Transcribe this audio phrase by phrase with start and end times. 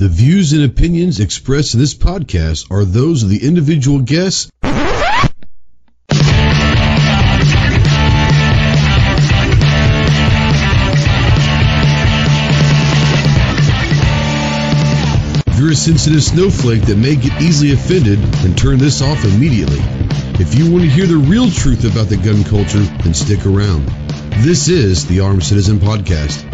[0.00, 4.50] The views and opinions expressed in this podcast are those of the individual guests.
[15.46, 19.80] If you're a sensitive snowflake that may get easily offended, then turn this off immediately.
[20.40, 23.84] If you want to hear the real truth about the gun culture, then stick around.
[24.38, 26.49] This is the Armed Citizen Podcast.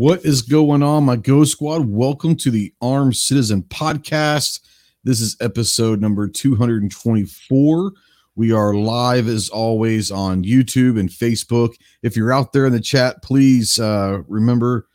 [0.00, 1.84] What is going on, my Ghost Squad?
[1.84, 4.60] Welcome to the Armed Citizen Podcast.
[5.04, 7.92] This is episode number 224.
[8.34, 11.74] We are live as always on YouTube and Facebook.
[12.02, 14.88] If you're out there in the chat, please uh, remember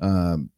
[0.00, 0.48] um,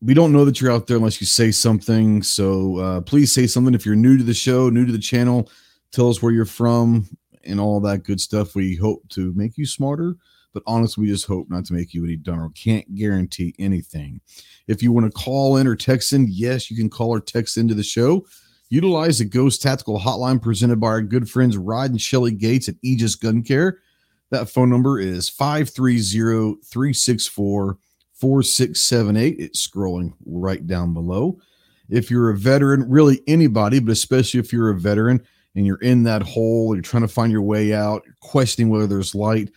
[0.00, 2.22] we don't know that you're out there unless you say something.
[2.22, 3.74] So uh, please say something.
[3.74, 5.50] If you're new to the show, new to the channel,
[5.90, 7.08] tell us where you're from
[7.42, 8.54] and all that good stuff.
[8.54, 10.14] We hope to make you smarter
[10.52, 12.50] but honestly, we just hope not to make you any dumber.
[12.54, 14.20] Can't guarantee anything.
[14.66, 17.56] If you want to call in or text in, yes, you can call or text
[17.56, 18.26] into the show.
[18.70, 22.74] Utilize the Ghost Tactical Hotline presented by our good friends Rod and Shelly Gates at
[22.82, 23.78] Aegis Gun Care.
[24.30, 27.78] That phone number is 530 364
[28.14, 29.36] 4678.
[29.38, 31.38] It's scrolling right down below.
[31.88, 36.02] If you're a veteran, really anybody, but especially if you're a veteran and you're in
[36.02, 39.50] that hole, you're trying to find your way out, questioning whether there's light,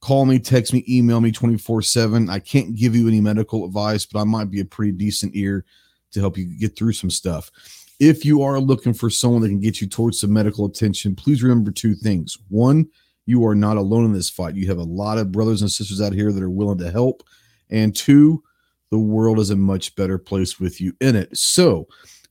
[0.00, 2.30] call me, text me, email me 24 7.
[2.30, 5.64] I can't give you any medical advice, but I might be a pretty decent ear
[6.12, 7.50] to help you get through some stuff.
[7.98, 11.42] If you are looking for someone that can get you towards some medical attention, please
[11.42, 12.36] remember two things.
[12.48, 12.88] One,
[13.24, 14.54] you are not alone in this fight.
[14.54, 17.22] You have a lot of brothers and sisters out here that are willing to help.
[17.70, 18.42] And two,
[18.90, 21.36] the world is a much better place with you in it.
[21.36, 21.88] So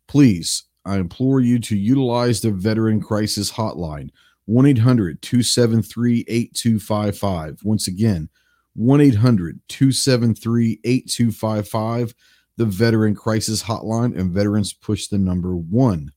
[0.07, 4.09] please, I implore you to utilize the Veteran Crisis Hotline.
[4.45, 7.59] 1 800 273 8255.
[7.63, 8.29] Once again,
[8.75, 12.13] 1 800 273 8255,
[12.57, 16.11] the Veteran Crisis Hotline, and veterans push the number one.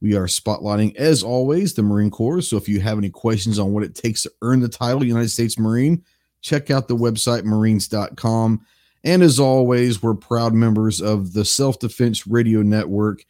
[0.00, 2.40] We are spotlighting, as always, the Marine Corps.
[2.40, 5.28] So if you have any questions on what it takes to earn the title United
[5.28, 6.02] States Marine,
[6.40, 8.64] check out the website marines.com.
[9.04, 13.26] And as always, we're proud members of the Self Defense Radio Network.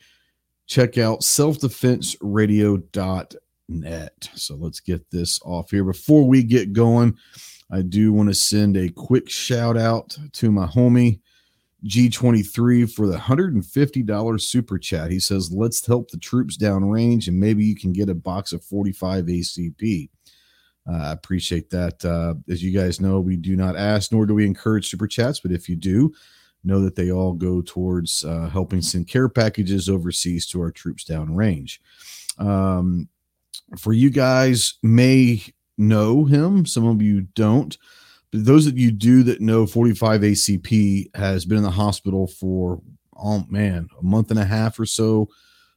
[0.66, 3.38] Check out selfdefenseradio.com
[3.70, 4.28] net.
[4.34, 5.84] So let's get this off here.
[5.84, 7.16] Before we get going,
[7.70, 11.20] I do want to send a quick shout out to my homie
[11.86, 15.10] G23 for the $150 super chat.
[15.10, 18.64] He says, Let's help the troops downrange and maybe you can get a box of
[18.64, 20.10] 45 ACP.
[20.90, 22.04] Uh, I appreciate that.
[22.04, 25.40] Uh, as you guys know, we do not ask nor do we encourage super chats,
[25.40, 26.12] but if you do,
[26.64, 31.04] know that they all go towards uh, helping send care packages overseas to our troops
[31.04, 31.78] downrange.
[32.38, 33.08] Um,
[33.78, 35.42] for you guys may
[35.78, 37.76] know him, some of you don't.
[38.32, 42.80] But those of you do that know 45 ACP has been in the hospital for
[43.16, 45.28] oh man, a month and a half or so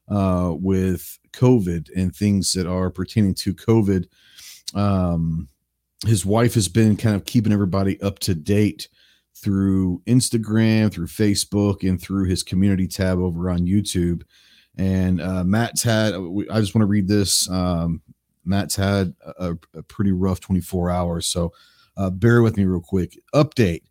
[0.09, 4.05] uh, with COVID and things that are pertaining to COVID.
[4.73, 5.47] Um,
[6.05, 8.89] his wife has been kind of keeping everybody up to date
[9.35, 14.23] through Instagram, through Facebook, and through his community tab over on YouTube.
[14.77, 17.49] And uh, Matt's had, I just want to read this.
[17.49, 18.01] Um,
[18.43, 21.27] Matt's had a, a, pretty rough 24 hours.
[21.27, 21.53] So
[21.95, 23.17] uh, bear with me real quick.
[23.33, 23.83] Update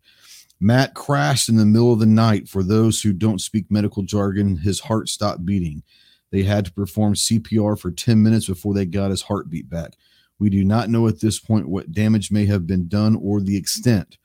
[0.63, 2.47] Matt crashed in the middle of the night.
[2.47, 5.83] For those who don't speak medical jargon, his heart stopped beating.
[6.31, 9.97] They had to perform CPR for 10 minutes before they got his heartbeat back.
[10.39, 13.57] We do not know at this point what damage may have been done or the
[13.57, 14.17] extent.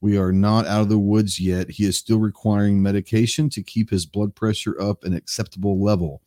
[0.00, 1.70] We are not out of the woods yet.
[1.70, 6.22] He is still requiring medication to keep his blood pressure up an acceptable level.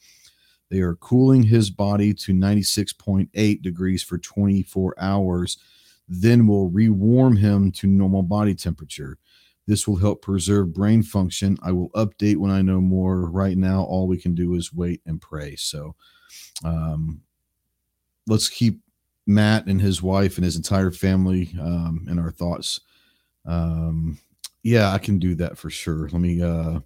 [0.70, 5.58] They are cooling his body to 96.8 degrees for 24 hours,
[6.08, 9.18] then will rewarm him to normal body temperature.
[9.66, 11.58] This will help preserve brain function.
[11.64, 13.30] I will update when I know more.
[13.30, 15.56] Right now, all we can do is wait and pray.
[15.56, 15.96] So,
[16.66, 17.22] um,
[18.28, 18.82] let's keep
[19.26, 22.82] Matt and his wife and his entire family um, in our thoughts
[23.46, 24.18] um,
[24.64, 26.10] yeah, I can do that for sure.
[26.10, 26.80] Let me uh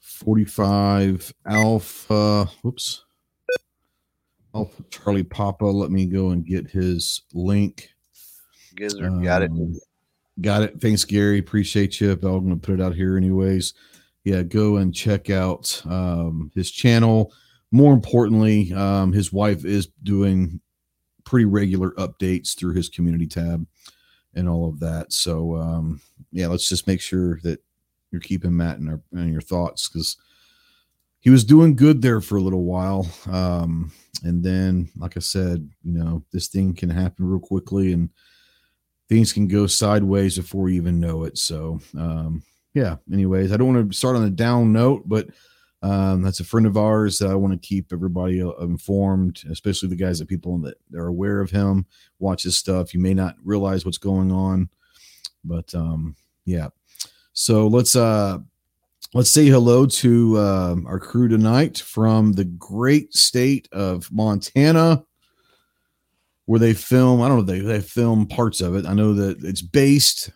[0.00, 2.46] 45 Alpha.
[2.62, 3.04] Whoops.
[4.54, 5.64] Alpha Charlie Papa.
[5.64, 7.94] Let me go and get his link.
[8.76, 9.50] Gizzard, um, got it.
[9.50, 9.78] Um,
[10.40, 10.80] got it.
[10.80, 11.38] Thanks, Gary.
[11.38, 12.12] Appreciate you.
[12.12, 13.74] I'm going to put it out here anyways.
[14.24, 17.32] Yeah, go and check out um, his channel.
[17.70, 20.60] More importantly, um, his wife is doing
[21.24, 23.66] pretty regular updates through his community tab
[24.34, 25.12] and all of that.
[25.12, 26.00] So um,
[26.32, 27.60] yeah, let's just make sure that
[28.10, 30.16] you're keeping Matt in, our, in your thoughts because
[31.20, 33.06] he was doing good there for a little while.
[33.30, 33.92] Um,
[34.24, 37.92] and then, like I said, you know, this thing can happen real quickly.
[37.92, 38.10] And
[39.08, 41.36] things can go sideways before you even know it.
[41.36, 42.42] So, um,
[42.74, 42.96] yeah.
[43.12, 45.28] Anyways, I don't want to start on a down note, but
[45.82, 49.88] um, that's a friend of ours that I want to keep everybody uh, informed, especially
[49.88, 51.86] the guys that people that are aware of him,
[52.18, 52.92] watch his stuff.
[52.92, 54.68] You may not realize what's going on,
[55.42, 56.68] but um, yeah.
[57.32, 58.38] So let's uh,
[59.14, 65.02] let's say hello to uh, our crew tonight from the great state of Montana,
[66.44, 67.22] where they film.
[67.22, 68.84] I don't know they they film parts of it.
[68.84, 70.30] I know that it's based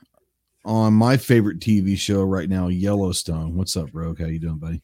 [0.65, 3.55] on my favorite TV show right now, Yellowstone.
[3.55, 4.21] What's up, Rogue?
[4.21, 4.81] How you doing, buddy?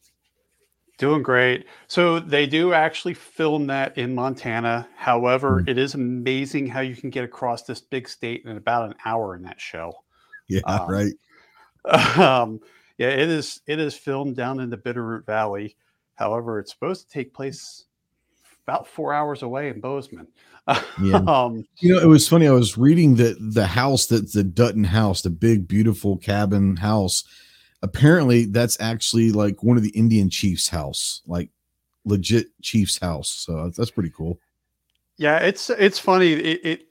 [1.00, 1.64] Doing great.
[1.86, 4.86] So they do actually film that in Montana.
[4.96, 5.68] However, mm.
[5.70, 9.34] it is amazing how you can get across this big state in about an hour
[9.34, 9.94] in that show.
[10.46, 11.12] Yeah, um, right.
[12.18, 12.60] Um,
[12.98, 13.62] yeah, it is.
[13.66, 15.74] It is filmed down in the Bitterroot Valley.
[16.16, 17.86] However, it's supposed to take place
[18.66, 20.28] about four hours away in Bozeman.
[21.02, 21.14] Yeah.
[21.26, 22.46] um, you know, it was funny.
[22.46, 27.24] I was reading that the house that the Dutton house, the big, beautiful cabin house
[27.82, 31.50] apparently that's actually like one of the Indian chiefs' house, like
[32.04, 33.30] legit chief's house.
[33.30, 34.38] So that's pretty cool.
[35.16, 36.32] Yeah, it's it's funny.
[36.32, 36.86] It, it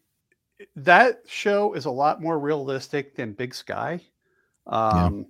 [0.76, 4.02] that show is a lot more realistic than Big Sky.
[4.68, 5.24] Um, yeah.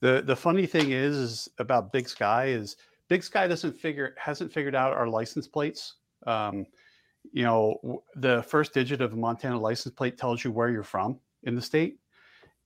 [0.00, 2.76] The the funny thing is, is about Big Sky is
[3.08, 5.94] Big Sky doesn't figure hasn't figured out our license plates.
[6.26, 6.66] Um,
[7.32, 11.18] you know, the first digit of a Montana license plate tells you where you're from
[11.42, 11.98] in the state,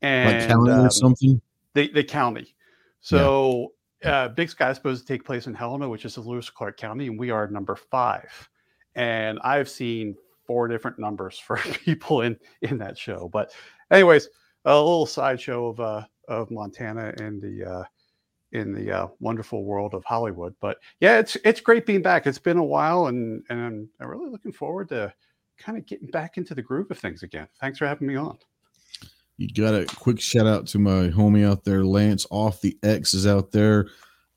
[0.03, 1.41] and like county um, or something
[1.75, 2.55] the, the county.
[3.01, 3.73] So
[4.03, 4.25] yeah.
[4.25, 6.77] uh, Big Sky is supposed to take place in Helena, which is a Lewis Clark
[6.77, 8.49] County, and we are number five.
[8.95, 10.17] And I've seen
[10.47, 13.29] four different numbers for people in in that show.
[13.33, 13.53] But
[13.91, 14.29] anyways,
[14.65, 17.85] a little sideshow of uh of Montana and the uh
[18.55, 20.55] in the uh, wonderful world of Hollywood.
[20.61, 22.27] But yeah, it's it's great being back.
[22.27, 25.13] It's been a while, and and I'm, I'm really looking forward to
[25.59, 27.49] kind of getting back into the groove of things again.
[27.61, 28.39] Thanks for having me on.
[29.37, 33.15] You got a quick shout out to my homie out there, Lance off the X
[33.15, 33.89] is out there.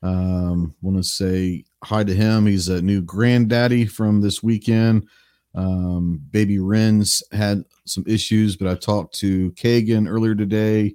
[0.02, 2.46] Um, want to say hi to him.
[2.46, 5.08] He's a new granddaddy from this weekend.
[5.54, 10.94] Um, baby Ren's had some issues, but I talked to Kagan earlier today,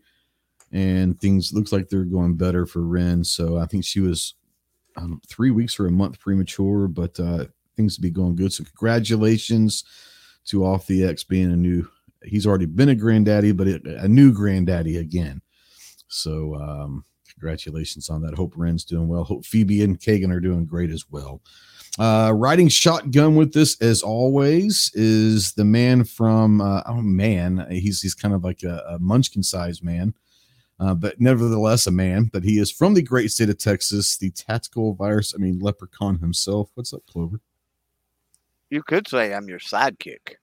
[0.72, 3.24] and things looks like they're going better for Ren.
[3.24, 4.36] So I think she was
[4.98, 7.46] um, three weeks or a month premature, but uh,
[7.76, 8.54] things to be going good.
[8.54, 9.84] So congratulations
[10.46, 11.88] to Off the X being a new
[12.24, 15.42] he's already been a granddaddy, but a new granddaddy again.
[16.08, 18.36] So um, congratulations on that.
[18.36, 19.24] Hope Ren's doing well.
[19.24, 21.42] Hope Phoebe and Kagan are doing great as well.
[22.00, 28.02] Uh, riding shotgun with this, as always, is the man from uh, oh man, he's
[28.02, 30.12] he's kind of like a, a munchkin sized man,
[30.80, 32.31] uh, but nevertheless a man.
[32.34, 35.36] But he is from the great state of Texas, the tactical virus.
[35.36, 36.72] I mean, leprechaun himself.
[36.74, 37.40] What's up, Clover?
[38.72, 40.38] You could say I'm your sidekick.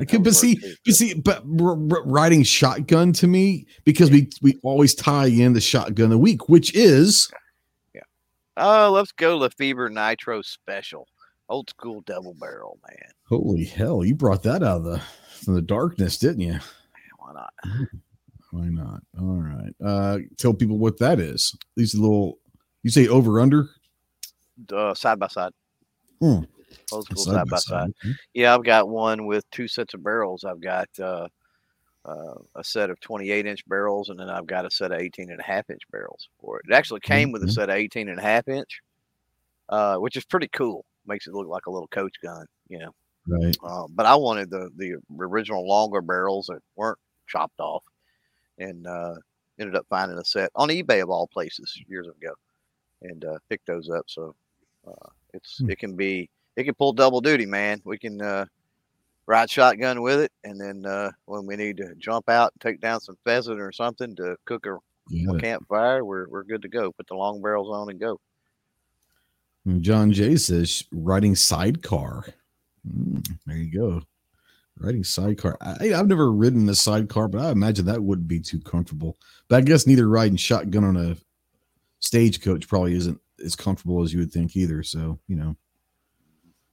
[0.00, 4.94] I could, but see, but see, but riding shotgun to me because we we always
[4.94, 7.30] tie in the shotgun of the week, which is
[7.94, 8.00] yeah.
[8.56, 11.06] Oh, let's go Lefever Nitro Special,
[11.50, 13.10] old school double barrel, man.
[13.28, 15.02] Holy hell, you brought that out of the
[15.42, 16.58] from the darkness, didn't you?
[17.18, 17.52] Why not?
[18.50, 19.02] Why not?
[19.18, 19.74] All right.
[19.84, 21.56] Uh, tell people what that is.
[21.76, 22.38] These little,
[22.82, 23.68] you say over under,
[24.72, 25.52] uh, side by side.
[26.20, 26.40] Hmm.
[26.90, 27.92] Old school side, by side.
[28.02, 28.14] side.
[28.34, 30.44] Yeah, I've got one with two sets of barrels.
[30.44, 31.28] I've got uh,
[32.04, 35.30] uh, a set of 28 inch barrels, and then I've got a set of 18
[35.30, 36.66] and a half inch barrels for it.
[36.68, 37.32] It actually came mm-hmm.
[37.34, 37.52] with a mm-hmm.
[37.52, 38.80] set of 18 and a half inch,
[39.68, 40.84] uh, which is pretty cool.
[41.06, 42.94] Makes it look like a little coach gun, you know.
[43.26, 43.56] Right.
[43.62, 46.98] Uh, but I wanted the the original longer barrels that weren't
[47.28, 47.84] chopped off,
[48.58, 49.14] and uh,
[49.58, 52.32] ended up finding a set on eBay of all places years ago,
[53.02, 54.04] and uh, picked those up.
[54.08, 54.34] So
[54.86, 55.70] uh, it's hmm.
[55.70, 57.80] it can be it can pull double duty, man.
[57.84, 58.46] We can uh,
[59.26, 62.80] ride shotgun with it, and then uh, when we need to jump out and take
[62.80, 64.76] down some pheasant or something to cook a,
[65.30, 66.92] a campfire, we're we're good to go.
[66.92, 68.20] Put the long barrels on and go.
[69.80, 72.26] John Jay says riding sidecar.
[72.88, 74.02] Mm, there you go.
[74.78, 75.56] Riding sidecar.
[75.60, 79.18] I, have never ridden a sidecar, but I imagine that wouldn't be too comfortable.
[79.48, 81.16] But I guess neither riding shotgun on a
[82.00, 84.82] stagecoach probably isn't as comfortable as you would think either.
[84.82, 85.56] So, you know.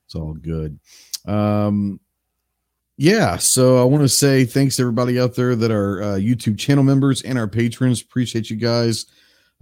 [0.10, 0.80] It's all good.
[1.28, 2.00] Um,
[2.98, 6.58] yeah, so I want to say thanks to everybody out there that are uh, YouTube
[6.58, 8.02] channel members and our patrons.
[8.02, 9.06] Appreciate you guys,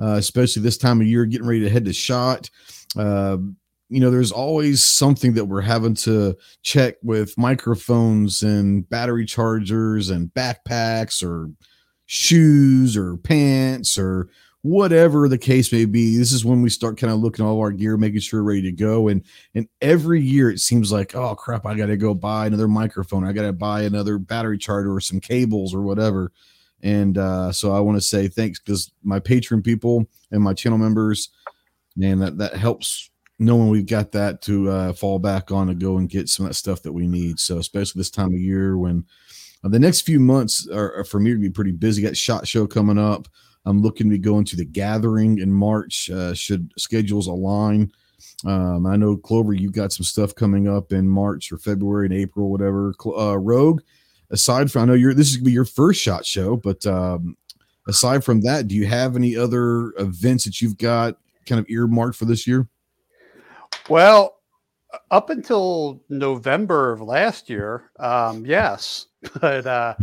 [0.01, 2.49] uh, especially this time of year, getting ready to head to shot.
[2.97, 3.37] Uh,
[3.89, 10.09] you know, there's always something that we're having to check with microphones and battery chargers
[10.09, 11.51] and backpacks or
[12.05, 14.29] shoes or pants or
[14.61, 16.17] whatever the case may be.
[16.17, 18.49] This is when we start kind of looking at all our gear, making sure we're
[18.49, 19.07] ready to go.
[19.07, 19.23] And
[19.55, 23.31] and every year it seems like, oh crap, I gotta go buy another microphone, I
[23.31, 26.31] gotta buy another battery charger or some cables or whatever.
[26.81, 30.77] And uh, so I want to say thanks because my patron people and my channel
[30.77, 31.29] members,
[31.95, 33.09] man, that that helps
[33.39, 36.49] knowing we've got that to uh, fall back on to go and get some of
[36.49, 37.39] that stuff that we need.
[37.39, 39.05] So especially this time of year when
[39.63, 42.01] uh, the next few months are, are for me to be pretty busy.
[42.01, 43.27] Got shot show coming up.
[43.67, 46.09] I'm looking to be going to the gathering in March.
[46.09, 47.91] Uh, should schedules align.
[48.45, 52.13] Um, I know Clover, you've got some stuff coming up in March or February and
[52.13, 52.93] April, whatever.
[53.05, 53.81] Uh, Rogue,
[54.31, 57.35] aside from I know you're this is gonna be your first shot show, but um,
[57.87, 62.15] aside from that, do you have any other events that you've got kind of earmarked
[62.15, 62.67] for this year?
[63.89, 64.37] Well,
[65.11, 69.07] up until November of last year, um, yes,
[69.41, 69.95] but uh,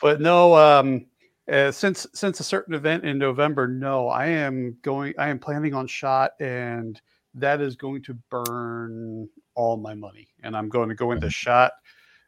[0.00, 0.56] but no.
[0.56, 1.06] Um,
[1.50, 5.14] uh, since since a certain event in November, no, I am going.
[5.18, 7.00] I am planning on shot, and
[7.34, 10.28] that is going to burn all my money.
[10.42, 11.30] And I'm going to go into mm-hmm.
[11.30, 11.72] shot,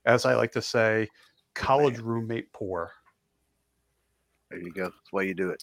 [0.07, 1.09] as I like to say,
[1.55, 2.93] college roommate poor.
[4.51, 4.85] There you go.
[4.85, 5.63] That's why you do it.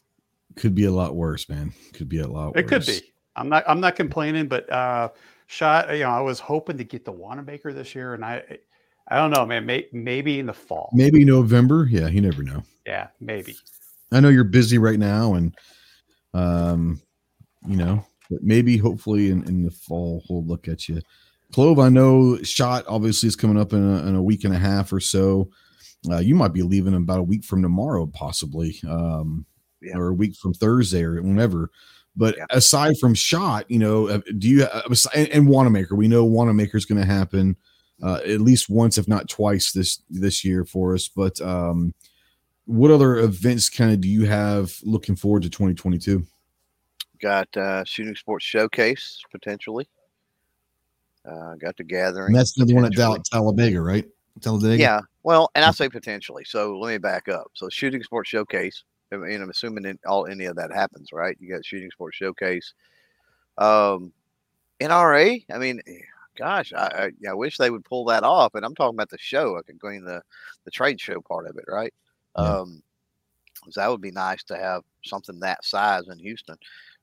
[0.56, 1.74] Could be a lot worse, man.
[1.94, 2.56] Could be a lot.
[2.56, 2.86] It worse.
[2.86, 3.14] could be.
[3.36, 3.64] I'm not.
[3.68, 5.10] I'm not complaining, but uh,
[5.48, 5.92] shot.
[5.92, 8.44] You know, I was hoping to get the Wanenmacher this year, and I,
[9.10, 9.66] I don't know, man.
[9.66, 10.90] May, maybe in the fall.
[10.94, 11.88] Maybe November.
[11.90, 12.64] Yeah, you never know.
[12.86, 13.56] Yeah, maybe.
[14.12, 15.56] I know you're busy right now, and
[16.34, 17.02] um,
[17.68, 21.02] you know, but maybe hopefully in, in the fall we'll look at you.
[21.54, 24.58] Clove, I know shot obviously is coming up in a, in a week and a
[24.58, 25.50] half or so.
[26.10, 29.46] Uh, you might be leaving about a week from tomorrow, possibly, um,
[29.82, 29.96] yeah.
[29.96, 31.72] or a week from Thursday or whenever.
[32.16, 32.46] But yeah.
[32.50, 34.82] aside from shot, you know, uh, do you uh,
[35.16, 35.94] and, and Wanenmacher?
[35.94, 37.56] We know Wanenmacher is going to happen
[38.02, 41.08] uh, at least once, if not twice this this year for us.
[41.08, 41.94] But um,
[42.66, 46.24] what other events kind of do you have looking forward to 2022?
[47.22, 49.90] Got uh, shooting sports showcase potentially.
[51.26, 52.28] Uh, got the gathering.
[52.28, 54.06] And that's the one at Dal- Talladega, right?
[54.40, 54.82] Talladega.
[54.82, 55.02] Yeah.
[55.24, 56.46] Well, and I say potentially.
[56.46, 57.48] So let me back up.
[57.54, 61.38] So shooting sports showcase and I'm assuming in all any of that happens, right?
[61.40, 62.74] You got shooting sports showcase,
[63.58, 64.12] um,
[64.80, 65.44] NRA.
[65.52, 65.82] I mean,
[66.38, 68.56] gosh, I, I, I wish they would pull that off.
[68.56, 69.58] And I'm talking about the show.
[69.58, 70.22] I could go in the
[70.66, 71.94] the trade show part of it, right?
[72.38, 72.44] Yeah.
[72.44, 72.84] Um,
[73.76, 76.56] that would be nice to have something that size in Houston.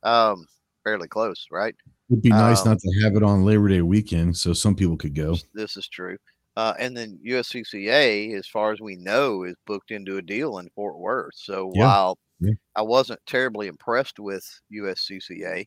[0.03, 0.47] Um,
[0.83, 1.75] fairly close, right?
[2.11, 4.97] It'd be nice um, not to have it on Labor Day weekend, so some people
[4.97, 5.37] could go.
[5.55, 6.17] This is true.
[6.57, 10.71] Uh, and then USCCA, as far as we know, is booked into a deal in
[10.75, 11.35] Fort Worth.
[11.35, 11.85] So yeah.
[11.85, 12.53] while yeah.
[12.77, 15.67] I wasn't terribly impressed with USCCA,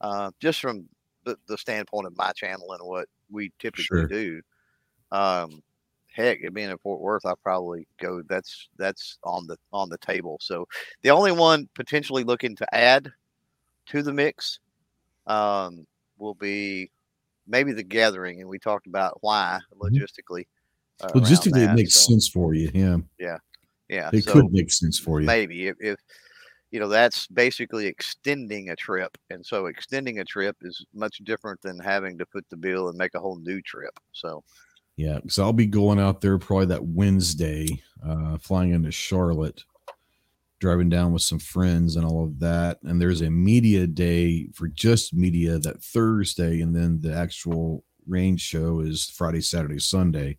[0.00, 0.88] uh, just from
[1.24, 4.06] the, the, standpoint of my channel and what we typically sure.
[4.06, 4.40] do,
[5.12, 5.62] um,
[6.14, 8.22] heck, being in Fort Worth, I probably go.
[8.28, 10.38] That's that's on the on the table.
[10.40, 10.66] So
[11.02, 13.12] the only one potentially looking to add
[13.86, 14.60] to the mix
[15.26, 15.86] um,
[16.18, 16.90] will be
[17.46, 19.94] maybe the gathering, and we talked about why mm-hmm.
[19.94, 20.46] logistically.
[21.00, 22.70] Uh, logistically, it makes so, sense for you.
[22.72, 22.96] Yeah.
[23.18, 23.38] Yeah.
[23.88, 24.10] Yeah.
[24.12, 25.26] It so could make sense for you.
[25.26, 25.98] Maybe if, if
[26.74, 31.62] you know that's basically extending a trip and so extending a trip is much different
[31.62, 34.42] than having to put the bill and make a whole new trip so
[34.96, 37.68] yeah so i'll be going out there probably that wednesday
[38.04, 39.62] uh flying into charlotte
[40.58, 42.78] driving down with some friends and all of that.
[42.84, 48.40] And there's a media day for just media that Thursday, and then the actual range
[48.40, 50.38] show is Friday, Saturday, Sunday.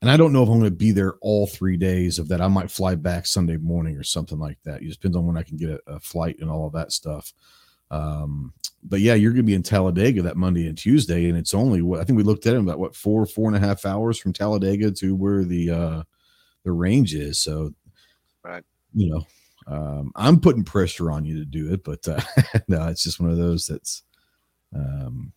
[0.00, 2.40] And I don't know if I'm going to be there all three days of that.
[2.40, 4.80] I might fly back Sunday morning or something like that.
[4.80, 7.32] It depends on when I can get a, a flight and all of that stuff.
[7.90, 8.52] Um,
[8.82, 11.82] but yeah, you're going to be in Talladega that Monday and Tuesday, and it's only
[11.82, 14.18] what I think we looked at it about what four, four and a half hours
[14.18, 16.02] from Talladega to where the uh,
[16.64, 17.40] the range is.
[17.40, 17.72] So,
[18.44, 18.62] right,
[18.94, 19.26] you know,
[19.66, 22.20] um, I'm putting pressure on you to do it, but uh,
[22.68, 24.04] no, it's just one of those that's
[24.74, 25.32] um,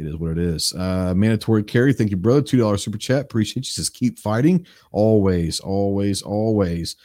[0.00, 0.72] it is what it is.
[0.72, 2.42] Uh, mandatory carry, thank you, brother.
[2.42, 3.70] Two dollar super chat, appreciate you.
[3.70, 6.96] Says keep fighting, always, always, always.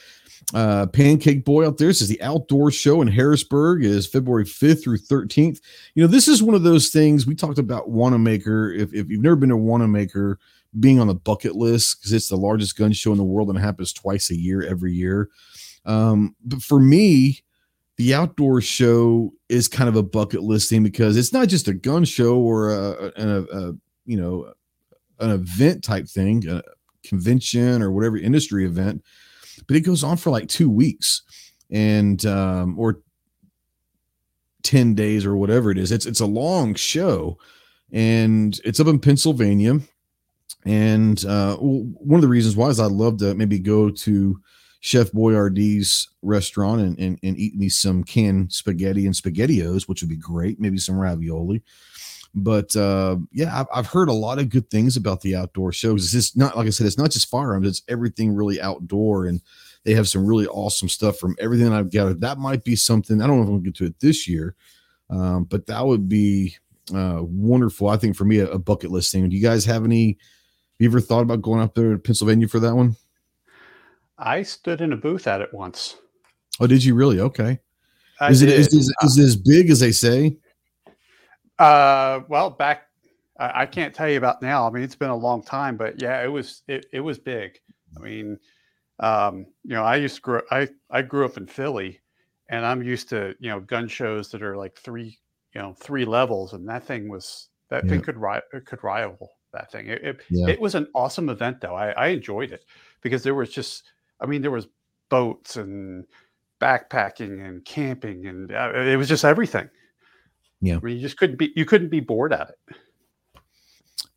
[0.54, 5.00] Uh, Pancake Boy out there says the outdoor show in Harrisburg is February 5th through
[5.00, 5.60] 13th.
[5.96, 8.78] You know, this is one of those things we talked about Wanenmacher.
[8.78, 10.38] If, if you've never been to Wanenmacher,
[10.80, 13.58] being on the bucket list because it's the largest gun show in the world and
[13.58, 15.30] happens twice a year every year.
[15.86, 17.44] Um, but for me,
[17.98, 22.04] the outdoor show is kind of a bucket listing because it's not just a gun
[22.04, 23.74] show or a, a, a
[24.06, 24.54] you know
[25.20, 26.62] an event type thing, a
[27.04, 29.04] convention or whatever industry event,
[29.68, 31.22] but it goes on for like two weeks
[31.72, 33.02] and um, or
[34.64, 35.92] 10 days or whatever it is.
[35.92, 37.38] It's it's a long show
[37.92, 39.80] and it's up in Pennsylvania.
[40.66, 44.40] And uh, one of the reasons why is I'd love to maybe go to
[44.86, 50.10] Chef Boyardee's restaurant and, and, and eat me some canned spaghetti and spaghettios, which would
[50.12, 50.60] be great.
[50.60, 51.64] Maybe some ravioli.
[52.36, 56.04] But uh, yeah, I've, I've heard a lot of good things about the outdoor shows.
[56.04, 59.42] It's just not like I said, it's not just firearms; it's everything really outdoor, and
[59.86, 62.22] they have some really awesome stuff from everything I've gathered.
[62.22, 63.24] That might be something.
[63.24, 64.54] I don't know if I'm gonna get to it this year,
[65.10, 66.58] um, but that would be
[66.94, 67.90] uh, wonderful.
[67.90, 69.28] I think for me, a, a bucket list thing.
[69.28, 70.10] Do you guys have any?
[70.10, 72.98] Have you ever thought about going up there to Pennsylvania for that one?
[74.18, 75.98] I stood in a booth at it once.
[76.60, 77.20] Oh, did you really?
[77.20, 77.60] Okay.
[78.20, 78.60] I Is it did.
[78.60, 80.38] is, is, is it as big as they say?
[81.60, 82.88] Uh, well, back
[83.38, 84.68] I, I can't tell you about now.
[84.68, 87.60] I mean, it's been a long time, but yeah, it was it, it was big.
[87.98, 88.40] I mean,
[89.00, 92.00] um, you know, I used to grow I I grew up in Philly,
[92.50, 95.18] and I'm used to you know gun shows that are like three
[95.54, 97.90] you know three levels, and that thing was that Yeah.
[97.90, 99.88] thing could ri- could rival that thing.
[99.88, 100.48] It it, Yeah.
[100.48, 101.76] it was an awesome event though.
[101.76, 102.66] I, I enjoyed it
[103.02, 103.84] because there was just
[104.20, 104.68] I mean there was
[105.10, 106.06] boats and
[106.62, 109.70] backpacking and camping and uh, it was just everything.
[110.62, 110.78] Yeah.
[110.78, 112.76] I mean, you just couldn't be you couldn't be bored at it.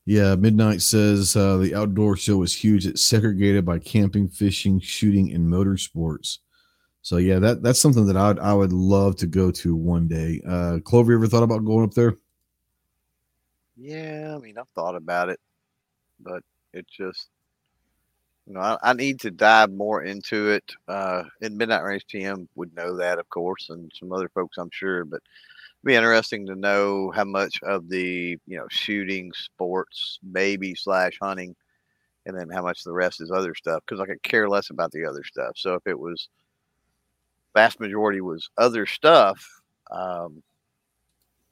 [0.06, 2.86] Yeah, Midnight says uh, the outdoor show was huge.
[2.86, 6.38] It's segregated by camping, fishing, shooting, and motorsports.
[7.02, 10.08] So yeah, that that's something that I would I would love to go to one
[10.08, 10.40] day.
[10.48, 12.16] Uh, Clover, you ever thought about going up there?
[13.76, 15.38] Yeah, I mean, I've thought about it,
[16.18, 17.28] but it just,
[18.48, 20.64] you know, I, I need to dive more into it.
[20.88, 24.70] Uh, and Midnight Range TM would know that, of course, and some other folks, I'm
[24.72, 25.04] sure.
[25.04, 25.20] But
[25.82, 31.18] it'd be interesting to know how much of the, you know, shooting, sports, maybe slash
[31.20, 31.54] hunting,
[32.24, 33.82] and then how much the rest is other stuff.
[33.86, 35.52] Because I could care less about the other stuff.
[35.56, 36.28] So if it was,
[37.54, 39.46] vast majority was other stuff.
[39.90, 40.42] Um,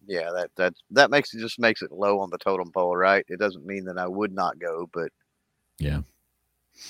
[0.06, 3.24] yeah, that that that makes it just makes it low on the totem pole, right?
[3.28, 5.10] It doesn't mean that I would not go, but
[5.78, 6.00] Yeah.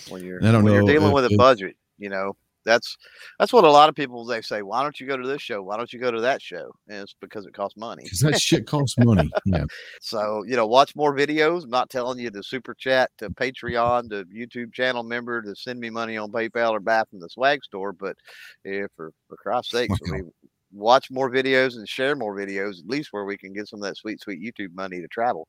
[0.08, 2.96] When you're when know you're dealing if- with a budget, you know, that's
[3.38, 4.60] that's what a lot of people they say.
[4.60, 5.62] Why don't you go to this show?
[5.62, 6.72] Why don't you go to that show?
[6.88, 8.02] And it's because it costs money.
[8.02, 9.30] Because that shit costs money.
[9.46, 9.64] Yeah,
[10.00, 11.62] So you know, watch more videos.
[11.64, 15.78] I'm not telling you to super chat to Patreon to YouTube channel member to send
[15.78, 18.16] me money on PayPal or buy from the swag store, but
[18.64, 20.32] yeah, for for Christ's sakes, I mean,
[20.72, 23.84] watch more videos and share more videos, at least where we can get some of
[23.88, 25.46] that sweet, sweet YouTube money to travel.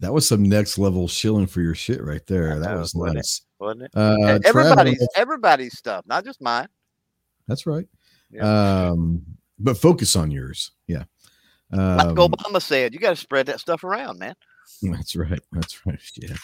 [0.00, 2.54] That was some next level shilling for your shit right there.
[2.54, 3.18] I That was wasn't it?
[3.18, 3.42] nice.
[3.60, 3.90] Wasn't it?
[3.94, 6.68] Uh, And Trav, I don't everybody's know- everybody's stuff, not just mine.
[7.46, 7.86] that's right.
[8.30, 8.88] Yeah.
[8.90, 9.22] Um,
[9.58, 10.72] but focus on yours.
[10.86, 11.04] Yeah.
[11.70, 14.34] like Um, Obama said, you got to spread that stuff around, man.
[14.82, 15.40] That's right.
[15.52, 16.00] That's right.
[16.16, 16.36] Yeah.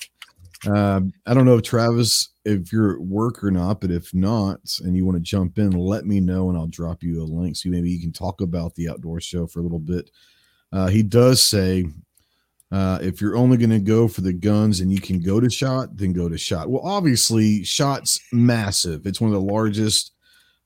[0.66, 4.61] Um, I don't know if Travis, if you're at work or not, but if not,
[4.85, 7.57] and you want to jump in, let me know and I'll drop you a link
[7.57, 10.11] so maybe you can talk about the outdoor show for a little bit.
[10.72, 11.87] Uh, he does say,
[12.72, 15.50] uh, if you're only going to go for the guns and you can go to
[15.50, 16.70] shot, then go to shot.
[16.70, 19.06] Well, obviously, shot's massive.
[19.06, 20.12] It's one of the largest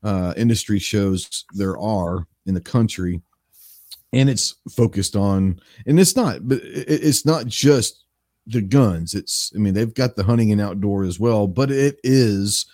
[0.02, 3.22] uh, industry shows there are in the country,
[4.12, 8.04] and it's focused on, and it's not, but it, it's not just
[8.46, 9.14] the guns.
[9.14, 12.66] It's, I mean, they've got the hunting and outdoor as well, but it is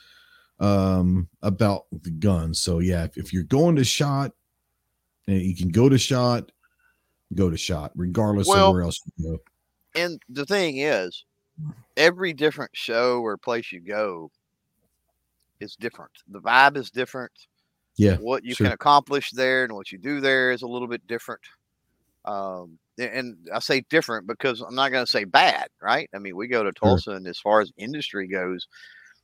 [0.59, 2.61] um about the guns.
[2.61, 4.33] So yeah, if, if you're going to shot,
[5.29, 6.51] and you can go to shot,
[7.35, 9.39] go to shot, regardless Well, of where else you go.
[9.95, 11.25] And the thing is,
[11.97, 14.31] every different show or place you go
[15.61, 16.13] is different.
[16.29, 17.33] The vibe is different.
[17.97, 18.67] Yeah, what you sure.
[18.67, 21.43] can accomplish there and what you do there is a little bit different.
[22.25, 26.09] Um, and I say different because I'm not going to say bad, right?
[26.15, 28.69] I mean, we go to Tulsa, and as far as industry goes,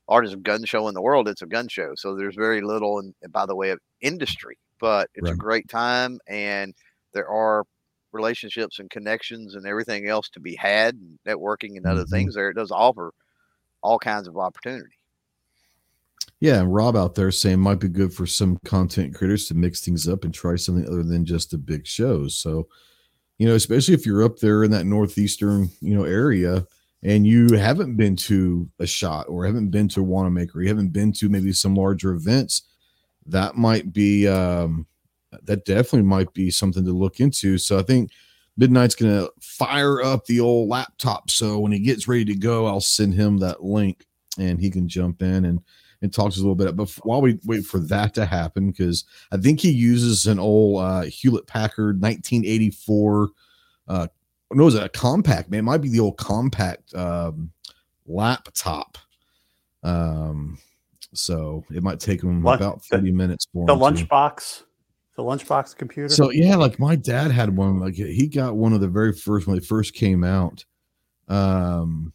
[0.09, 1.93] largest gun show in the world, it's a gun show.
[1.97, 6.19] So there's very little, in, by the way, of industry, but it's a great time,
[6.27, 6.75] and
[7.13, 7.65] there are
[8.13, 12.11] relationships and connections and everything else to be had, and networking and other Mhm.
[12.11, 12.51] things there.
[12.51, 13.13] It does offer
[13.83, 14.91] all kinds of opportunity.
[16.41, 19.81] Yeah, and Rob out there saying might be good for some content creators to mix
[19.81, 22.37] things up and try something other than just the big shows.
[22.39, 22.69] So,
[23.39, 26.67] you know, especially if you're up there in that northeastern, you know, area
[27.03, 31.13] and you haven't been to a shot or haven't been to Wanenmacher, you haven't been
[31.13, 32.63] to maybe some larger events,
[33.27, 34.87] that might be um
[35.45, 37.59] that definitely might be something to look into.
[37.59, 38.11] So I think
[38.57, 41.31] Midnight's gonna fire up the old laptop.
[41.31, 44.07] So when he gets ready to go, I'll send him that link
[44.39, 45.61] and he can jump in and
[46.03, 46.77] and talk to us a little bit.
[46.77, 50.83] But while we wait for that to happen, because I think he uses an old
[50.83, 53.29] uh, Hewlett Packard 1984.
[53.89, 54.07] Uh,
[54.53, 55.49] no, is it a Compaq?
[55.49, 57.51] Man, it might be the old Compaq um,
[58.07, 58.99] laptop.
[59.83, 60.59] Um,
[61.15, 64.63] so it might take him Lunch- about the- 30 minutes for The to- lunchbox,
[65.17, 66.09] the lunchbox computer.
[66.09, 67.81] so yeah, like my dad had one.
[67.81, 70.65] Like he got one of the very first when they first came out,
[71.29, 72.13] um,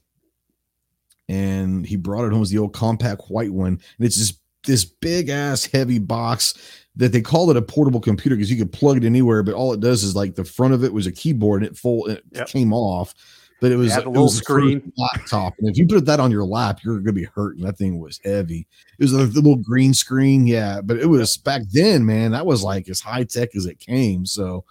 [1.28, 2.40] and he brought it home.
[2.40, 6.54] Was the old Compaq white one, and it's just this big ass heavy box
[6.96, 9.74] that they called it a portable computer because you could plug it anywhere, but all
[9.74, 12.24] it does is like the front of it was a keyboard and it full it
[12.32, 12.48] yep.
[12.48, 13.16] came off.
[13.62, 16.80] But it was a little screen laptop, and if you put that on your lap,
[16.84, 17.64] you're gonna be hurting.
[17.64, 18.68] That thing was heavy.
[18.98, 20.82] It was a little green screen, yeah.
[20.82, 22.32] But it was back then, man.
[22.32, 24.26] That was like as high tech as it came.
[24.26, 24.66] So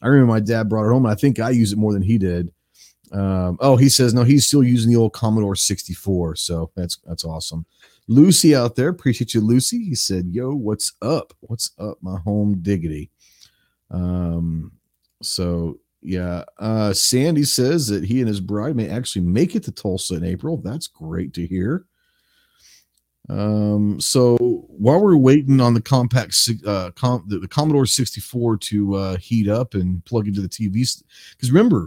[0.00, 2.02] I remember my dad brought it home, and I think I use it more than
[2.02, 2.52] he did.
[3.12, 6.36] Um, oh, he says no, he's still using the old Commodore 64.
[6.36, 7.66] So that's that's awesome.
[8.06, 9.84] Lucy out there, appreciate you, Lucy.
[9.84, 11.32] He said, Yo, what's up?
[11.40, 13.10] What's up, my home diggity?
[13.90, 14.72] Um,
[15.22, 19.72] so yeah, uh, Sandy says that he and his bride may actually make it to
[19.72, 20.56] Tulsa in April.
[20.56, 21.84] That's great to hear.
[23.28, 28.94] Um, so while we're waiting on the Compaq, uh, com- the, the Commodore 64 to
[28.94, 31.84] uh, heat up and plug into the TV, because remember,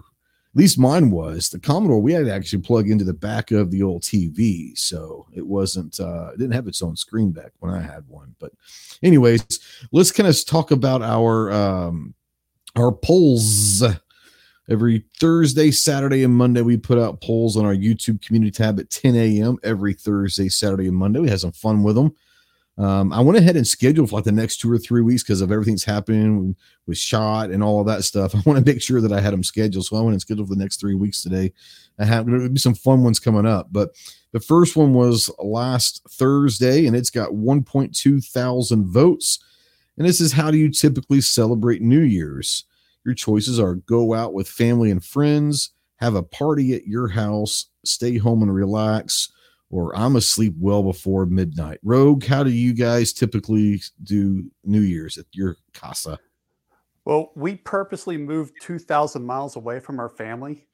[0.53, 1.99] at least mine was the Commodore.
[1.99, 5.99] We had to actually plug into the back of the old TV, so it wasn't.
[5.99, 8.35] Uh, it didn't have its own screen back when I had one.
[8.39, 8.51] But,
[9.01, 9.59] anyways,
[9.91, 12.13] let's kind of talk about our um,
[12.75, 13.83] our polls.
[14.69, 18.89] Every Thursday, Saturday, and Monday, we put out polls on our YouTube community tab at
[18.89, 19.57] 10 a.m.
[19.61, 22.15] Every Thursday, Saturday, and Monday, we had some fun with them.
[22.77, 25.41] Um, I went ahead and scheduled for like the next two or three weeks because
[25.41, 26.55] of everything's happening
[26.87, 28.33] with shot and all of that stuff.
[28.35, 29.85] I want to make sure that I had them scheduled.
[29.85, 31.53] So I went and scheduled for the next three weeks today.
[31.99, 33.67] I have to be some fun ones coming up.
[33.71, 33.91] But
[34.31, 39.39] the first one was last Thursday and it's got 1.2 thousand votes.
[39.97, 42.65] And this is how do you typically celebrate New Year's?
[43.05, 47.67] Your choices are go out with family and friends, have a party at your house,
[47.83, 49.31] stay home and relax,
[49.69, 51.79] or I'm asleep well before midnight.
[51.83, 56.19] Rogue, how do you guys typically do New Year's at your casa?
[57.05, 60.67] Well, we purposely moved 2,000 miles away from our family.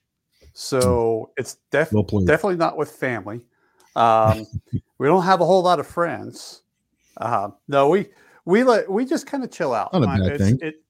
[0.54, 3.46] So it's def- well definitely not with family.
[3.96, 4.46] Um,
[4.98, 6.64] we don't have a whole lot of friends.
[7.18, 8.08] Uh, no, we
[8.46, 9.94] we let we just kind of chill out.
[9.94, 10.60] Not a bad it's, thing.
[10.62, 10.84] It,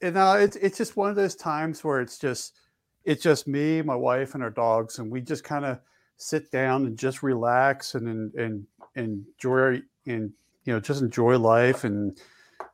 [0.00, 2.54] it, no, it's it's just one of those times where it's just
[3.04, 5.78] it's just me, my wife, and our dogs, and we just kind of
[6.16, 10.32] sit down and just relax and and and, enjoy and
[10.64, 12.18] you know just enjoy life and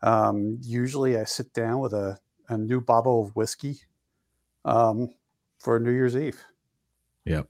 [0.03, 3.81] um, usually I sit down with a, a new bottle of whiskey
[4.65, 5.11] um,
[5.59, 6.43] for New Year's Eve.
[7.25, 7.49] Yep.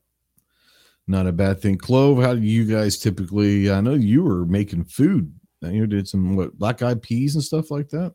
[1.07, 1.79] Not a bad thing.
[1.79, 3.71] Clove, how do you guys typically?
[3.71, 5.35] I know you were making food.
[5.61, 8.15] You did some what black eyed peas and stuff like that.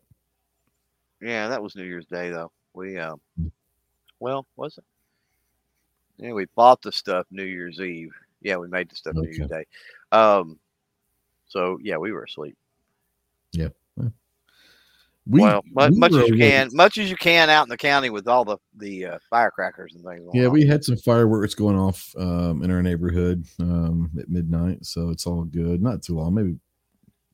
[1.21, 2.51] Yeah, that was New Year's Day though.
[2.73, 3.15] We uh,
[4.19, 4.83] well, was it?
[6.17, 8.13] Yeah, we bought the stuff New Year's Eve.
[8.41, 9.27] Yeah, we made the stuff okay.
[9.27, 9.65] New Year's Day.
[10.11, 10.59] Um,
[11.47, 12.57] so yeah, we were asleep.
[13.51, 13.69] Yeah.
[15.29, 17.77] We, well, much, we much as you can, much as you can out in the
[17.77, 20.27] county with all the the uh, firecrackers and things.
[20.33, 25.09] Yeah, we had some fireworks going off um, in our neighborhood um, at midnight, so
[25.09, 25.83] it's all good.
[25.83, 26.57] Not too long, maybe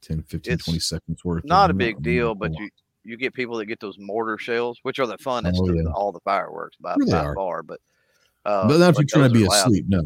[0.01, 1.45] 10, 15, it's 20 seconds worth.
[1.45, 2.69] Not a big deal, but you
[3.05, 5.81] you get people that get those mortar shells, which are the funnest oh, yeah.
[5.81, 7.63] of all the fireworks by, by far.
[7.63, 7.79] But
[8.43, 9.85] uh, but not if you're trying to be asleep.
[9.87, 10.01] No,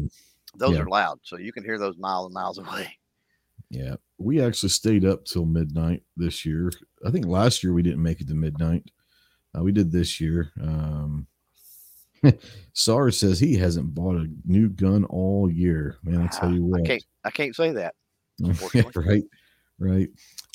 [0.56, 0.82] those yeah.
[0.82, 2.96] are loud, so you can hear those miles and miles away.
[3.70, 6.70] Yeah, we actually stayed up till midnight this year.
[7.06, 8.84] I think last year we didn't make it to midnight.
[9.56, 10.52] Uh, we did this year.
[10.60, 11.26] Um,
[12.72, 15.96] SAR says he hasn't bought a new gun all year.
[16.02, 17.04] Man, I tell you what, I can't.
[17.24, 17.94] I can't say that.
[18.94, 19.24] right,
[19.80, 20.08] right.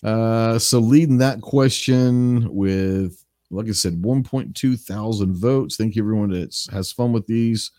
[0.03, 5.75] Uh, so leading that question with like I said, 1.2 thousand votes.
[5.75, 7.71] Thank you everyone that has fun with these.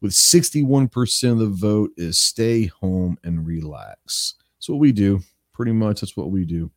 [0.00, 4.34] With 61% of the vote is stay home and relax.
[4.56, 5.20] That's what we do.
[5.52, 6.70] Pretty much that's what we do.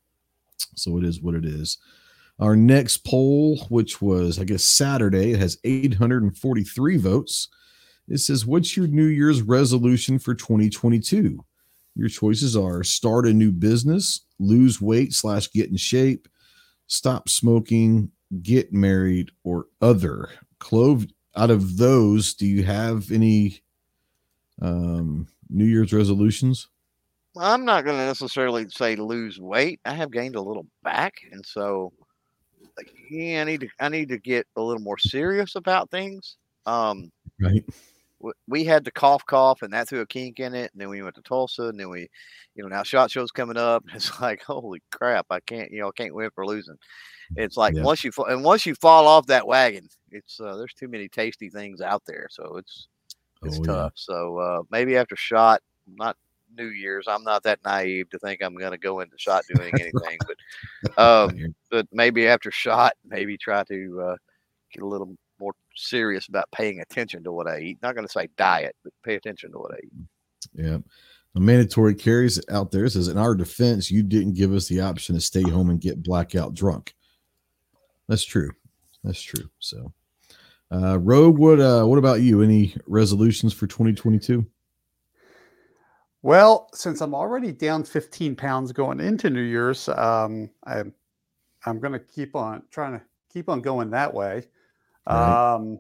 [0.76, 1.78] So it is what it is.
[2.40, 7.50] Our next poll, which was, I guess, Saturday, it has 843 votes.
[8.08, 11.44] It says, What's your New Year's resolution for 2022?
[11.98, 16.28] Your choices are start a new business, lose weight slash get in shape,
[16.86, 18.12] stop smoking,
[18.44, 20.30] get married, or other.
[20.60, 23.62] Clove, out of those, do you have any
[24.62, 26.68] um, New Year's resolutions?
[27.36, 29.80] I'm not going to necessarily say lose weight.
[29.84, 31.94] I have gained a little back, and so
[33.10, 36.38] yeah, I need to I need to get a little more serious about things.
[36.68, 37.64] Um, right.
[38.48, 40.72] We had the cough cough, and that threw a kink in it.
[40.74, 42.08] And then we went to Tulsa, and then we,
[42.56, 43.84] you know, now shot show's coming up.
[43.86, 45.28] and It's like holy crap!
[45.30, 46.78] I can't, you know, I can't win for losing.
[47.36, 47.84] It's like yeah.
[47.84, 51.50] once you and once you fall off that wagon, it's uh, there's too many tasty
[51.50, 52.88] things out there, so it's
[53.44, 53.94] it's oh, tough.
[53.96, 54.04] Yeah.
[54.14, 56.16] So uh, maybe after shot, not
[56.58, 59.74] New Year's, I'm not that naive to think I'm going to go into shot doing
[59.80, 64.16] anything, but um, but maybe after shot, maybe try to uh,
[64.74, 65.16] get a little
[65.78, 67.80] serious about paying attention to what I eat.
[67.82, 69.92] Not going to say diet, but pay attention to what I eat.
[70.54, 70.78] Yeah.
[71.36, 75.14] A mandatory carries out there says, in our defense, you didn't give us the option
[75.16, 76.96] to stay home and get blackout drunk.
[78.08, 78.52] That's true.
[79.04, 79.50] That's true.
[79.60, 79.94] So,
[80.72, 82.42] uh, Rogue, what uh, what about you?
[82.42, 84.46] Any resolutions for 2022?
[86.24, 90.94] Well, since I'm already down 15 pounds going into New Year's, um, I'm
[91.66, 94.46] I'm going to keep on trying to keep on going that way.
[95.08, 95.54] Right.
[95.56, 95.80] Um,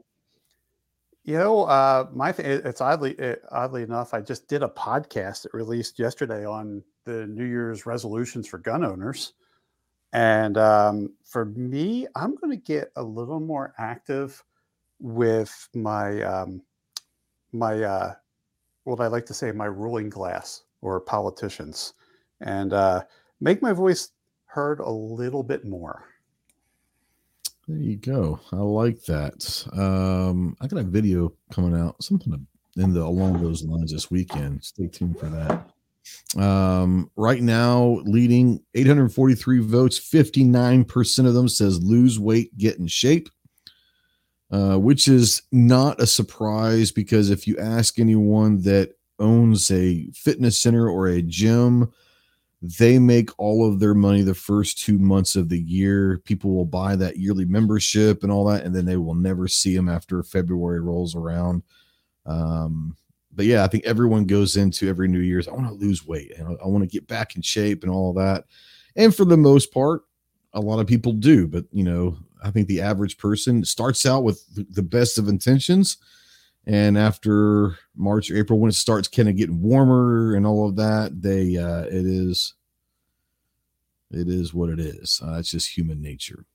[1.23, 5.43] you know, uh, my th- it's oddly it, oddly enough, I just did a podcast
[5.43, 9.33] that released yesterday on the New Year's resolutions for gun owners,
[10.13, 14.41] and um, for me, I'm going to get a little more active
[14.99, 16.61] with my um,
[17.51, 18.13] my uh,
[18.85, 21.93] what I like to say my ruling class or politicians,
[22.39, 23.03] and uh,
[23.41, 24.11] make my voice
[24.45, 26.05] heard a little bit more.
[27.67, 28.39] There you go.
[28.53, 29.67] I like that.
[29.73, 34.63] Um, I got a video coming out, something in the along those lines this weekend.
[34.63, 36.41] Stay tuned for that.
[36.41, 43.29] Um, right now, leading 843 votes, 59% of them says lose weight, get in shape.
[44.49, 50.57] Uh, which is not a surprise because if you ask anyone that owns a fitness
[50.57, 51.91] center or a gym,
[52.61, 56.19] they make all of their money the first two months of the year.
[56.25, 59.75] People will buy that yearly membership and all that, and then they will never see
[59.75, 61.61] them after February rolls around.
[62.25, 62.95] Um,
[63.33, 65.47] but yeah, I think everyone goes into every New Year's.
[65.47, 67.91] I want to lose weight and I, I want to get back in shape and
[67.91, 68.45] all that.
[68.95, 70.01] And for the most part,
[70.53, 71.47] a lot of people do.
[71.47, 74.43] But you know, I think the average person starts out with
[74.73, 75.97] the best of intentions.
[76.67, 80.75] And after March or April, when it starts kind of getting warmer and all of
[80.75, 82.55] that, they uh, it is
[84.11, 85.21] it is what it is.
[85.25, 86.45] Uh, it's just human nature.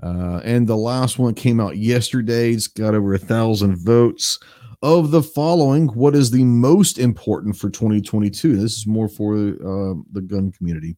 [0.00, 2.52] Uh, and the last one came out yesterday.
[2.52, 4.38] It's got over a thousand votes.
[4.84, 8.56] Of the following, what is the most important for 2022?
[8.56, 10.96] This is more for uh, the gun community.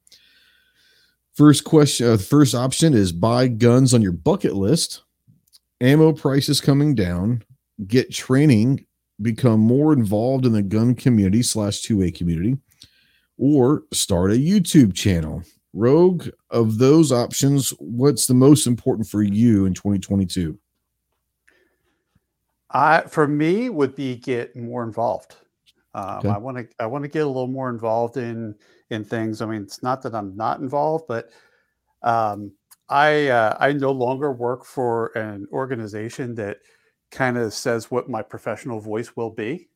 [1.35, 5.03] First question, uh, first option is buy guns on your bucket list.
[5.83, 7.43] Ammo prices coming down.
[7.87, 8.87] Get training.
[9.23, 12.59] Become more involved in the gun community slash 2A community,
[13.39, 15.43] or start a YouTube channel.
[15.73, 20.59] Rogue, of those options, what's the most important for you in 2022?
[22.71, 25.37] I, for me, would be get more involved.
[25.95, 26.29] Um, okay.
[26.29, 28.55] I want to I want to get a little more involved in
[28.91, 29.41] in things.
[29.41, 31.31] I mean, it's not that I'm not involved, but
[32.03, 32.53] um,
[32.89, 36.59] I uh, I no longer work for an organization that
[37.15, 39.69] kind of says what my professional voice will be.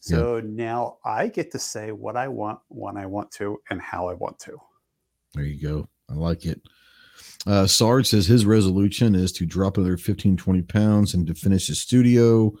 [0.00, 0.42] So yeah.
[0.46, 4.14] now I get to say what I want, when I want to, and how I
[4.14, 4.58] want to.
[5.34, 5.88] There you go.
[6.10, 6.60] I like it.
[7.46, 11.66] Uh, Sarge says his resolution is to drop another 15, 20 pounds and to finish
[11.66, 12.52] his studio.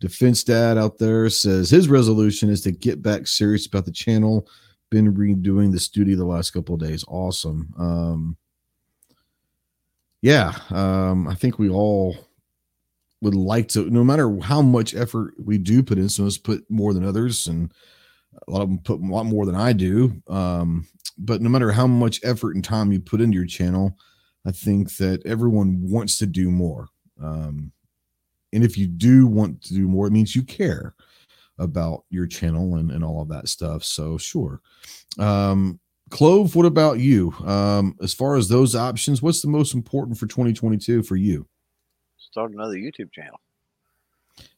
[0.00, 4.48] Defense Dad out there says his resolution is to get back serious about the channel
[4.90, 7.04] been redoing the studio the last couple of days.
[7.08, 7.72] Awesome.
[7.78, 8.36] Um,
[10.20, 12.16] yeah, um, I think we all
[13.20, 16.38] would like to, no matter how much effort we do put in, some of us
[16.38, 17.72] put more than others, and
[18.46, 20.22] a lot of them put a lot more than I do.
[20.28, 20.86] Um,
[21.18, 23.96] but no matter how much effort and time you put into your channel,
[24.46, 26.88] I think that everyone wants to do more.
[27.22, 27.72] Um,
[28.52, 30.94] and if you do want to do more, it means you care
[31.58, 33.84] about your channel and, and all of that stuff.
[33.84, 34.60] So sure.
[35.18, 35.78] Um,
[36.10, 37.32] Clove, what about you?
[37.44, 41.46] Um, as far as those options, what's the most important for 2022 for you?
[42.30, 43.40] Start another YouTube channel.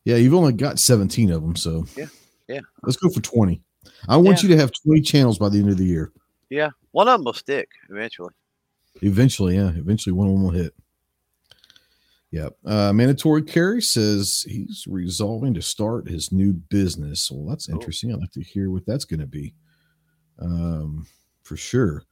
[0.04, 2.06] Yeah, you've only got 17 of them, so yeah,
[2.48, 2.60] yeah.
[2.82, 3.62] Let's go for 20.
[4.08, 4.48] I want yeah.
[4.48, 6.12] you to have 20 channels by the end of the year.
[6.50, 8.32] Yeah, one of them will stick eventually.
[9.00, 10.74] Eventually, yeah, eventually one of them will hit.
[12.30, 12.56] Yep.
[12.64, 17.30] Uh, mandatory carry says he's resolving to start his new business.
[17.30, 17.74] Well, that's oh.
[17.74, 18.12] interesting.
[18.12, 19.54] I'd like to hear what that's going to be.
[20.38, 21.06] Um,
[21.42, 22.04] for sure.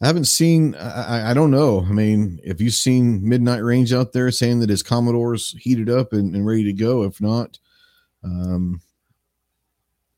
[0.00, 0.74] I haven't seen.
[0.76, 1.84] I, I don't know.
[1.88, 6.12] I mean, if you've seen Midnight Range out there saying that his Commodore's heated up
[6.12, 7.58] and, and ready to go, if not,
[8.22, 8.80] um,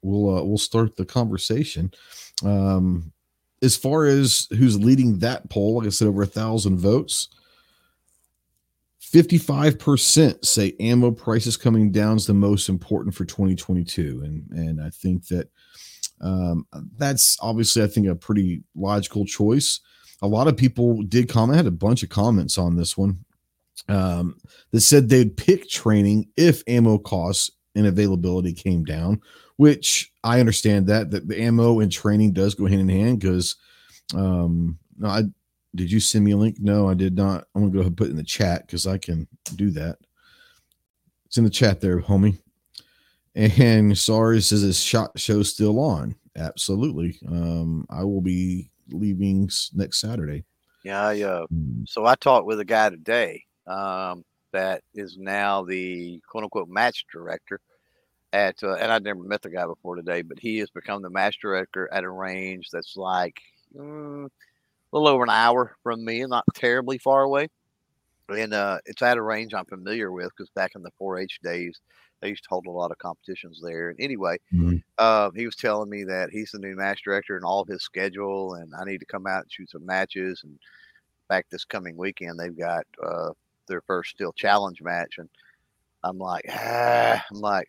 [0.03, 1.93] we'll uh, we'll start the conversation.
[2.45, 3.13] Um,
[3.63, 7.29] as far as who's leading that poll, like I said, over a thousand votes.
[9.01, 14.23] 55% say ammo prices coming down is the most important for 2022.
[14.25, 15.51] And, and I think that
[16.21, 19.81] um, that's obviously, I think, a pretty logical choice.
[20.23, 23.25] A lot of people did comment, I had a bunch of comments on this one
[23.89, 24.37] um,
[24.71, 29.21] that said they'd pick training if ammo costs and availability came down,
[29.57, 33.57] which I understand that, that the ammo and training does go hand in hand because
[34.15, 35.23] um, no, I
[35.75, 36.57] did you send me a link?
[36.59, 37.47] No, I did not.
[37.55, 39.99] I'm gonna go ahead and put it in the chat because I can do that.
[41.27, 42.39] It's in the chat there, homie.
[43.35, 46.17] And sorry says his shot show still on.
[46.37, 47.19] Absolutely.
[47.29, 50.45] Um, I will be leaving next Saturday.
[50.85, 51.89] Yeah, I, uh, mm.
[51.89, 57.05] so I talked with a guy today um, that is now the quote unquote match
[57.13, 57.61] director
[58.33, 61.11] at, uh, and I'd never met the guy before today, but he has become the
[61.11, 63.41] match director at a range that's like
[63.77, 67.49] mm, a little over an hour from me and not terribly far away.
[68.29, 71.81] And uh, it's at a range I'm familiar with because back in the 4-H days,
[72.21, 73.91] they used to hold a lot of competitions there.
[73.91, 74.77] And anyway, mm-hmm.
[74.99, 77.83] uh, he was telling me that he's the new match director and all of his
[77.83, 80.43] schedule, and I need to come out and shoot some matches.
[80.45, 80.59] And
[81.29, 83.31] back this coming weekend, they've got uh,
[83.69, 85.29] their first steel challenge match, and
[86.05, 87.69] I'm like, ah, I'm like,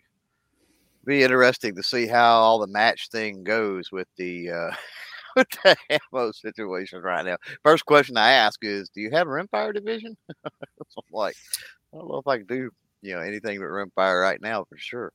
[1.06, 4.72] be interesting to see how all the match thing goes with the uh,
[5.36, 7.38] with the ammo situation right now.
[7.64, 10.18] First question I ask is, do you have a rimfire division?
[10.46, 11.36] I'm like,
[11.94, 14.78] I don't know if I can do you know anything but rimfire right now for
[14.78, 15.12] sure.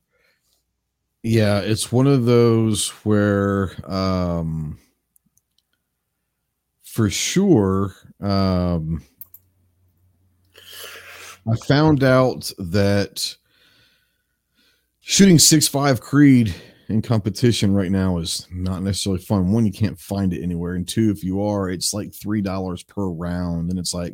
[1.23, 4.77] Yeah, it's one of those where um
[6.83, 9.03] for sure um
[11.49, 13.35] I found out that
[14.99, 16.53] shooting six five Creed
[16.89, 19.51] in competition right now is not necessarily fun.
[19.51, 22.83] One, you can't find it anywhere, and two, if you are, it's like three dollars
[22.83, 24.13] per round, and it's like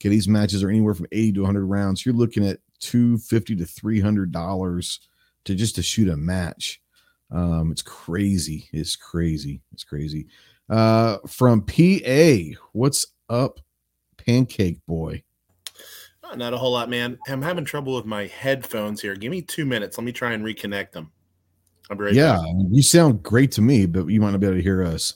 [0.00, 2.04] okay, these matches are anywhere from eighty to hundred rounds.
[2.04, 5.00] You're looking at two fifty to three hundred dollars
[5.44, 6.82] to just to shoot a match.
[7.30, 8.68] Um, it's crazy.
[8.72, 9.62] It's crazy.
[9.72, 10.26] It's crazy.
[10.68, 13.60] Uh, from PA, what's up,
[14.18, 15.22] Pancake Boy?
[16.22, 17.18] Oh, not a whole lot, man.
[17.28, 19.14] I'm having trouble with my headphones here.
[19.14, 19.96] Give me two minutes.
[19.96, 21.10] Let me try and reconnect them.
[21.90, 22.66] I'll be right yeah, back.
[22.70, 25.14] you sound great to me, but you might not be able to hear us.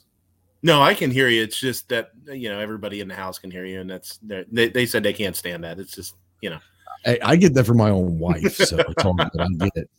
[0.63, 1.43] No, I can hear you.
[1.43, 4.67] It's just that you know everybody in the house can hear you, and that's they,
[4.69, 5.79] they said they can't stand that.
[5.79, 6.59] It's just you know
[7.05, 9.29] I, I get that from my own wife, so it's all good.
[9.39, 9.89] I get it.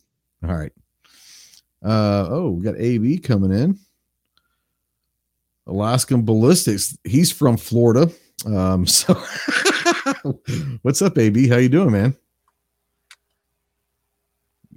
[0.47, 0.71] All right.
[1.83, 3.79] Uh oh, we got AB coming in.
[5.67, 6.97] Alaskan Ballistics.
[7.03, 8.11] He's from Florida.
[8.45, 9.13] Um, so
[10.81, 11.47] what's up, AB?
[11.47, 12.15] How you doing, man?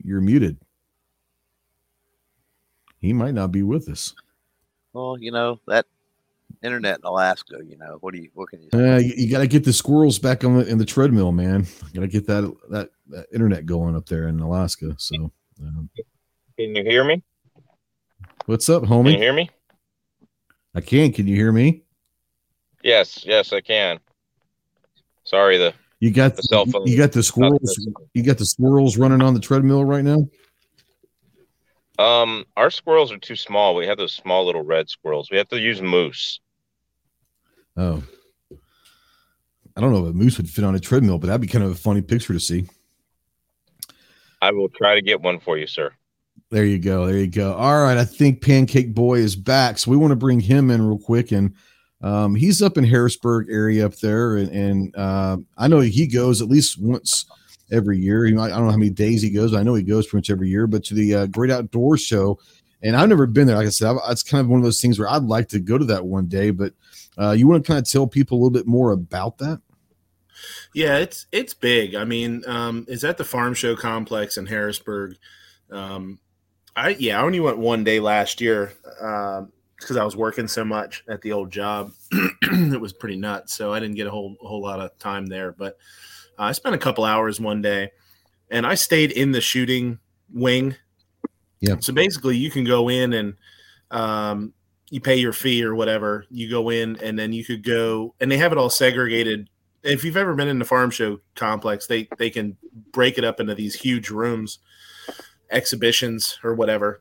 [0.04, 0.58] You're muted.
[2.98, 4.14] He might not be with us.
[4.92, 5.87] Well, you know that
[6.62, 7.59] internet in Alaska.
[7.64, 8.68] You know what do you what can you?
[8.72, 8.94] Say?
[8.94, 11.66] Uh, you, you got to get the squirrels back on the in the treadmill, man.
[11.94, 14.94] Got to get that, that, that internet going up there in Alaska.
[14.98, 15.90] So, um,
[16.57, 17.22] can you hear me?
[18.46, 19.05] What's up, homie?
[19.05, 19.51] Can you hear me?
[20.75, 21.12] I can.
[21.12, 21.83] Can you hear me?
[22.83, 24.01] Yes, yes, I can.
[25.25, 26.87] Sorry, the you got the, cell phone.
[26.87, 27.88] You got the squirrels.
[28.12, 30.27] You got the squirrels running on the treadmill right now.
[31.98, 33.77] Um, our squirrels are too small.
[33.77, 35.31] We have those small little red squirrels.
[35.31, 36.40] We have to use moose.
[37.76, 38.02] Oh,
[39.76, 41.64] I don't know if a moose would fit on a treadmill, but that'd be kind
[41.64, 42.66] of a funny picture to see.
[44.42, 45.92] I will try to get one for you, sir.
[46.50, 47.06] There you go.
[47.06, 47.54] There you go.
[47.54, 47.96] All right.
[47.96, 49.78] I think Pancake Boy is back.
[49.78, 51.32] So we want to bring him in real quick.
[51.32, 51.54] And
[52.02, 54.37] um, he's up in Harrisburg area up there.
[54.37, 57.24] And, and uh, I know he goes at least once
[57.70, 58.26] every year.
[58.26, 59.54] He, I don't know how many days he goes.
[59.54, 62.38] I know he goes pretty much every year, but to the uh, Great Outdoor Show.
[62.82, 63.56] And I've never been there.
[63.56, 65.78] Like I said, it's kind of one of those things where I'd like to go
[65.78, 66.50] to that one day.
[66.50, 66.74] But
[67.18, 69.61] uh, you want to kind of tell people a little bit more about that?
[70.75, 71.94] Yeah, it's it's big.
[71.94, 75.16] I mean, um, it's at the Farm Show Complex in Harrisburg.
[75.70, 76.18] Um,
[76.75, 80.64] I yeah, I only went one day last year because uh, I was working so
[80.64, 81.92] much at the old job.
[82.12, 85.27] it was pretty nuts, so I didn't get a whole a whole lot of time
[85.27, 85.53] there.
[85.53, 85.77] But
[86.38, 87.92] uh, I spent a couple hours one day,
[88.51, 89.98] and I stayed in the shooting
[90.33, 90.77] wing.
[91.61, 91.77] Yeah.
[91.81, 93.35] So basically, you can go in and
[93.90, 94.55] um,
[94.92, 96.26] you pay your fee or whatever.
[96.31, 99.48] You go in, and then you could go, and they have it all segregated.
[99.83, 102.59] If you've ever been in the farm show complex, they they can
[102.92, 104.59] break it up into these huge rooms,
[105.50, 107.00] exhibitions or whatever.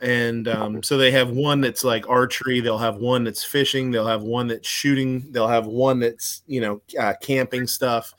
[0.00, 2.60] And um, so they have one that's like archery.
[2.60, 3.90] They'll have one that's fishing.
[3.90, 5.30] They'll have one that's shooting.
[5.30, 8.14] They'll have one that's you know uh, camping stuff.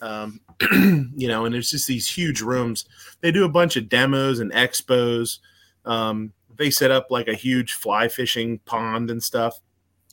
[0.00, 0.38] Um,
[0.70, 2.84] you know, and there's just these huge rooms.
[3.22, 5.40] They do a bunch of demos and expos.
[5.84, 9.60] Um, they set up like a huge fly fishing pond and stuff.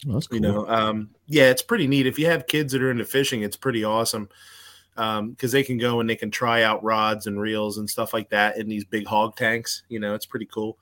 [0.08, 0.36] Oh, that's cool.
[0.36, 2.08] You know, um, yeah, it's pretty neat.
[2.08, 4.30] If you have kids that are into fishing, it's pretty awesome
[4.96, 8.14] because um, they can go and they can try out rods and reels and stuff
[8.14, 9.84] like that in these big hog tanks.
[9.90, 10.78] You know, it's pretty cool.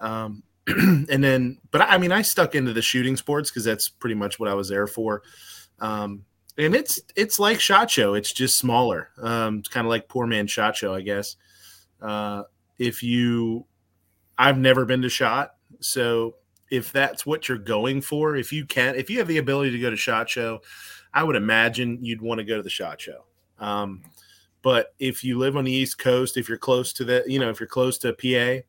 [0.00, 4.14] Um, and then, but I mean, I stuck into the shooting sports because that's pretty
[4.14, 5.22] much what I was there for.
[5.80, 6.24] Um,
[6.58, 8.14] and it's it's like Shot Show.
[8.14, 9.10] It's just smaller.
[9.20, 11.36] Um, it's kind of like Poor Man Shot Show, I guess.
[12.00, 12.42] Uh,
[12.78, 13.64] if you
[14.42, 16.34] I've never been to shot, so
[16.70, 19.78] if that's what you're going for, if you can, if you have the ability to
[19.78, 20.60] go to shot show,
[21.14, 23.24] I would imagine you'd want to go to the shot show.
[23.58, 24.02] Um,
[24.62, 27.50] But if you live on the East Coast, if you're close to the, you know,
[27.50, 28.64] if you're close to PA,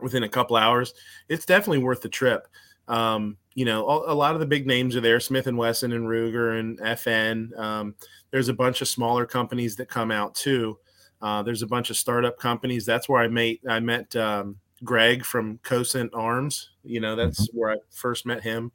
[0.00, 0.94] within a couple hours,
[1.28, 2.46] it's definitely worth the trip.
[2.88, 6.06] Um, you know, a, lot of the big names are there: Smith and Wesson and
[6.06, 7.56] Ruger and FN.
[7.58, 7.94] Um,
[8.30, 10.78] there's a bunch of smaller companies that come out too.
[11.22, 12.84] Uh, there's a bunch of startup companies.
[12.84, 16.70] That's where I met I met um, Greg from Cosaint Arms.
[16.82, 17.58] You know, that's mm-hmm.
[17.58, 18.72] where I first met him.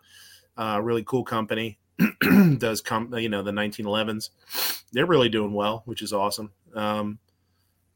[0.58, 1.80] Uh, really cool company.
[2.58, 4.30] Does come, you know, the 1911s.
[4.92, 6.52] They're really doing well, which is awesome.
[6.74, 7.20] Um,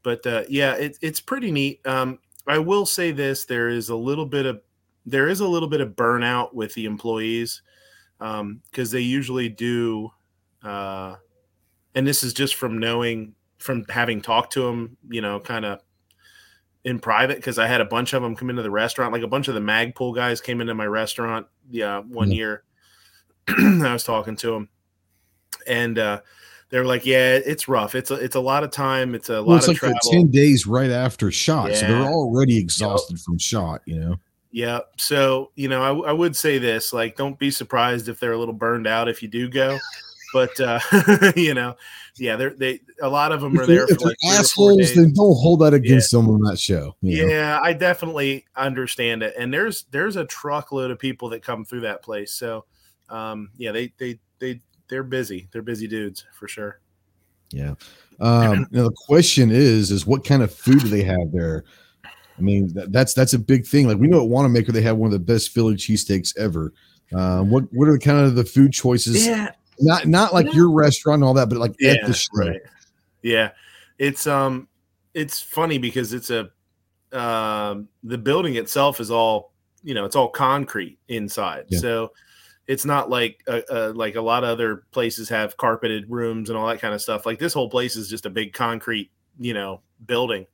[0.02, 1.84] but uh, yeah, it, it's pretty neat.
[1.86, 4.60] Um, I will say this: there is a little bit of
[5.06, 7.62] there is a little bit of burnout with the employees
[8.18, 10.10] because um, they usually do,
[10.62, 11.16] uh,
[11.94, 15.80] and this is just from knowing from having talked to them, you know, kind of
[16.84, 19.12] in private because I had a bunch of them come into the restaurant.
[19.12, 21.46] Like a bunch of the Magpul guys came into my restaurant.
[21.70, 22.32] Yeah, one mm-hmm.
[22.32, 22.64] year
[23.48, 24.68] I was talking to them,
[25.66, 26.20] and uh,
[26.70, 27.94] they were like, "Yeah, it's rough.
[27.94, 29.14] It's a it's a lot of time.
[29.14, 30.10] It's a well, lot it's of like travel.
[30.10, 31.76] ten days right after shot, yeah.
[31.76, 33.24] so they're already exhausted yep.
[33.24, 33.82] from shot.
[33.86, 34.16] You know."
[34.50, 34.80] Yeah.
[34.96, 38.38] So you know, I, I would say this: like, don't be surprised if they're a
[38.38, 39.78] little burned out if you do go.
[40.34, 40.80] But uh,
[41.36, 41.76] you know,
[42.16, 43.84] yeah, they're they a lot of them are there.
[43.88, 46.18] If for like assholes, then don't hold that against yeah.
[46.18, 46.96] them on that show.
[47.02, 47.60] Yeah, know?
[47.62, 49.34] I definitely understand it.
[49.38, 52.32] And there's there's a truckload of people that come through that place.
[52.32, 52.64] So
[53.08, 55.48] um, yeah, they they they they're busy.
[55.52, 56.80] They're busy dudes for sure.
[57.52, 57.74] Yeah.
[58.18, 61.62] Um, now the question is, is what kind of food do they have there?
[62.04, 63.86] I mean, that, that's that's a big thing.
[63.86, 66.72] Like we know at Wanenmacher, they have one of the best Philly cheesesteaks ever.
[67.14, 69.24] Uh, what what are the kind of the food choices?
[69.24, 69.52] Yeah.
[69.80, 70.52] Not not like yeah.
[70.52, 72.28] your restaurant and all that, but like yeah, at the show.
[72.34, 72.60] Right.
[73.22, 73.50] Yeah.
[73.98, 74.68] It's um
[75.14, 76.50] it's funny because it's a
[77.12, 79.52] um the building itself is all
[79.82, 81.66] you know, it's all concrete inside.
[81.68, 81.78] Yeah.
[81.78, 82.12] So
[82.66, 86.58] it's not like a, a, like a lot of other places have carpeted rooms and
[86.58, 87.26] all that kind of stuff.
[87.26, 90.46] Like this whole place is just a big concrete, you know, building.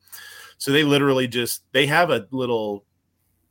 [0.58, 2.84] So they literally just they have a little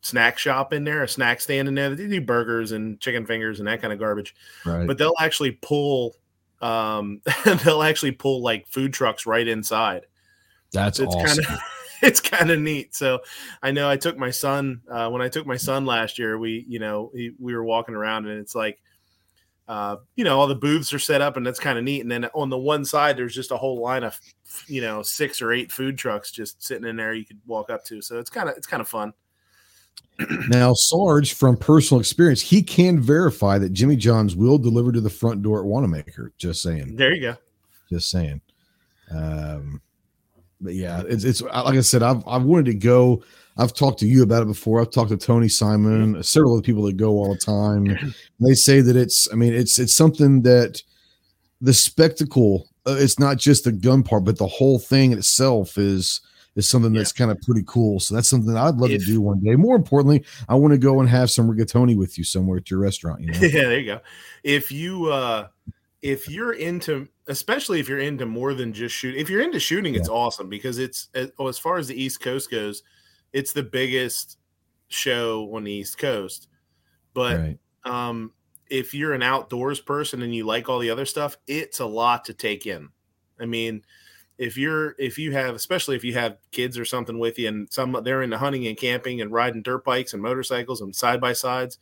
[0.01, 1.93] snack shop in there, a snack stand in there.
[1.93, 4.35] They do burgers and chicken fingers and that kind of garbage.
[4.65, 4.87] Right.
[4.87, 6.15] But they'll actually pull
[6.61, 7.21] um
[7.63, 10.05] they'll actually pull like food trucks right inside.
[10.71, 11.43] That's it's awesome.
[11.43, 11.59] kind of
[12.01, 12.95] it's kind of neat.
[12.95, 13.19] So
[13.61, 16.37] I know I took my son uh, when I took my son last year.
[16.37, 18.79] We you know he, we were walking around and it's like
[19.67, 22.01] uh, you know all the booths are set up and that's kind of neat.
[22.01, 24.17] And then on the one side there's just a whole line of
[24.67, 27.83] you know six or eight food trucks just sitting in there you could walk up
[27.85, 28.01] to.
[28.01, 29.13] So it's kind of it's kind of fun.
[30.49, 35.09] Now, Sarge, from personal experience, he can verify that Jimmy John's will deliver to the
[35.09, 36.31] front door at Wanenmacher.
[36.37, 36.95] Just saying.
[36.95, 37.35] There you go.
[37.89, 38.41] Just saying.
[39.11, 39.81] Um,
[40.61, 43.23] but yeah, it's it's like I said, I've I've wanted to go.
[43.57, 44.79] I've talked to you about it before.
[44.81, 48.13] I've talked to Tony Simon, several of the people that go all the time.
[48.41, 50.81] They say that it's, I mean, it's it's something that
[51.61, 52.67] the spectacle.
[52.85, 56.21] Uh, it's not just the gun part, but the whole thing itself is
[56.59, 57.25] is something that's yeah.
[57.25, 57.99] kind of pretty cool.
[57.99, 59.55] So that's something I'd love if, to do one day.
[59.55, 62.79] More importantly, I want to go and have some rigatoni with you somewhere at your
[62.79, 63.21] restaurant.
[63.21, 63.39] You know?
[63.39, 63.99] yeah, there you go.
[64.43, 65.47] If you uh
[66.01, 69.93] if you're into especially if you're into more than just shooting if you're into shooting
[69.93, 69.99] yeah.
[69.99, 72.83] it's awesome because it's oh, as far as the east coast goes
[73.33, 74.37] it's the biggest
[74.87, 76.47] show on the east coast
[77.13, 77.59] but right.
[77.83, 78.31] um
[78.69, 82.23] if you're an outdoors person and you like all the other stuff it's a lot
[82.25, 82.89] to take in
[83.39, 83.83] i mean
[84.39, 87.71] if you're if you have especially if you have kids or something with you and
[87.71, 91.33] some they're into hunting and camping and riding dirt bikes and motorcycles and side by
[91.33, 91.77] sides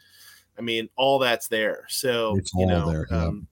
[0.57, 3.25] i mean all that's there so it's you know there, yeah.
[3.25, 3.47] um,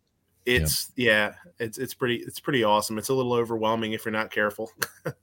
[0.45, 1.09] it's yeah.
[1.09, 2.97] yeah, it's it's pretty it's pretty awesome.
[2.97, 4.71] It's a little overwhelming if you're not careful.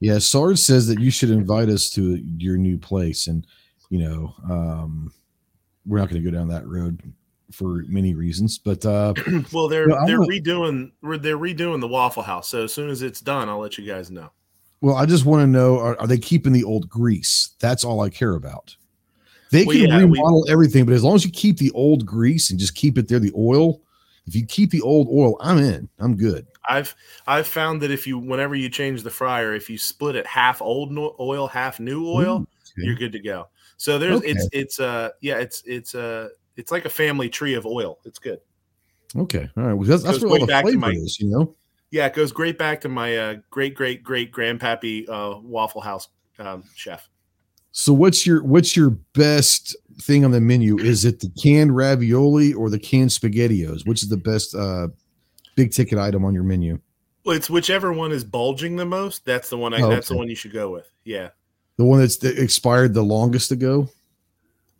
[0.00, 3.46] yeah, Sarge says that you should invite us to your new place, and
[3.90, 5.12] you know, um,
[5.84, 7.02] we're not going to go down that road
[7.52, 8.58] for many reasons.
[8.58, 9.14] But uh,
[9.52, 12.48] well, they're they're redoing they're redoing the Waffle House.
[12.48, 14.30] So as soon as it's done, I'll let you guys know.
[14.80, 17.54] Well, I just want to know: are, are they keeping the old grease?
[17.60, 18.76] That's all I care about.
[19.52, 22.06] They well, can yeah, remodel we, everything, but as long as you keep the old
[22.06, 23.82] grease and just keep it there, the oil,
[24.26, 25.88] if you keep the old oil, I'm in.
[25.98, 26.46] I'm good.
[26.68, 26.94] I've
[27.26, 30.62] I've found that if you whenever you change the fryer, if you split it half
[30.62, 32.46] old no, oil, half new oil, okay.
[32.76, 33.48] you're good to go.
[33.76, 34.30] So there's okay.
[34.30, 37.98] it's it's uh yeah it's it's uh it's like a family tree of oil.
[38.04, 38.40] It's good.
[39.16, 39.74] Okay, all right.
[39.74, 41.54] Well, that's, that's where all the flavor my, is, you know.
[41.90, 46.08] Yeah, it goes great back to my uh, great great great grandpappy uh, Waffle House
[46.38, 47.08] um, chef.
[47.72, 50.78] So what's your what's your best thing on the menu?
[50.78, 53.86] Is it the canned ravioli or the canned spaghettios?
[53.86, 54.88] Which is the best uh,
[55.54, 56.78] big ticket item on your menu?
[57.24, 59.24] Well, it's whichever one is bulging the most.
[59.24, 59.74] That's the one.
[59.74, 60.90] I, oh, that's the one you should go with.
[61.04, 61.28] Yeah,
[61.76, 63.88] the one that's expired the longest ago.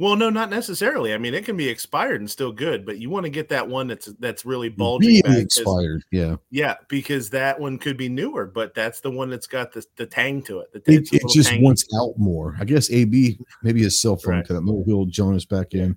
[0.03, 1.15] Well, no, not necessarily.
[1.15, 3.69] I mean, it can be expired and still good, but you want to get that
[3.69, 5.21] one that's that's really bulging.
[5.25, 6.03] Really expired.
[6.11, 6.39] Yeah.
[6.51, 10.05] Yeah, because that one could be newer, but that's the one that's got the, the
[10.07, 10.73] tang to it.
[10.73, 11.63] The, It, it just tangy.
[11.63, 12.57] wants out more.
[12.59, 14.49] I guess AB maybe his cell phone Right.
[14.49, 14.61] cut.
[14.61, 15.97] Maybe he'll Jonas back in.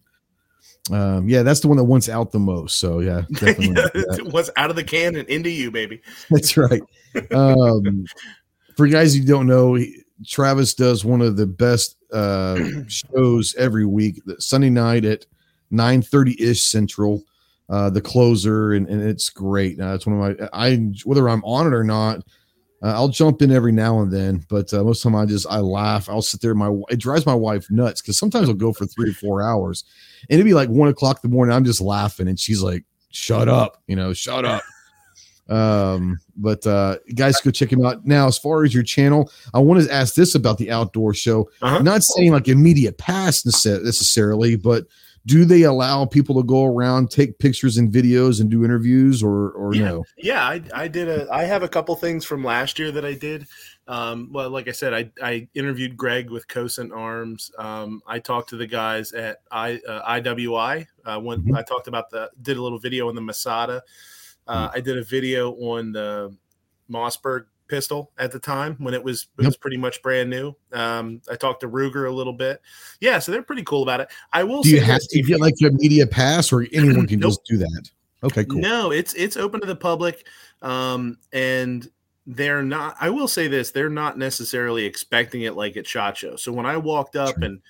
[0.92, 2.78] Um, yeah, that's the one that wants out the most.
[2.78, 3.74] So yeah, definitely.
[3.96, 6.04] Yeah, was out of the can and into you, baby.
[6.30, 6.84] That's right.
[7.32, 8.06] Um,
[8.78, 9.80] for guys who don't know,
[10.28, 12.58] Travis does one of the best uh,
[12.88, 14.22] shows every week.
[14.40, 15.26] Sunday night at
[15.70, 17.24] nine thirty ish Central.
[17.68, 19.80] Uh, the closer, and, and it's great.
[19.80, 20.48] Uh, it's one of my.
[20.54, 22.20] I whether I'm on it or not,
[22.84, 24.46] uh, I'll jump in every now and then.
[24.48, 26.08] But uh, most of the time, I just I laugh.
[26.08, 26.54] I'll sit there.
[26.54, 29.84] My it drives my wife nuts because sometimes I'll go for three or four hours,
[30.30, 31.56] and it'd be like one o'clock in the morning.
[31.56, 34.62] I'm just laughing, and she's like, "Shut up," you know, "Shut up."
[35.50, 39.60] Um but uh guys go check him out now as far as your channel i
[39.60, 41.82] want to ask this about the outdoor show Uh-huh.
[41.84, 44.86] not saying like immediate past necessarily but
[45.28, 49.52] do they allow people to go around take pictures and videos and do interviews or
[49.52, 49.86] or Yeah.
[49.90, 51.28] no Yeah, I, I did a.
[51.32, 53.48] I have a couple things from last year that I did.
[53.88, 57.52] Um, well, like I said, I, I interviewed Greg with Cosaint Arms.
[57.58, 60.88] Um, I talked to the guys at I uh, IWI.
[61.06, 61.56] Uh, when Mhm.
[61.58, 63.82] I talked about the did a little video on the Masada.
[64.48, 66.36] Uh, I did a video on the
[66.90, 69.46] Mossberg pistol at the time when it was it Yep.
[69.48, 70.54] was pretty much brand new.
[70.72, 72.62] Um, I talked to Ruger a little bit.
[73.00, 74.10] Yeah, so they're pretty cool about it.
[74.34, 76.66] I will do say you have to if get you- like your media pass or
[76.74, 77.32] anyone can Nope.
[77.32, 77.90] just do that
[78.24, 80.28] okay cool No, it's it's open to the public,
[80.62, 81.90] um, and
[82.28, 82.96] they're not.
[83.00, 86.36] I will say this: they're not necessarily expecting it like at Shot Show.
[86.38, 87.44] So when I walked up Sure.
[87.46, 87.62] and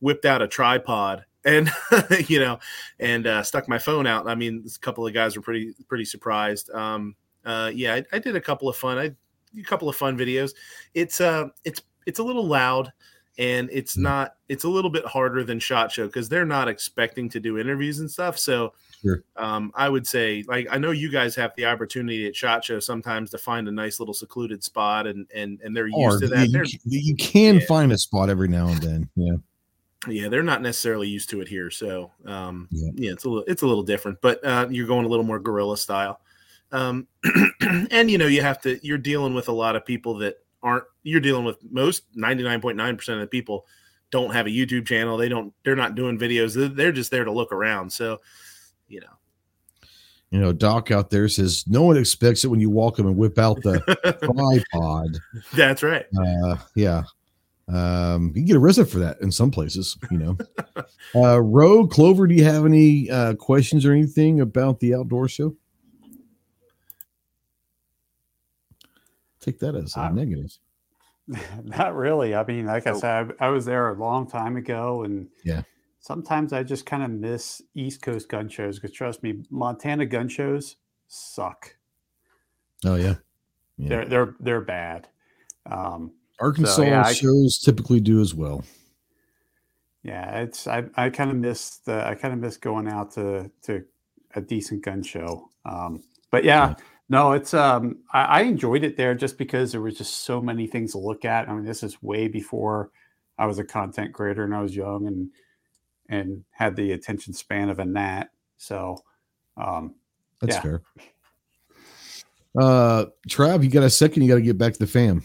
[0.00, 1.70] whipped out a tripod and
[2.28, 2.58] you know
[3.00, 6.04] and uh, stuck my phone out, I mean, a couple of guys were pretty pretty
[6.04, 6.70] surprised.
[6.70, 7.14] Um,
[7.44, 8.98] uh, yeah, I, I did a couple of fun.
[8.98, 9.10] I
[9.58, 10.52] a couple of fun videos.
[10.94, 12.92] It's uh, it's it's a little loud.
[13.36, 14.02] And it's Mm.
[14.02, 14.36] not.
[14.48, 17.98] It's a little bit harder than Shot Show because they're not expecting to do interviews
[17.98, 18.38] and stuff.
[18.38, 18.74] So
[19.34, 22.78] um, I would say, like, I know you guys have the opportunity at Shot Show
[22.78, 26.26] sometimes to find a nice little secluded spot, and and and they're used Or, to
[26.28, 26.72] yeah, that.
[26.72, 27.66] you, can- you can Yeah.
[27.66, 29.34] find a spot every now and then yeah
[30.08, 31.70] yeah, they're not necessarily used to it here.
[31.70, 32.90] So, um, Yeah.
[32.94, 33.12] yeah.
[33.12, 35.76] it's a little it's a little different, but uh, you're going a little more guerrilla
[35.76, 36.20] style.
[36.72, 37.06] Um,
[37.90, 38.78] and you know, you have to.
[38.86, 40.84] You're dealing with a lot of people that aren't.
[41.02, 43.66] You're dealing with most 99.9 percent of the people
[44.10, 45.16] don't have a YouTube channel.
[45.16, 45.52] They don't.
[45.64, 46.54] They're not doing videos.
[46.54, 47.92] They're, they're just there to look around.
[47.92, 48.20] So,
[48.88, 49.06] you know.
[50.30, 53.16] you know doc out there says no one expects it when you walk him and
[53.16, 53.78] whip out the
[54.72, 55.18] tripod
[55.54, 56.06] That's right.
[56.18, 57.02] uh yeah
[57.68, 60.36] um you can get arrested for that in some places you know
[61.14, 65.54] uh rogue clover do you have any uh questions or anything about the outdoor show
[69.40, 70.58] take that as a Uh, negative
[71.64, 72.34] Not really.
[72.34, 75.62] I mean, like I said, I, I was there a long time ago, and Yeah.
[76.00, 80.28] sometimes I just kind of miss East Coast gun shows because trust me, Montana gun
[80.28, 80.76] shows
[81.08, 81.76] suck.
[82.84, 83.14] oh yeah
[83.78, 83.88] Yeah.
[83.88, 85.08] They're they're they're bad.
[85.64, 88.64] Um, arkansas yeah, I- shows typically do as well
[90.02, 93.50] yeah, it's I, I kind of miss the I kind of miss going out to
[93.62, 93.82] to
[94.34, 95.48] a decent gun show.
[95.64, 96.74] Um, but yeah, Yeah.
[97.08, 100.66] no, it's um I, I enjoyed it there just because there was just so many
[100.66, 101.48] things to look at.
[101.48, 102.90] I mean, this is way before
[103.38, 105.30] I was a content creator and I was young and
[106.10, 108.28] and had the attention span of a gnat.
[108.58, 108.98] So
[109.56, 109.94] um
[110.38, 110.60] that's Yeah.
[110.60, 110.82] fair
[112.60, 115.22] uh trav you got a second you got to get back to the fam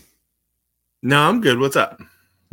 [1.02, 1.60] No, I'm good.
[1.60, 2.02] What's up?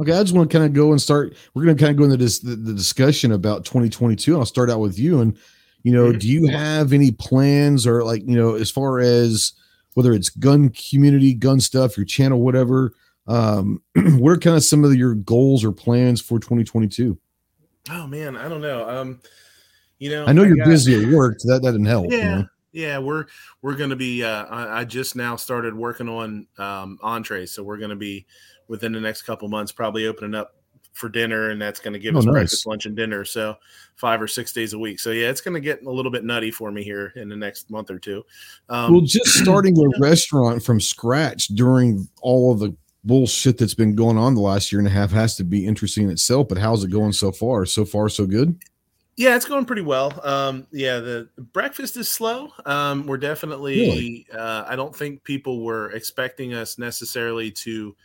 [0.01, 1.34] Okay, I just want to kind of go and start.
[1.55, 4.36] We're going to kind of go into this the, the discussion about 2022.
[4.36, 5.20] I'll start out with you.
[5.20, 5.36] And
[5.82, 6.20] you know, Mhm.
[6.20, 9.53] do you have any plans or like you know, as far as
[9.94, 12.92] whether it's gun community, gun stuff, your channel, whatever?
[13.26, 13.82] Um,
[14.18, 17.18] what are kind of some of your goals or plans for 2022?
[17.90, 18.88] Oh man, I don't know.
[18.88, 19.20] Um,
[19.99, 22.11] you know, I know you're got- busy at work, so that that didn't help.
[22.12, 22.47] you Yeah, know?
[22.77, 23.24] Yeah, we're
[23.62, 24.22] we're gonna be.
[24.22, 28.27] Uh, I, I just now started working on um, entrees, so we're gonna be
[28.68, 30.55] within the next couple months probably opening up
[30.93, 32.33] for dinner, and that's gonna give Oh, us nice.
[32.33, 33.24] breakfast, lunch, and dinner.
[33.24, 33.57] So
[33.95, 35.01] five or six days a week.
[35.01, 37.70] So yeah, it's gonna get a little bit nutty for me here in the next
[37.70, 38.22] month or two.
[38.68, 43.95] Um, well, just starting a restaurant from scratch during all of the bullshit that's been
[43.95, 46.49] going on the last year and a half has to be interesting in itself.
[46.49, 47.64] But how's it going so far?
[47.64, 48.61] So far, so good.
[49.17, 50.21] Yeah, it's going pretty well.
[50.23, 52.51] Um, yeah, the breakfast is slow.
[52.67, 53.81] Um, we're definitely.
[53.81, 54.27] Really?
[54.33, 57.97] Uh, I don't think people were expecting us necessarily to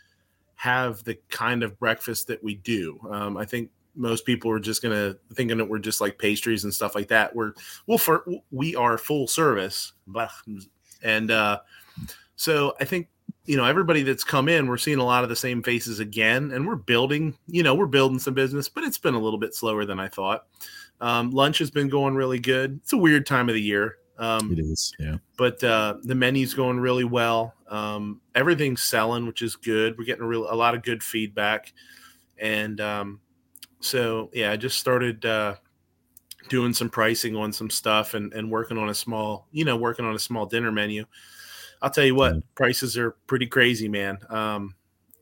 [0.54, 2.98] have the kind of breakfast that we do.
[3.10, 6.72] Um, I think most people are just gonna thinking that we're just like pastries and
[6.72, 7.36] stuff like that.
[7.36, 7.52] We're
[7.86, 9.92] well, for we are full service,
[11.02, 11.60] and uh,
[12.36, 13.08] so I think
[13.44, 16.52] you know, everybody that's come in, we're seeing a lot of the same faces again,
[16.52, 19.54] and we're building, you know, we're building some business, but it's been a little bit
[19.54, 20.46] slower than I thought.
[21.02, 22.78] Um, lunch has been going really good.
[22.82, 23.96] It's a weird time of the year.
[24.18, 24.94] Um, It is.
[25.00, 25.16] Yeah.
[25.36, 27.54] but uh, the menu's going really well.
[27.68, 29.98] Um, everything's selling, which is good.
[29.98, 31.72] We're getting a real a lot of good feedback,
[32.38, 33.20] and um,
[33.80, 35.56] so yeah, I just started uh,
[36.48, 40.04] doing some pricing on some stuff and and working on a small, you know, working
[40.04, 41.04] on a small dinner menu.
[41.80, 42.40] I'll tell you what, Yeah.
[42.54, 44.18] prices are pretty crazy, man.
[44.28, 44.76] Um,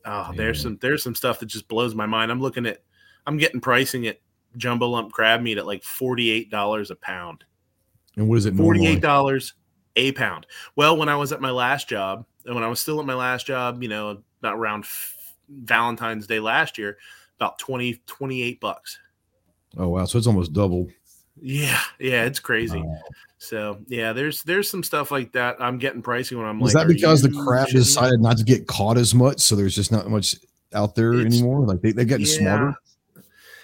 [0.05, 2.31] oh, there's some there's some stuff that just blows my mind.
[2.31, 2.83] I'm looking at,
[3.25, 4.19] I'm getting pricing at
[4.57, 7.43] jumbo lump crab meat at like forty eight dollars a pound.
[8.15, 8.55] And what is it?
[8.55, 9.53] Forty-eight dollars
[9.95, 10.45] a pound.
[10.75, 13.13] Well, when I was at my last job, and when I was still at my
[13.13, 16.97] last job, you know, about around f- Valentine's Day last year,
[17.37, 18.99] about 20, 28 bucks.
[19.77, 20.05] Oh wow!
[20.05, 20.87] So it's almost double.
[21.41, 22.81] Yeah, yeah, it's crazy.
[22.81, 22.99] Wow.
[23.37, 25.55] So yeah, there's there's some stuff like that.
[25.59, 28.43] I'm getting pricing when I'm Was like, Is that because the crab decided not to
[28.43, 30.35] get caught as much, so there's just not much
[30.73, 31.65] out there anymore?
[31.65, 32.75] Like they they getting smarter.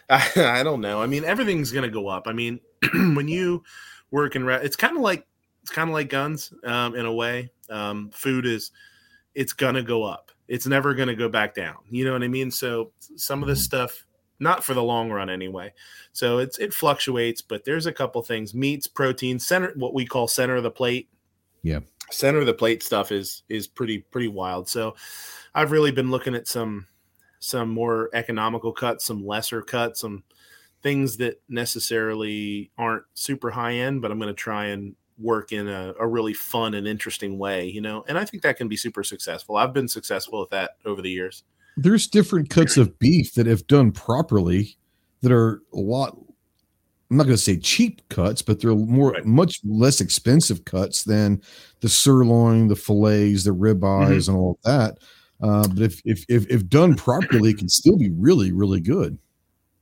[0.10, 0.30] I,
[0.60, 1.02] I don't know.
[1.02, 2.28] I mean, everything's gonna go up.
[2.28, 2.60] I mean,
[2.94, 3.64] when you
[4.12, 5.26] work in, it's kind of like
[5.62, 7.52] it's kind of like guns um, in a way.
[7.70, 8.72] Um, food is
[9.36, 10.32] it's gonna go up.
[10.48, 11.76] It's never gonna go back down.
[11.90, 12.52] You know what I mean?
[12.52, 14.06] So some of this stuff,
[14.40, 15.74] not for the long run anyway.
[16.14, 20.28] So it's it fluctuates, but there's a couple things: meats, protein, center, what we call
[20.28, 21.10] center of the plate.
[21.64, 21.80] Yeah.
[22.12, 24.70] center of the plate stuff is is pretty pretty wild.
[24.70, 24.96] So
[25.54, 26.88] I've really been looking at some
[27.40, 30.24] some more economical cuts, some lesser cuts, some
[30.84, 35.68] things that necessarily aren't super high end, but I'm going to try and work in
[35.68, 38.04] a, a really fun and interesting way, you know.
[38.08, 39.58] And I think that can be super successful.
[39.58, 41.44] I've been successful at that over the years.
[41.76, 44.78] There's different cuts of beef that, if done properly,
[45.22, 46.18] that are a lot.
[47.10, 49.26] I'm not going to say cheap cuts, but they're more Right.
[49.26, 51.42] much less expensive cuts than
[51.80, 54.32] the sirloin, the fillets, the ribeyes, mm-hmm.
[54.32, 54.98] and all of that.
[55.42, 59.18] Uh, but if, if if if done properly, it can still be really really good.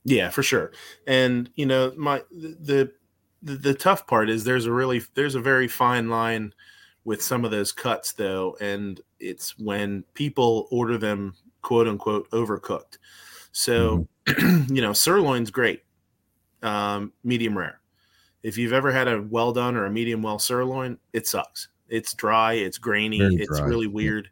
[0.04, 0.72] Yeah, for sure.
[1.06, 2.92] And you know, my the
[3.42, 6.52] the, the tough part is there's a really there's a very fine line
[7.04, 12.98] with some of those cuts though, and it's when people order them quote unquote overcooked.
[13.52, 14.06] So,
[14.38, 15.82] you know, sirloin's great,
[16.62, 17.80] um, medium rare.
[18.42, 21.68] If you've ever had a well done or a medium well sirloin, it sucks.
[21.88, 23.92] It's dry, it's grainy, Very it's dry, really yeah.
[23.92, 24.30] weird.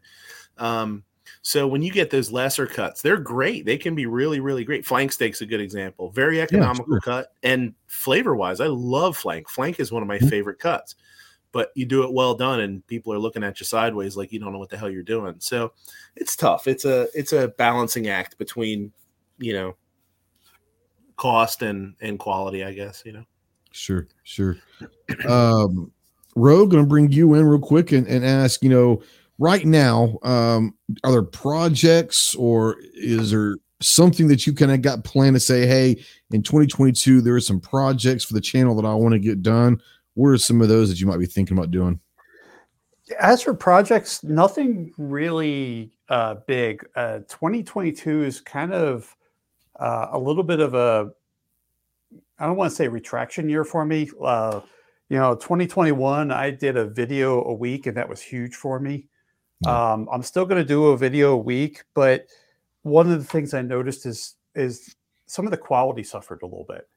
[0.57, 1.03] Um,
[1.47, 3.67] so when you get those lesser cuts, they're great.
[3.67, 4.83] They can be really, really great.
[4.83, 6.09] Flank steak's a good example.
[6.09, 6.99] Very economical sure.
[7.01, 9.47] cut and flavor wise, I love flank.
[9.47, 10.27] Flank is one of my Mhm.
[10.27, 10.95] favorite cuts.
[11.51, 14.39] But you do it well done, and people are looking at you sideways like you
[14.39, 15.35] don't know what the hell you're doing.
[15.37, 15.71] So
[16.15, 16.67] it's tough.
[16.67, 18.91] It's a it's a balancing act between
[19.37, 19.75] you know
[21.15, 22.63] cost and and quality.
[22.63, 23.23] I guess you know.
[23.71, 24.57] Sure, sure.
[25.29, 25.91] Um,
[26.35, 29.01] Ro, going to bring you in real quick and, and ask, you know,
[29.37, 35.03] right now, um, are there projects or is there something that you kind of got
[35.03, 38.93] planned to say, hey, in 2022, there are some projects for the channel that I
[38.93, 39.81] want to get done?
[40.13, 41.99] What are some of those that you might be thinking about doing?
[43.19, 46.85] As for projects, nothing really uh, big.
[46.95, 49.15] Uh, 2022 is kind of
[49.79, 51.11] uh, a little bit of a,
[52.39, 54.09] I don't want to say retraction year for me.
[54.23, 54.61] Uh,
[55.09, 59.07] you know, 2021, I did a video a week, and that was huge for me.
[59.67, 62.27] Um, I'm still going to do a video a week, but
[62.83, 64.95] one of the things I noticed is is
[65.25, 66.87] some of the quality suffered a little bit.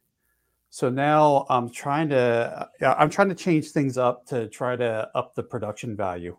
[0.71, 5.35] So now I'm trying to I'm trying to change things up to try to up
[5.35, 6.37] the production value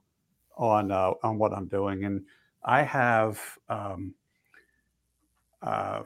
[0.56, 2.24] on uh, on what I'm doing, and
[2.64, 4.14] I have um,
[5.62, 6.02] uh,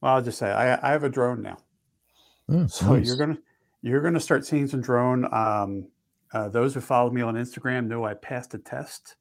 [0.00, 1.58] well, I'll just say I, I have a drone now.
[2.48, 3.06] Oh, So nice.
[3.06, 3.38] you're gonna
[3.82, 5.24] you're gonna start seeing some drone.
[5.34, 5.88] Um,
[6.32, 9.16] uh, those who follow me on Instagram know I passed a test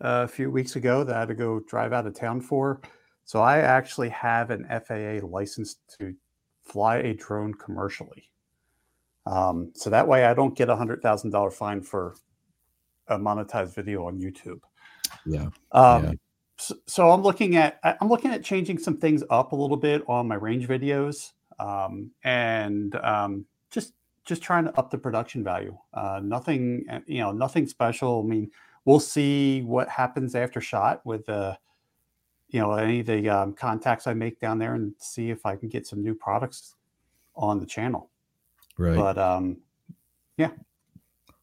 [0.00, 2.80] a few weeks ago that I had to go drive out of town for.
[3.24, 6.14] So I actually have an FAA license to
[6.64, 8.30] fly a drone commercially.
[9.26, 12.14] Um, so that way I don't get a hundred thousand dollar fine for
[13.08, 14.60] a monetized video on YouTube.
[15.24, 15.48] Yeah.
[15.72, 16.12] Um, Yeah.
[16.58, 20.02] so, so I'm looking at I'm looking at changing some things up a little bit
[20.08, 23.94] on my range videos, um, and um, just
[24.24, 25.76] just trying to up the production value.
[25.94, 28.22] Uh, nothing, uh, you know, nothing special.
[28.24, 28.50] I mean,
[28.86, 31.58] we'll see what happens after shot with the
[32.48, 35.56] you know any of the um, contacts I make down there, and see if I
[35.56, 36.74] can get some new products
[37.34, 38.08] on the channel.
[38.78, 38.96] Right.
[38.96, 39.58] But um,
[40.38, 40.50] yeah.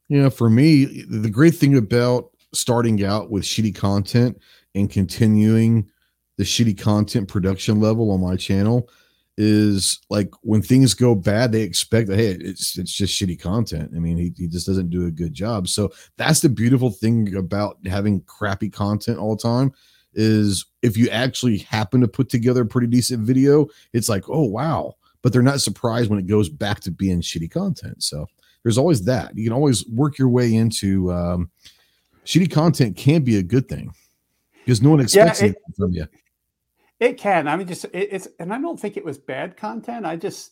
[0.10, 4.40] Yeah, for me, the great thing about starting out with shitty content
[4.76, 5.90] and continuing
[6.38, 8.90] the shitty content production level on my channel
[9.38, 13.92] is like when things go bad, they expect that hey, it's it's just shitty content.
[13.96, 15.68] I mean, he, he just doesn't do a good job.
[15.68, 19.72] So that's the beautiful thing about having crappy content all the time
[20.14, 24.44] is if you actually happen to put together a pretty decent video, it's like, oh
[24.44, 24.94] wow.
[25.22, 28.04] But they're not surprised when it goes back to being shitty content.
[28.04, 28.28] So
[28.62, 29.36] there's always that.
[29.38, 31.50] You can always work your way into um,
[32.26, 33.94] shitty content can be a good thing
[34.66, 36.08] because no one expects yeah, it, it from you.
[37.04, 37.50] It can.
[37.50, 40.06] I mean, just it, it's, and I don't think it was bad content.
[40.06, 40.52] I just,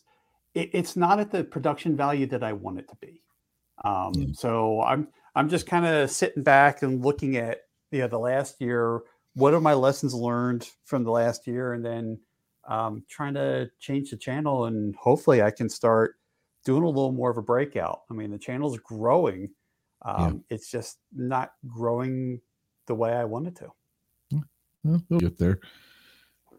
[0.52, 3.22] it, it's not at the production value that I want it to be.
[3.82, 4.26] Um, yeah.
[4.34, 8.60] So I'm, I'm just kind of sitting back and looking at, you know, the last
[8.60, 9.00] year.
[9.34, 12.20] What are my lessons learned from the last year, and then
[12.68, 16.16] um, trying to change the channel, and hopefully I can start
[16.66, 18.02] doing a little more of a breakout.
[18.10, 19.48] I mean, the channel's growing.
[20.02, 20.56] Um, yeah.
[20.56, 22.42] It's just not growing
[22.84, 23.72] the way I wanted to.
[24.84, 25.60] Well, we'll get there.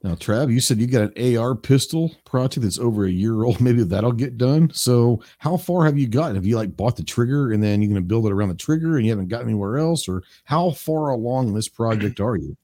[0.03, 3.61] Now, Trav, you said you got an AR pistol project that's over a year old.
[3.61, 4.69] Maybe that'll get done.
[4.73, 6.35] So, how far have you gotten?
[6.35, 8.55] Have you like bought the trigger and then you're going to build it around the
[8.55, 10.09] trigger and you haven't got anywhere else?
[10.09, 12.57] Or how far along this project are you?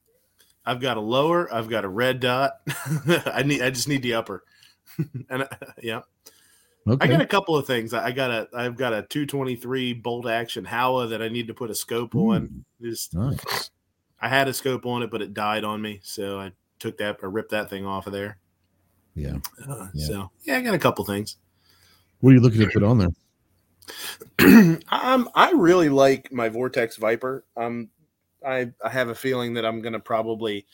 [0.66, 1.52] I've got a lower.
[1.54, 2.60] I've got a red dot.
[3.26, 3.62] I need.
[3.62, 4.44] I just need the upper.
[5.30, 5.48] and uh,
[5.82, 6.02] yeah,
[6.88, 7.06] okay.
[7.06, 7.94] I got a couple of things.
[7.94, 8.50] I got a.
[8.54, 12.34] I've got a 223 bolt action Howa that I need to put a scope Ooh,
[12.34, 12.66] on.
[12.82, 13.72] Just, nice.
[14.20, 17.18] I had a scope on it, but it died on me, so I took that
[17.22, 18.38] or ripped that thing off of there.
[19.16, 19.38] Yeah.
[19.68, 20.06] Uh, yeah.
[20.06, 21.38] So yeah, I got a couple things.
[22.20, 23.10] What are you looking to put on there?
[24.90, 27.46] um, I really like my Vortex Viper.
[27.58, 27.90] Um,
[28.46, 30.66] I I have a feeling that I'm gonna probably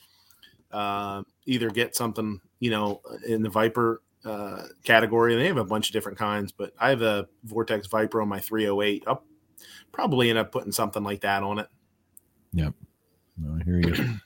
[0.71, 5.35] uh, either get something, you know, in the Viper uh, category.
[5.35, 8.39] They have a bunch of different kinds, but I have a Vortex Viper on my
[8.39, 9.03] 308.
[9.07, 9.23] I'll
[9.91, 11.67] probably end up putting something like that on it.
[12.53, 12.73] Yep.
[13.37, 14.19] No, I hear you.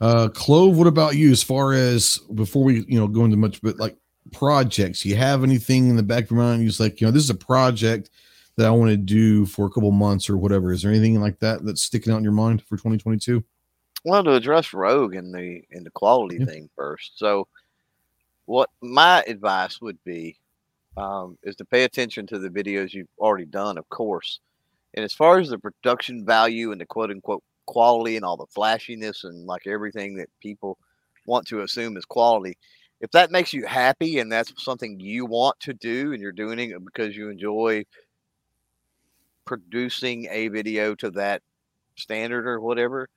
[0.00, 1.30] Uh, Clove, what about you?
[1.30, 3.96] As far as before we, you know, go into much, but like
[4.32, 6.62] projects, you have anything in the back of your mind?
[6.62, 8.10] You're just like, you know, this is a project
[8.56, 10.72] that I want to do for a couple months or whatever.
[10.72, 13.44] Is there anything like that that's sticking out in your mind for 2022?
[14.04, 16.46] Well, to address Rogue and the and the quality yeah.
[16.46, 17.18] thing first.
[17.18, 17.46] So,
[18.46, 20.38] what my advice would be
[20.96, 24.40] um, is to pay attention to the videos you've already done, of course.
[24.94, 28.46] And as far as the production value and the quote unquote quality and all the
[28.46, 30.76] flashiness and like everything that people
[31.24, 32.58] want to assume is quality.
[33.00, 36.58] If that makes you happy and that's something you want to do and you're doing
[36.58, 37.84] it because you enjoy
[39.44, 41.42] producing a video to that
[41.96, 43.08] standard or whatever,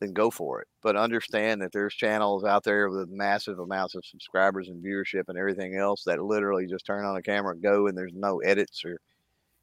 [0.00, 0.68] then go for it.
[0.82, 5.36] But understand that there's channels out there with massive amounts of subscribers and viewership and
[5.36, 8.98] everything else that literally just turn on a camera go and there's no edits or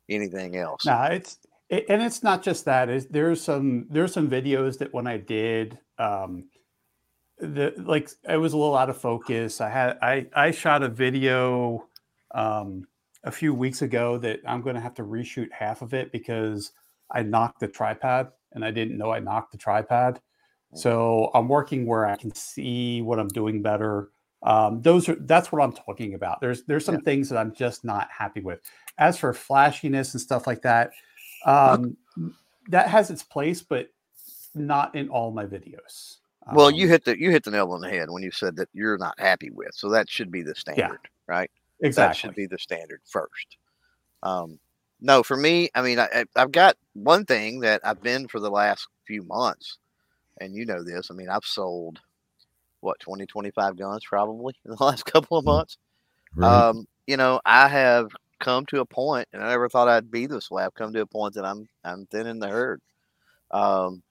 [0.08, 0.86] anything else.
[0.86, 1.39] No, it's
[1.70, 2.89] it, and it's not just that.
[2.89, 6.49] Is there's some there's some videos that when I did, um,
[7.39, 9.61] the like I was a little out of focus.
[9.61, 11.88] I had I I shot a video
[12.34, 12.88] um,
[13.24, 16.72] a few weeks ago that I'm going to have to reshoot half of it because
[17.11, 20.20] I knocked the tripod and I didn't know I knocked the tripod.
[20.74, 24.09] So I'm working where I can see what I'm doing better.
[24.43, 26.41] Um, those are that's what I'm talking about.
[26.41, 27.01] There's there's some yeah.
[27.01, 28.59] things that I'm just not happy with.
[28.97, 30.91] As for flashiness and stuff like that,
[31.46, 31.98] um,
[32.70, 33.89] that has its place, but
[34.54, 36.18] not in all my videos.
[36.54, 38.56] Well, you um, hit the you hit the nail on the head when you said
[38.58, 39.72] that you're not happy with.
[39.74, 41.52] So that should be the standard, yeah, right?
[41.82, 42.08] Exactly.
[42.08, 43.58] That should be the standard first.
[44.24, 44.60] Um,
[45.02, 48.50] no, for me, I mean, I, I've got one thing that I've been for the
[48.50, 49.78] last few months,
[50.39, 51.10] and you know this.
[51.12, 52.00] I mean, I've sold
[52.82, 55.78] what 20, 25 guns probably in the last couple of mm, months.
[56.36, 56.68] Right.
[56.70, 58.10] Um, you know, I have
[58.40, 60.64] come to a point, and I never thought I'd be this way.
[60.64, 62.82] I've come to a point that I'm I'm thinning the herd.
[63.52, 64.04] Um,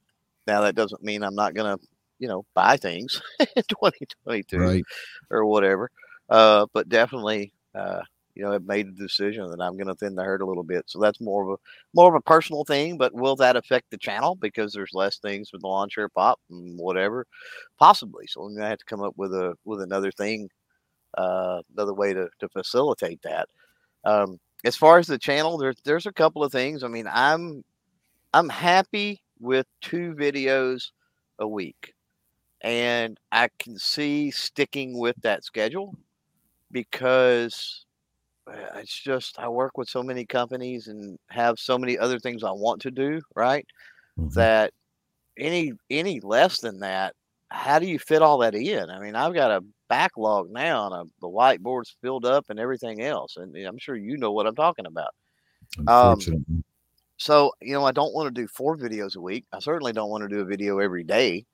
[0.47, 1.79] now that doesn't mean I'm not gonna,
[2.18, 4.85] you know, buy things in 2022 right.
[5.31, 5.91] or whatever.
[6.29, 8.01] Uh, but definitely, uh,
[8.35, 10.64] you know, I've made the decision that I'm going to thin the herd a little
[10.64, 10.85] bit.
[10.87, 11.62] So that's more of a
[11.95, 12.97] more of a personal thing.
[12.99, 16.41] But will that affect the channel because there's less things with the lawn chair pop
[16.51, 17.27] and whatever?
[17.79, 18.27] Possibly.
[18.27, 20.49] So I'm going to have to come up with a with another thing,
[21.16, 23.49] uh, another way to to facilitate that.
[24.05, 26.82] Um, as far as the channel, there's there's a couple of things.
[26.82, 27.62] I mean, I'm
[28.32, 30.90] I'm happy with two videos
[31.38, 31.94] a week,
[32.62, 35.94] and I can see sticking with that schedule
[36.70, 37.84] because
[38.46, 42.42] uh, it's just I work with so many companies and have so many other things
[42.42, 43.20] I want to do.
[43.34, 43.66] Right,
[44.18, 44.30] mm-hmm.
[44.34, 44.72] that
[45.38, 47.14] any any less than that,
[47.50, 48.90] how do you fit all that in?
[48.90, 53.37] I mean, I've got a backlog now, and the whiteboard's filled up and everything else.
[53.37, 55.14] And I'm sure you know what I'm talking about.
[55.87, 56.20] Um,
[57.16, 59.45] so you know, I don't want to do four videos a week.
[59.53, 61.47] I certainly don't want to do a video every day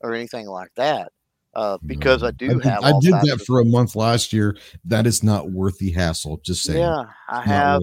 [0.00, 1.12] or anything like that.
[1.54, 2.84] uh, because I do I did, have.
[2.84, 4.56] I did that of- for a month last year.
[4.84, 6.38] That is not worth the hassle.
[6.38, 6.80] Just saying.
[6.80, 7.82] Yeah, I have.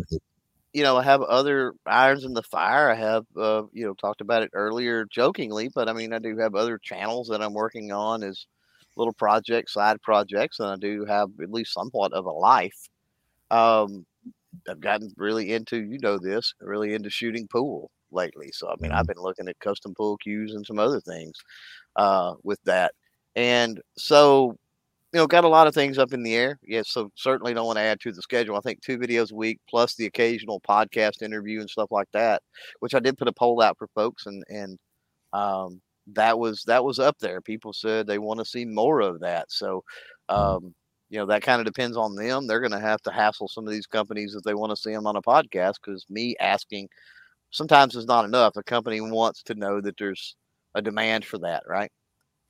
[0.73, 2.89] You know, I have other irons in the fire.
[2.89, 6.37] I have, uh, you know, talked about it earlier jokingly, but I mean, I do
[6.37, 8.45] have other channels that I'm working on as
[8.95, 12.77] little projects, side projects, and I do have at least somewhat of a life.
[13.49, 14.05] Um,
[14.69, 18.49] I've gotten really into, you know, this really into shooting pool lately.
[18.53, 21.35] So I mean, I've been looking at custom pool cues and some other things
[21.95, 22.93] uh, with that,
[23.35, 24.57] and so
[25.13, 26.57] you know, got a lot of things up in the air.
[26.63, 28.55] Yes, so certainly don't want to add to the schedule.
[28.55, 32.41] I think two videos a week plus the occasional podcast interview and stuff like that,
[32.79, 34.77] which I did put a poll out for folks, and and
[35.33, 37.41] um, that was that was up there.
[37.41, 39.51] People said they want to see more of that.
[39.51, 39.83] So,
[40.29, 40.73] um,
[41.09, 42.47] you know, that kind of depends on them.
[42.47, 44.93] They're going to have to hassle some of these companies if they want to see
[44.93, 46.87] them on a podcast because me asking
[47.51, 48.55] sometimes is not enough.
[48.55, 50.35] A company wants to know that there's
[50.75, 51.91] a demand for that, right?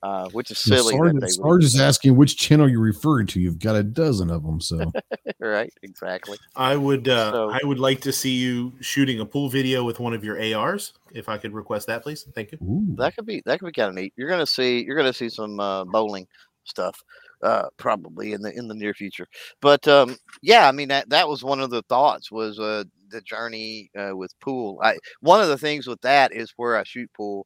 [0.02, 0.96] Uh, which is Well, silly.
[0.96, 3.40] Sarge, that they would Sarge is asking which channel you're referring to.
[3.40, 4.60] You've got a dozen of them.
[4.60, 4.90] So
[5.38, 9.48] right exactly I would uh, So- I would like to see you shooting a pool
[9.48, 10.94] video with one of your ARs.
[11.12, 12.26] If I could request that, please.
[12.34, 12.58] Thank you.
[12.62, 12.96] Ooh.
[12.96, 15.28] that could be that could be kind of neat you're gonna see you're gonna see
[15.28, 16.26] some uh, bowling
[16.64, 17.00] stuff
[17.42, 19.26] uh probably in the in the near future
[19.60, 23.20] but um yeah i mean that that was one of the thoughts was uh the
[23.22, 27.10] journey uh, with pool i one of the things with that is where i shoot
[27.16, 27.44] pool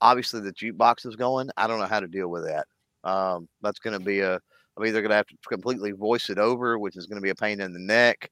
[0.00, 2.66] obviously the jukebox is going i don't know how to deal with that
[3.04, 4.40] um that's gonna be a
[4.76, 7.60] i'm either gonna have to completely voice it over which is gonna be a pain
[7.60, 8.30] in the neck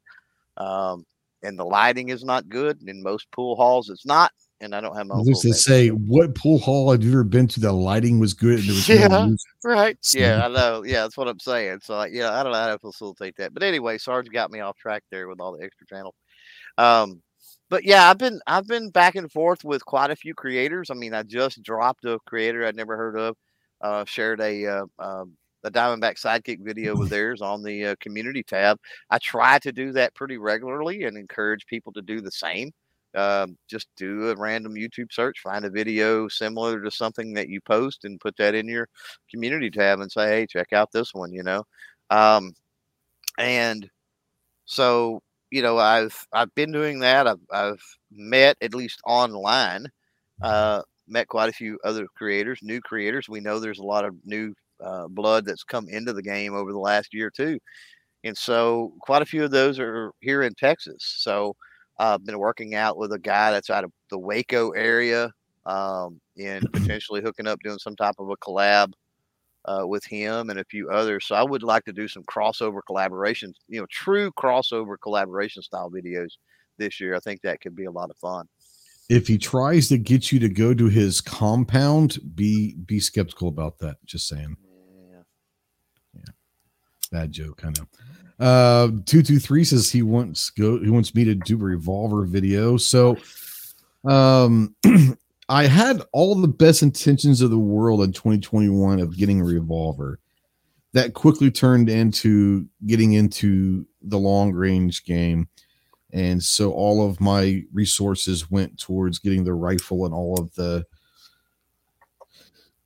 [0.57, 1.05] um
[1.43, 4.97] and the lighting is not good in most pool halls it's not and i don't
[4.97, 7.25] have my I own was pool just to say, what pool hall have you ever
[7.25, 7.61] been to?
[7.61, 8.59] The lighting was good.
[8.59, 9.07] And there was Yeah.
[9.09, 9.37] no.
[9.65, 9.99] Right.
[10.15, 10.85] Yeah, I know.
[10.85, 11.81] Yeah, that's what I'm saying.
[11.83, 13.53] So, like, yeah, I don't know how to facilitate that.
[13.53, 16.15] But anyway, Sarge got me off track there with all the extra channels.
[16.79, 17.23] Um,
[17.69, 20.91] but yeah, I've been I've been back and forth with quite a few creators.
[20.91, 23.37] I mean, I just dropped a creator I'd never heard of.
[23.81, 28.43] Uh, shared a uh, um, a Diamondback sidekick video with theirs on the uh, community
[28.43, 28.79] tab.
[29.11, 32.73] I try to do that pretty regularly and encourage people to do the same.
[33.15, 37.61] Um, just do a random YouTube search, find a video similar to something that you
[37.63, 38.89] post, and put that in your
[39.31, 41.65] community tab and say, "Hey, check out this one," you know.
[42.11, 42.55] Um,
[43.39, 43.91] and
[44.67, 47.27] so, you know, I've I've been doing that.
[47.27, 49.87] I've I've met at least online,
[50.43, 53.29] uh, met quite a few other creators, new creators.
[53.29, 56.73] We know there's a lot of new uh, blood that's come into the game over
[56.73, 57.59] the last year or two,
[58.25, 61.15] and so quite a few of those are here in Texas.
[61.19, 61.55] So
[61.99, 65.31] I've been working out with a guy that's out of the Waco area,
[65.67, 68.93] um, and potentially hooking up, doing some type of a collab
[69.67, 71.27] uh, with him and a few others.
[71.27, 75.91] So I would like to do some crossover collaborations, you know, true crossover collaboration style
[75.91, 76.33] videos
[76.79, 77.15] this year.
[77.15, 78.47] I think that could be a lot of fun.
[79.09, 83.79] If he tries to get you to go to his compound, be be skeptical about
[83.79, 83.97] that.
[84.05, 84.57] Just saying.
[85.11, 85.23] Yeah.
[86.15, 86.33] Yeah.
[87.13, 87.87] Bad joke, I know.
[88.39, 90.81] Uh, two two three says he wants go.
[90.81, 92.77] He wants me to do a revolver video.
[92.77, 93.17] So,
[94.05, 94.75] um,
[95.49, 100.19] I had all the best intentions of the world in 2021 of getting a revolver.
[100.93, 105.49] That quickly turned into getting into the long range game,
[106.11, 110.87] and so all of my resources went towards getting the rifle and all of the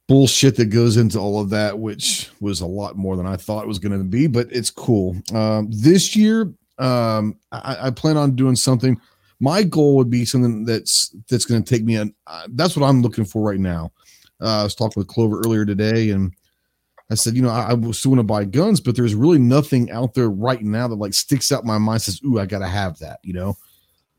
[0.09, 3.63] bullshit that goes into all of that, which was a lot more than I thought
[3.63, 5.17] it was going to be, but it's cool.
[5.33, 9.01] Um, this year, um, I, I plan on doing something.
[9.41, 11.97] My goal would be something that's that's going to take me.
[11.97, 13.93] On, uh, that's what I'm looking for right now.
[14.41, 16.33] Uh, I was talking with Clover earlier today, and
[17.11, 19.91] I said, you know, I, I still want to buy guns, but there's really nothing
[19.91, 22.03] out there right now that like sticks out my mind.
[22.03, 23.57] Says, "Ooh, I got to have that," you know.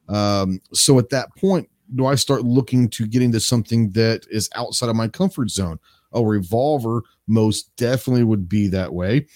[0.10, 4.50] Um, so at that point, do I start looking to get into something that is
[4.56, 5.80] outside of my comfort zone?
[6.14, 9.28] A revolver most definitely would be that way.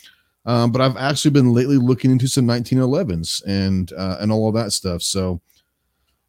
[0.46, 4.56] Um, but I've actually been lately looking into some 1911s and uh, and all of
[4.56, 5.02] that stuff.
[5.02, 5.42] So,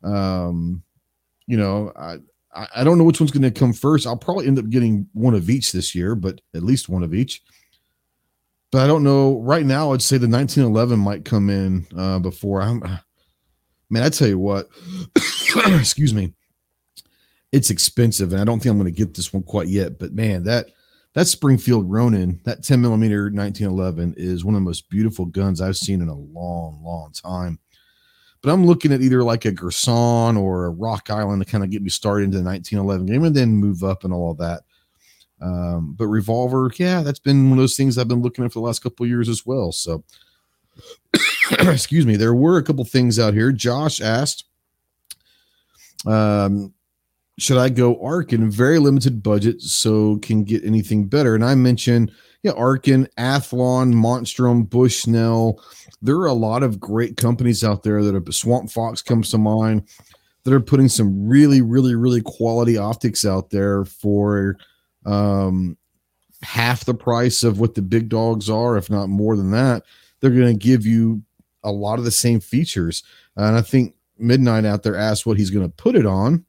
[0.02, 0.82] um,
[1.46, 2.18] you know, I
[2.74, 4.06] I don't know which one's going to come first.
[4.06, 7.14] I'll probably end up getting one of each this year, but at least one of
[7.14, 7.42] each.
[8.72, 9.40] But I don't know.
[9.40, 12.80] Right now, I'd say the 1911 might come in uh, before I'm.
[13.90, 14.68] Man, I tell you what.
[15.56, 16.32] excuse me
[17.52, 19.98] it's expensive, and I don't think I'm going to get this one quite yet.
[19.98, 20.66] But man, that
[21.14, 25.76] that Springfield Ronin, that 10 millimeter 1911, is one of the most beautiful guns I've
[25.76, 27.58] seen in a long, long time.
[28.46, 31.70] But I'm looking at either like a Girsan or a Rock Island to kind of
[31.70, 34.62] get me started into the 1911 game, and then move up and all that.
[35.40, 38.60] Um, but revolver, yeah, that's been one of those things I've been looking at for
[38.60, 39.72] the last couple years as well.
[39.72, 40.04] So,
[41.58, 43.50] excuse me, there were a couple things out here.
[43.50, 44.44] Josh asked,
[46.06, 46.72] um,
[47.40, 51.34] should I go Arken Very limited budget, so can get anything better.
[51.34, 52.12] And I mentioned,
[52.46, 55.60] yeah, Arken, Athlon, Monstrum, Bushnell.
[56.00, 59.38] There are a lot of great companies out there that are Swamp Fox comes to
[59.38, 59.88] mind
[60.44, 64.56] that are putting some really, really, really quality optics out there for
[65.04, 65.76] um,
[66.42, 69.82] half the price of what the big dogs are, if not more than that.
[70.20, 71.22] They're going to give you
[71.64, 73.02] a lot of the same features.
[73.34, 76.44] And I think Midnight out there asked what he's going to put it on.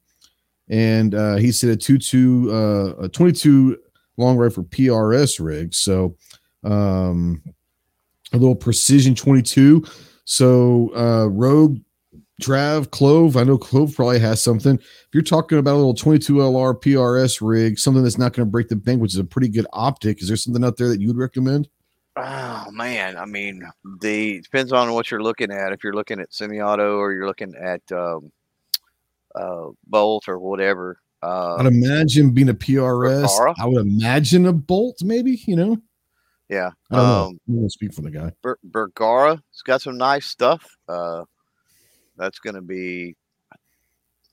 [0.68, 3.78] And uh, he said a 22, uh, a 22
[4.18, 5.74] long rifle PRS rig.
[5.74, 6.16] So
[6.64, 7.42] um,
[8.32, 9.84] a little precision 22.
[10.24, 11.78] So uh, Rogue
[12.42, 13.36] Trav, Clove.
[13.36, 14.76] I know Clove probably has something.
[14.76, 18.50] If you're talking about a little 22 LR PRS rig, something that's not going to
[18.50, 21.00] break the bank, which is a pretty good optic, is there something out there that
[21.00, 21.68] you would recommend?
[22.16, 23.62] Oh man, I mean,
[24.00, 25.72] the depends on what you're looking at.
[25.72, 28.32] If you're looking at semi-auto or you're looking at um,
[29.34, 31.00] uh, bolt or whatever.
[31.22, 33.54] Uh, I'd imagine being a PRS.
[33.58, 35.42] I would imagine a bolt, maybe.
[35.46, 35.76] You know.
[36.48, 36.70] Yeah.
[36.90, 37.64] I don't um, know.
[37.64, 38.32] I speak for the guy.
[38.42, 39.42] Ber- Bergara.
[39.52, 40.76] It's got some nice stuff.
[40.88, 41.24] Uh,
[42.16, 43.14] that's going to be,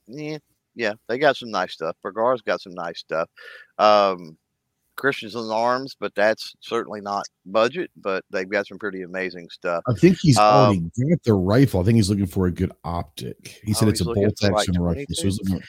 [0.08, 0.38] yeah,
[0.76, 1.96] yeah, they got some nice stuff.
[2.02, 3.30] Bergara's got some nice stuff.
[3.78, 4.38] Um,
[4.96, 9.84] Christensen's Arms, but that's certainly not budget, but they've got some pretty amazing stuff.
[9.88, 10.80] I think he's um, already
[11.10, 11.82] got the rifle.
[11.82, 13.60] I think he's looking for a good optic.
[13.64, 15.06] He said oh, it's a bolt action rifle.
[15.12, 15.60] So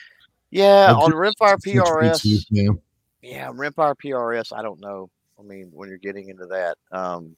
[0.51, 2.45] yeah, on Rimfire PRS.
[2.49, 2.69] Yeah.
[3.21, 5.09] yeah, Rimfire PRS, I don't know.
[5.39, 7.35] I mean, when you're getting into that, um,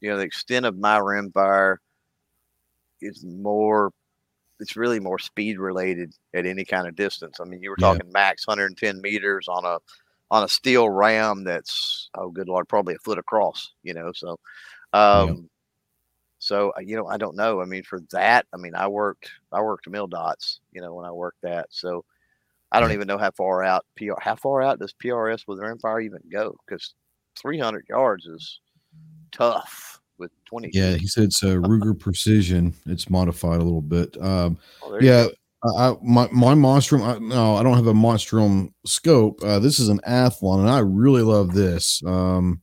[0.00, 1.76] you know, the extent of my rimfire
[3.00, 3.92] is more
[4.60, 7.40] it's really more speed related at any kind of distance.
[7.40, 7.88] I mean, you were yeah.
[7.88, 9.78] talking max 110 meters on a
[10.30, 13.72] on a steel ram that's oh good lord, probably a foot across.
[13.82, 14.38] You know, so
[14.92, 15.34] um, yeah.
[16.38, 17.60] so uh, you know, I don't know.
[17.60, 20.60] I mean, for that, I mean, I worked I worked mil dots.
[20.72, 22.04] You know, when I worked that, so
[22.72, 26.04] I don't even know how far out PR how far out does PRS with rimfire
[26.04, 26.56] even go?
[26.66, 26.94] Because
[27.38, 28.60] 300 yards is
[29.30, 30.70] tough with 20.
[30.72, 32.74] Yeah, he said it's a Ruger Precision.
[32.86, 34.20] It's modified a little bit.
[34.22, 35.26] Um, oh, yeah,
[35.76, 37.02] I, my my Monstrum.
[37.02, 39.42] I, no, I don't have a Monstrum scope.
[39.44, 42.02] Uh, this is an Athlon, and I really love this.
[42.04, 42.62] Um,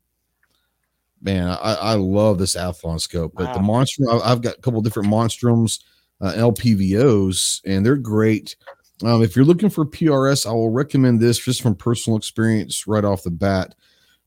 [1.21, 3.33] man, I, I love this Athlon scope.
[3.35, 3.53] But wow.
[3.53, 5.81] the Monstrum, I, have got a couple different Monstrums,
[6.19, 8.55] uh, LPVOs, and they're great.
[9.03, 13.05] Um, if you're looking for PRS, I will recommend this just from personal experience right
[13.05, 13.75] off the bat.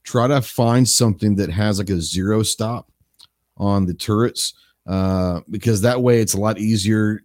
[0.04, 2.90] Try to find something that has like a zero stop
[3.56, 4.54] on the turrets
[4.86, 7.22] uh, because that way it's a lot easier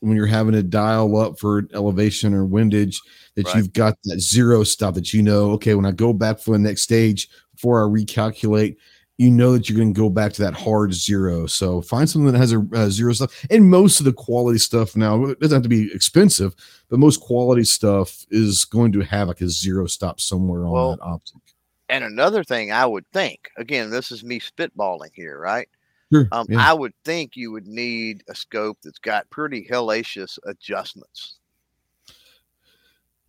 [0.00, 3.00] when you're having to dial up for elevation or windage
[3.34, 3.56] that right.
[3.56, 6.58] you've got that zero stop that you know okay when i go back for the
[6.58, 8.76] next stage before i recalculate
[9.18, 12.32] you know that you're going to go back to that hard zero so find something
[12.32, 15.56] that has a, a zero stop and most of the quality stuff now it doesn't
[15.56, 16.54] have to be expensive
[16.88, 20.90] but most quality stuff is going to have like a zero stop somewhere on well,
[20.90, 21.42] that optic
[21.88, 25.68] and another thing I would think, again, this is me spitballing here, right?
[26.12, 26.58] Sure, um, yeah.
[26.60, 31.37] I would think you would need a scope that's got pretty hellacious adjustments.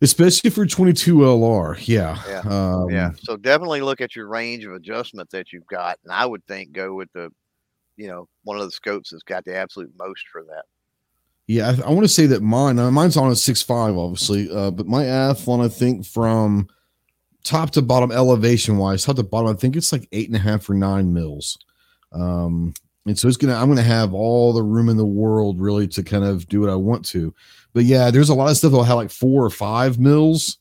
[0.02, 1.76] Especially for 22 LR.
[1.86, 2.22] Yeah.
[2.26, 2.40] Yeah.
[2.40, 3.10] Um, yeah.
[3.22, 5.98] So definitely look at your range of adjustment that you've got.
[6.04, 7.30] And I would think go with the,
[7.96, 10.64] you know, one of the scopes that's got the absolute most for that.
[11.46, 11.68] Yeah.
[11.68, 14.50] I, I want to say that mine, uh, mine's on a six five, obviously.
[14.50, 16.68] Uh, but my Athlon, I think from
[17.44, 20.40] top to bottom elevation wise, top to bottom, I think it's like eight and a
[20.40, 21.58] half or nine mils.
[22.12, 22.72] Um,
[23.06, 26.02] and so it's gonna I'm gonna have all the room in the world really to
[26.02, 27.34] kind of do what I want to.
[27.72, 30.58] But yeah, there's a lot of stuff that'll have like four or five mils.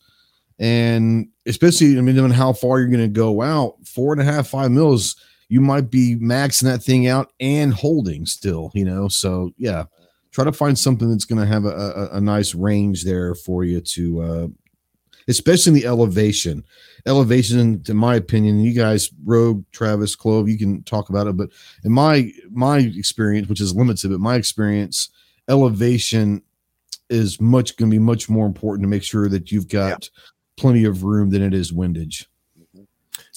[0.57, 4.71] And especially, I mean, how far you're gonna go out, four and a half, five
[4.71, 5.15] mils,
[5.49, 9.07] you might be maxing that thing out and holding still, you know.
[9.07, 9.85] So yeah,
[10.31, 13.81] try to find something that's gonna have a, a, a nice range there for you
[13.81, 14.47] to uh
[15.29, 16.63] especially in the elevation.
[17.05, 21.49] Elevation, in my opinion, you guys, Rogue, Travis, Clove, you can talk about it, but
[21.83, 25.09] in my my experience, which is limited, but my experience,
[25.47, 26.41] elevation
[27.09, 30.21] is much going to be much more important to make sure that you've got yeah.
[30.57, 32.27] plenty of room than it is windage.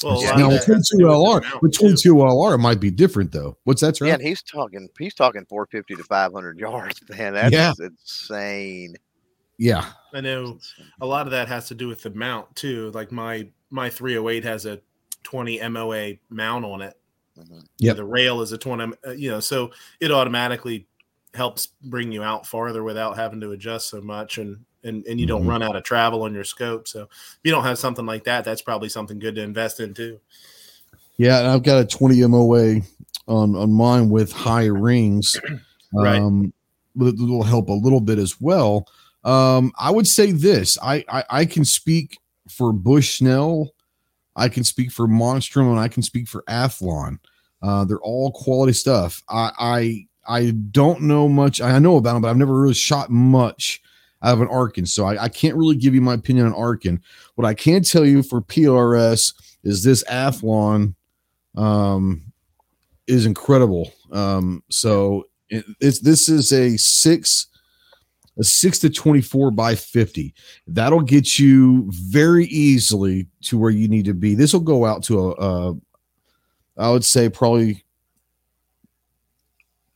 [0.03, 3.57] Well, yeah, now with 22 LR, with 22 LR, it might be different though.
[3.64, 4.01] What's that?
[4.01, 4.09] Right?
[4.09, 7.01] Yeah, and he's talking, he's talking 450 to 500 yards.
[7.09, 7.72] Man, that's yeah.
[7.78, 8.97] insane.
[9.59, 9.86] Yeah.
[10.12, 10.59] I know
[11.00, 12.90] a lot of that has to do with the mount too.
[12.92, 14.80] Like my my 308 has a
[15.22, 16.98] 20 MOA mount on it.
[17.38, 17.61] Mm-hmm.
[17.78, 17.94] Yeah.
[17.94, 20.86] The rail is a 20, uh, you know, so it automatically
[21.34, 25.26] helps bring you out farther without having to adjust so much and and, and you
[25.26, 25.50] don't mm-hmm.
[25.50, 26.88] run out of travel on your scope.
[26.88, 29.94] So if you don't have something like that, that's probably something good to invest in
[29.94, 30.18] too.
[31.18, 32.80] Yeah, and I've got a 20 MOA
[33.28, 35.40] on on mine with high rings.
[35.92, 36.20] right.
[36.20, 36.53] Um,
[36.96, 38.86] it will help a little bit as well.
[39.25, 40.79] Um, I would say this.
[40.83, 42.18] I, I I can speak
[42.49, 43.75] for Bushnell,
[44.37, 47.18] I can speak for Monstrum, and I can speak for Athlon.
[47.62, 49.23] Uh, they're all quality stuff.
[49.29, 51.61] I I I don't know much.
[51.61, 53.81] I know about them, but I've never really shot much
[54.23, 57.01] out of an Arken, so I, I can't really give you my opinion on Arken.
[57.35, 60.95] What I can tell you for PRS is this Athlon
[61.57, 62.33] um,
[63.07, 63.93] is incredible.
[64.12, 67.49] Um, so it, it's this is a six
[68.39, 70.35] a six to 24 by 50
[70.66, 74.35] that'll get you very easily to where you need to be.
[74.35, 75.76] This will go out to a, a
[76.78, 77.85] I would say probably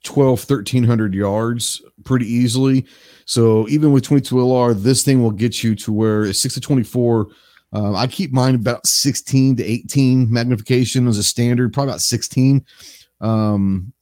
[0.05, 2.87] 12 1300 yards pretty easily.
[3.24, 6.61] So even with 22 lr this thing will get you to where it's 6 to
[6.61, 7.28] 24
[7.72, 12.64] um, i keep mine about 16 to 18 magnification as a standard probably about 16
[13.20, 13.93] um,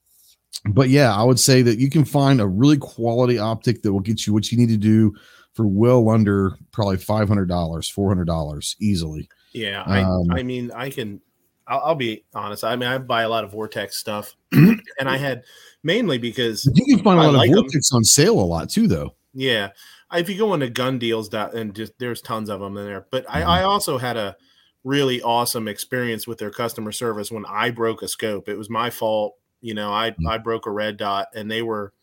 [0.70, 4.00] but yeah i would say that you can find a really quality optic that will
[4.00, 5.12] get you what you need to do
[5.52, 11.20] for well under probably $500 $400 easily Yeah, I, Um, I mean, I can.
[11.66, 12.64] I'll, I'll be honest.
[12.64, 15.44] I mean, I buy a lot of Vortex stuff, and I had
[15.82, 18.88] mainly because you can find a lot like of vortex on sale a lot too
[18.88, 19.70] though yeah,
[20.10, 22.84] I- if you go into gun deals dot and just there's tons of them in
[22.84, 23.06] there.
[23.12, 23.46] But I, Mhm.
[23.46, 24.36] I also had a
[24.82, 28.48] really awesome experience with their customer service when I broke a scope.
[28.48, 29.34] It was my fault.
[29.64, 30.28] You know, I Mhm.
[30.28, 31.94] I broke a red dot, and they were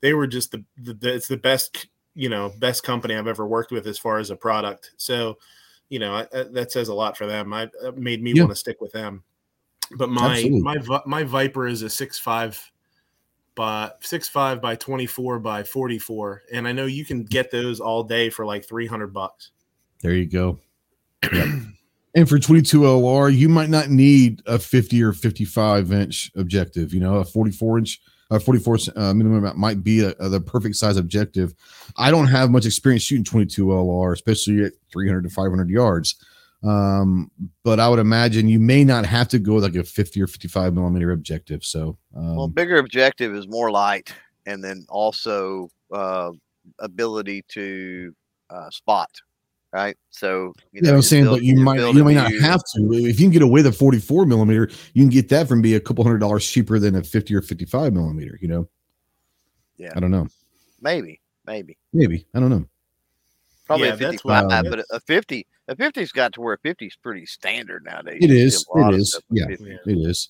[0.00, 3.70] they were just the, the, it's the best you know best company I've ever worked
[3.70, 4.92] with as far as a product.
[4.96, 5.36] So,
[5.90, 7.52] you know, I, I- that says a lot for them.
[7.52, 8.44] I made me Yeah.
[8.44, 9.22] want to stick with them.
[9.96, 10.60] But my Absolutely.
[10.62, 12.58] my my Viper is a six five
[13.54, 17.50] by six five by twenty four by forty four, and I know you can get
[17.50, 19.50] those all day for like three hundred bucks.
[20.00, 20.58] There you go.
[21.30, 21.48] Yep.
[22.16, 26.94] and for 22 LR, you might not need a 50 or 55 inch objective.
[26.94, 28.00] You know, a 44 inch,
[28.30, 31.54] a 44 uh, minimum might be a, a- the perfect size objective.
[31.96, 36.16] I don't have much experience shooting 22 LR, especially at 300 to 500 yards.
[36.64, 37.30] Um,
[37.62, 40.26] but I would imagine you may not have to go with like a 50 or
[40.26, 41.62] 55 millimeter objective.
[41.64, 44.12] So, um, Well, bigger objective is more light,
[44.46, 46.30] and then also uh,
[46.78, 48.14] ability to
[48.48, 49.10] uh, spot.
[49.76, 49.94] Right.
[50.08, 52.88] So you know, Yeah, I'm saying, field- but you might you may not have to.
[52.94, 55.74] If you can get away with a 44 millimeter, you can get that from be
[55.74, 58.38] a couple hundred dollars cheaper than a 50 or 55 millimeter.
[58.40, 58.68] You know,
[59.76, 59.92] Yeah.
[59.94, 60.28] I don't know.
[60.80, 62.64] Maybe, maybe, Maybe I don't know.
[63.66, 66.86] probably Yeah, a fifty-five, what- but a fifty, a fifty's got to where a 50
[66.86, 68.20] is pretty standard nowadays.
[68.22, 68.66] It You see is.
[68.74, 69.10] a lot It of is.
[69.10, 69.46] stuff with Yeah.
[69.48, 69.64] 50.
[69.64, 69.76] Yeah.
[69.92, 70.28] It is.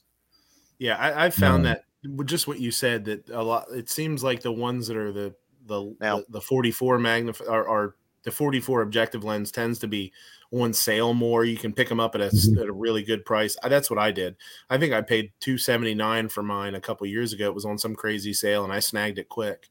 [0.80, 1.84] Yeah, I, I found Um, that
[2.26, 3.66] just what you said that a lot.
[3.72, 5.34] It seems like the ones that are the
[5.66, 7.94] the Now- the, the 44 magnif are, are
[8.26, 10.12] the 44 objective lens tends to be
[10.52, 11.44] on sale more.
[11.44, 12.60] You can pick them up at a, Mhm.
[12.60, 13.56] at a really good price.
[13.62, 14.36] I, that's what I did.
[14.68, 17.46] I think I paid 279 for mine a couple years ago.
[17.46, 19.68] It was on some crazy sale and I snagged it quick.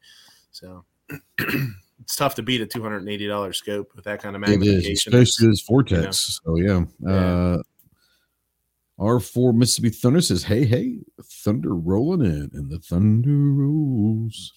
[0.52, 0.86] So
[2.00, 5.14] it's tough to beat a $280 scope with that kind of magnification.
[5.14, 6.40] It is, especially this vortex.
[6.44, 6.86] So yeah.
[7.02, 7.12] Yeah.
[7.14, 7.64] Uh,
[8.98, 14.54] R4 Mississippi Thunder says, "Hey, hey, thunder rolling in, and the thunder rolls."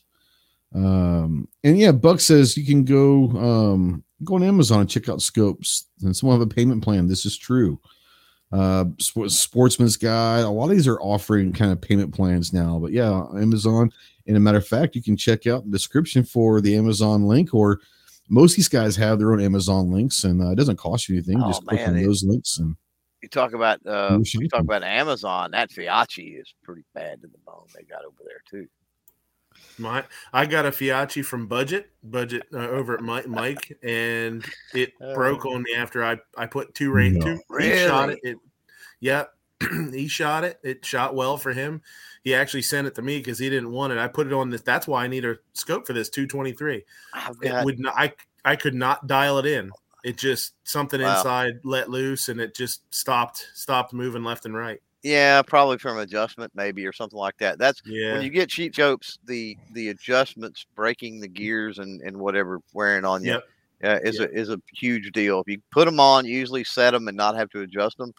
[0.75, 5.23] Um, and yeah, Buck says you can go um go on Amazon and check out
[5.23, 7.07] scopes, and someone have a payment plan.
[7.09, 7.81] This is true.
[8.51, 10.41] Uh, Sportsman's Guide.
[10.41, 13.91] A lot of these are offering kind of payment plans now, but yeah, Amazon.
[14.27, 17.55] And a matter of fact, you can check out the description for the Amazon link,
[17.55, 17.81] or
[18.29, 21.17] most of these guys have their own Amazon links, and uh, it doesn't cost you
[21.17, 21.41] anything.
[21.43, 22.77] Oh, Just click on it- those links, and
[23.23, 25.51] You talk about uh, you talk about Amazon.
[25.53, 27.67] That Feyachi is pretty bad to the bone.
[27.75, 28.67] They got over there too.
[29.81, 34.45] My, I got a Feyachi from Budget, Budget uh, over at Mike, Mike, and
[34.75, 35.15] it Oh.
[35.15, 37.21] broke on me after I I put two rain No.
[37.21, 37.41] two.
[37.61, 38.19] He shot it.
[38.25, 38.35] Really?
[38.35, 38.39] it
[39.01, 39.25] yeah,
[39.93, 40.59] he shot it.
[40.65, 41.83] It shot well for him.
[42.25, 43.99] He actually sent it to me because he didn't want it.
[43.99, 44.63] I put it on this.
[44.63, 46.85] That's why I need a scope for this 223.
[47.15, 47.95] I've It would not.
[47.97, 48.13] I
[48.45, 49.71] I could not dial it in.
[50.05, 51.19] It just something Wow.
[51.19, 54.81] inside let loose, and it just stopped stopped moving left and right.
[55.03, 57.59] Yeah, probably from adjustment maybe or something like that.
[57.59, 62.17] That's Yeah, when you get cheap scopes, the the adjustments, breaking the gears and and
[62.17, 63.45] whatever wearing on you, Yep.
[63.85, 64.31] uh, is Yep.
[64.31, 65.41] a is a huge deal.
[65.41, 68.13] If you put them on, usually set them and not have to adjust them,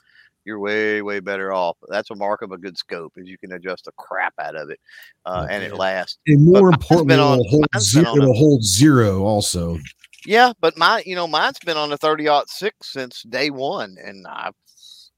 [0.45, 1.77] you're way way better off.
[1.89, 4.69] That's a mark of a good scope is you can adjust the crap out of
[4.69, 4.79] it,
[5.25, 6.17] uh, and it lasts.
[6.27, 8.09] and more But importantly, on- it'll hold mine's zero.
[8.11, 9.77] on It'll hold zero also.
[10.25, 14.25] Yeah, but my you know mine's been on the thirty six since day one, and
[14.27, 14.51] I,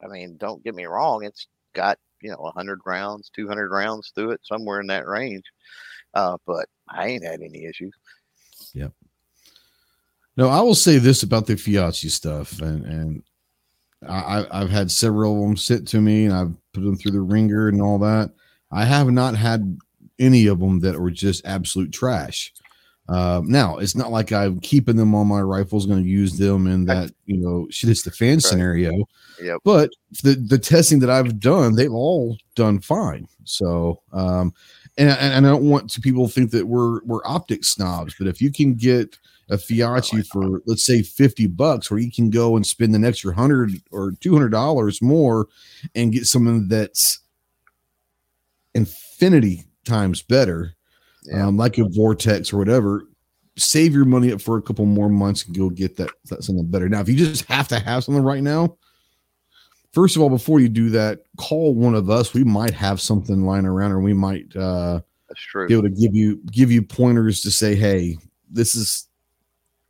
[0.04, 4.12] I mean, don't get me wrong, it's got you know hundred rounds, two hundred rounds
[4.14, 5.46] through it, somewhere in that range.
[6.14, 7.94] Uh, but I ain't had any issues.
[8.74, 8.92] Yep
[10.38, 13.24] no, I will say this about the Feyachi stuff, and and
[14.08, 17.22] I- I've had several of them sit to me, and I've put them through the
[17.22, 18.32] ringer and all that.
[18.72, 19.78] I have not had
[20.18, 22.54] any of them that were just absolute trash.
[23.12, 26.66] Uh, now it's not like I'm keeping them on my rifles, going to use them
[26.66, 28.92] in that you know shit hits the fan scenario.
[29.42, 29.60] Yep.
[29.66, 29.90] But
[30.24, 33.28] the the testing that I've done, they've all done fine.
[33.44, 34.54] So, um,
[34.98, 38.42] and, and I don't want to people think that we're we're optic snobs, but if
[38.42, 39.18] you can get
[39.50, 43.36] a Feyachi for let's say 50 bucks, where you can go and spend an extra
[43.36, 45.50] hundred or two hundred dollars more
[45.96, 47.20] and get something that's
[48.74, 50.76] infinity times better,
[51.24, 51.48] Yeah.
[51.48, 53.04] um, like a vortex or whatever.
[53.58, 56.66] Save your money up for a couple more months and go get that, that something
[56.66, 56.88] better.
[56.90, 58.78] Now, if you just have to have something right now,
[59.92, 62.34] first of all, before you do that, call one of us.
[62.34, 65.68] We might have something lying around, or we might uh, That's true.
[65.68, 68.18] be able to give you give you pointers to say, hey,
[68.50, 69.08] this is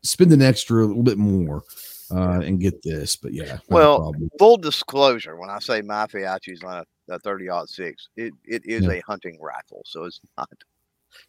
[0.03, 1.61] spend an extra a little bit more
[2.09, 3.15] uh, and get this.
[3.15, 4.13] But yeah, Well.
[4.39, 8.83] Full disclosure: when I say my Feyachi's on a, a thirty six, it it is
[8.85, 8.93] Yeah.
[8.93, 10.49] a hunting rifle, so it's not.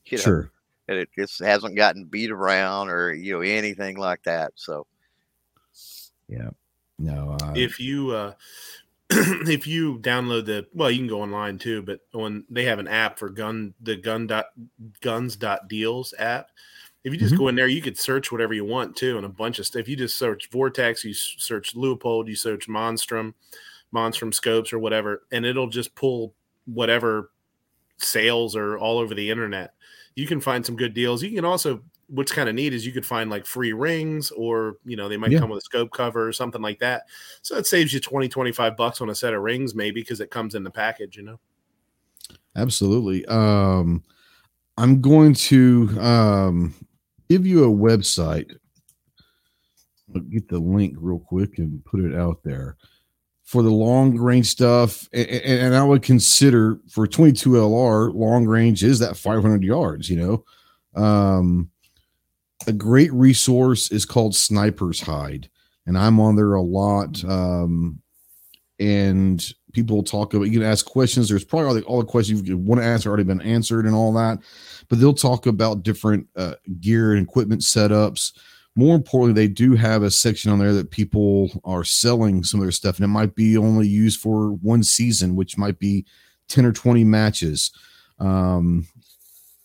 [0.07, 0.51] You know, sure.
[0.89, 4.53] and it just hasn't gotten beat around or you know anything like that.
[4.57, 4.87] So
[6.29, 6.51] yeah,
[6.99, 8.35] No, uh, if you uh
[9.11, 12.89] if you download the well you can go online too but when they have an
[12.89, 14.47] app for gun the gun dot
[15.03, 16.47] guns dot deals app
[17.05, 17.39] if you just Mhm.
[17.39, 19.81] go in there you could search whatever you want too and a bunch of stuff
[19.81, 23.35] If you just search vortex you search Leupold you search monstrum
[23.93, 26.35] monstrum scopes or whatever and it'll just pull
[26.65, 27.32] whatever
[27.99, 29.75] sales are all over the internet
[30.15, 32.93] you can find some good deals you can also what's kind of neat is you
[32.93, 35.39] could find like free rings or you know they might Yeah.
[35.39, 37.05] come with a scope cover or something like that
[37.43, 40.31] so it saves you 20 25 bucks on a set of rings maybe because it
[40.31, 41.39] comes in the package you know
[42.55, 43.25] Absolutely.
[43.27, 44.05] Um,
[44.77, 46.75] I'm going to um,
[47.31, 48.55] give you a website.
[50.15, 52.77] I'll get the link real quick and put it out there
[53.45, 55.09] for the long range stuff.
[55.13, 60.17] And, and I would consider for 22 LR, long range is that 500 yards, you
[60.17, 61.03] know.
[61.03, 61.71] Um,
[62.67, 65.51] a great resource is called Sniper's Hide,
[65.87, 67.25] and I'm on there a lot.
[67.25, 68.01] Um,
[68.79, 72.47] and people talk about you can ask questions there's probably all the, all the questions
[72.49, 74.39] you want to ask already been answered and all that
[74.89, 78.33] but they'll talk about different uh, gear and equipment setups
[78.75, 82.65] more importantly they do have a section on there that people are selling some of
[82.65, 86.05] their stuff and it might be only used for one season which might be
[86.49, 87.71] 10 or 20 matches
[88.19, 88.87] um,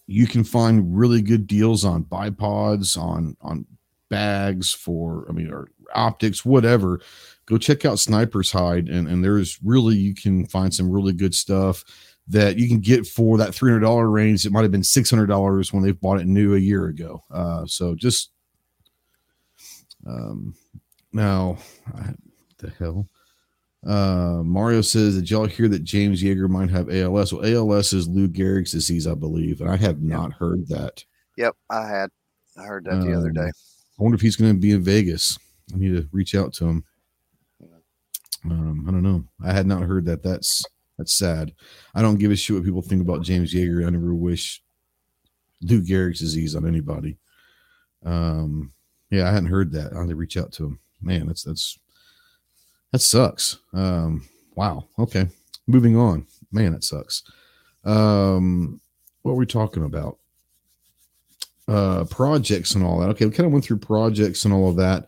[0.07, 3.65] you can find really good deals on bipods on on
[4.09, 7.01] bags for i mean or optics whatever
[7.47, 11.34] go check out Sniper's Hide, and, and there's really you can find some really good
[11.34, 11.84] stuff
[12.27, 14.45] that you can get for that three hundred dollar range.
[14.45, 17.23] It might have been six hundred dollars when they bought it new a year ago.
[17.31, 18.31] Uh, so just
[20.07, 20.53] um,
[21.13, 21.57] now,
[21.95, 22.13] I,
[22.59, 23.07] the hell.
[23.85, 27.31] Uh, Mario says, Did y'all hear that James Yeager might have ALS?
[27.34, 31.03] Well, ALS is Lou Gehrig's disease, I believe, and I have not heard that.
[31.38, 32.09] yep, I had
[32.57, 33.47] I heard that the other Um, day.
[33.47, 35.38] I wonder if he's going to be in Vegas.
[35.73, 36.84] I need to reach out to him.
[38.45, 39.25] Um, I don't know.
[39.43, 40.23] I had not heard that.
[40.23, 40.63] That's
[40.97, 41.53] that's sad.
[41.93, 43.85] I don't give a shit what people think about James Yeager.
[43.85, 44.63] I never wish
[45.61, 47.17] Lou Gehrig's disease on anybody.
[48.05, 48.73] Um,
[49.09, 49.93] yeah, I hadn't heard that.
[49.93, 50.79] I had to reach out to him.
[51.01, 51.77] Man, that's that's
[52.91, 53.57] that sucks.
[53.73, 54.88] Um, wow.
[54.97, 55.27] Okay,
[55.67, 56.25] moving on.
[56.51, 57.23] Man, that sucks.
[57.85, 58.79] Um,
[59.21, 60.17] what were we talking about?
[61.67, 63.09] uh projects and all that.
[63.09, 65.07] Okay, we kind of went through projects and all of that.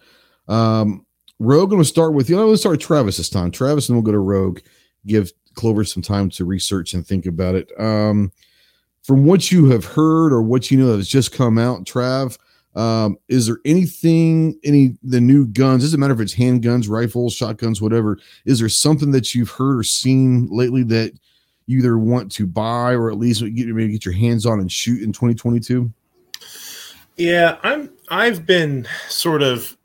[0.53, 1.05] Um
[1.39, 2.38] Rogue, I'm gonna start with you.
[2.38, 3.49] I'm gonna start with Travis this time.
[3.51, 4.59] Travis, and we'll go to Rogue.
[5.07, 7.71] Give Clover some time to research and think about it.
[7.80, 8.31] Um
[9.03, 12.38] from what you have heard or what you know that has just come out, Trav,
[12.75, 15.83] um, is there anything, any the new guns?
[15.83, 18.19] Doesn't matter if it's handguns, rifles, shotguns, whatever.
[18.45, 21.13] Is there something that you've heard or seen lately that
[21.65, 24.71] you either want to buy or at least get maybe get your hands on and
[24.71, 25.91] shoot in 2022?
[27.19, 29.77] yeah i'm i've been sort of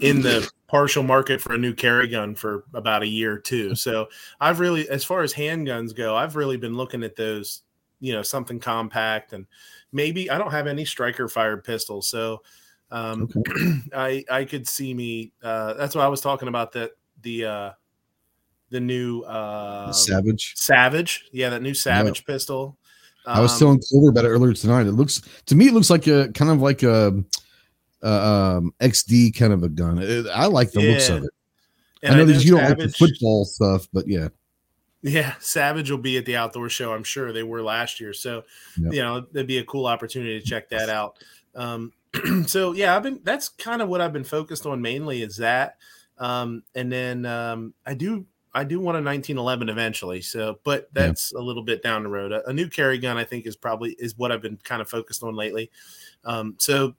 [0.00, 3.74] in the partial market for a new carry gun for about a year or two
[3.74, 4.08] so
[4.40, 7.62] i've really as far as handguns go i've really been looking at those
[8.00, 9.46] you know something compact and
[9.92, 12.42] maybe i don't have any striker fired pistols so
[12.90, 13.28] um
[13.94, 16.90] i i could see me uh that's what i was talking about that
[17.22, 17.70] the uh
[18.70, 20.54] the new uh Savage.
[20.56, 22.76] savage yeah that new savage pistol
[23.26, 24.86] I was Um, telling Clover about it earlier tonight.
[24.86, 27.22] It looks to me, it looks like a kind of like a,
[28.02, 29.98] uh, um, XD kind of a gun.
[29.98, 31.30] It- I like the looks of it.
[32.02, 34.28] and I know that you don't like the football stuff, but yeah,
[35.02, 36.92] Yeah, Savage will be at the outdoor show.
[36.92, 38.12] I'm sure they were last year.
[38.12, 38.44] So,
[38.76, 38.92] Yep.
[38.92, 41.16] you know, that'd be a cool opportunity to check that out.
[41.54, 41.92] Um,
[42.46, 45.76] so yeah, I've been, that's kind of what I've been focused on mainly is that.
[46.18, 50.20] Um, and then um, I do, I do want a 1911 eventually.
[50.20, 51.40] So, but that's yeah.
[51.40, 52.32] a little bit down the road.
[52.32, 54.88] A, a, new carry gun, I think, is probably is what I've been kind of
[54.88, 55.70] focused on lately.
[56.24, 56.94] Um, so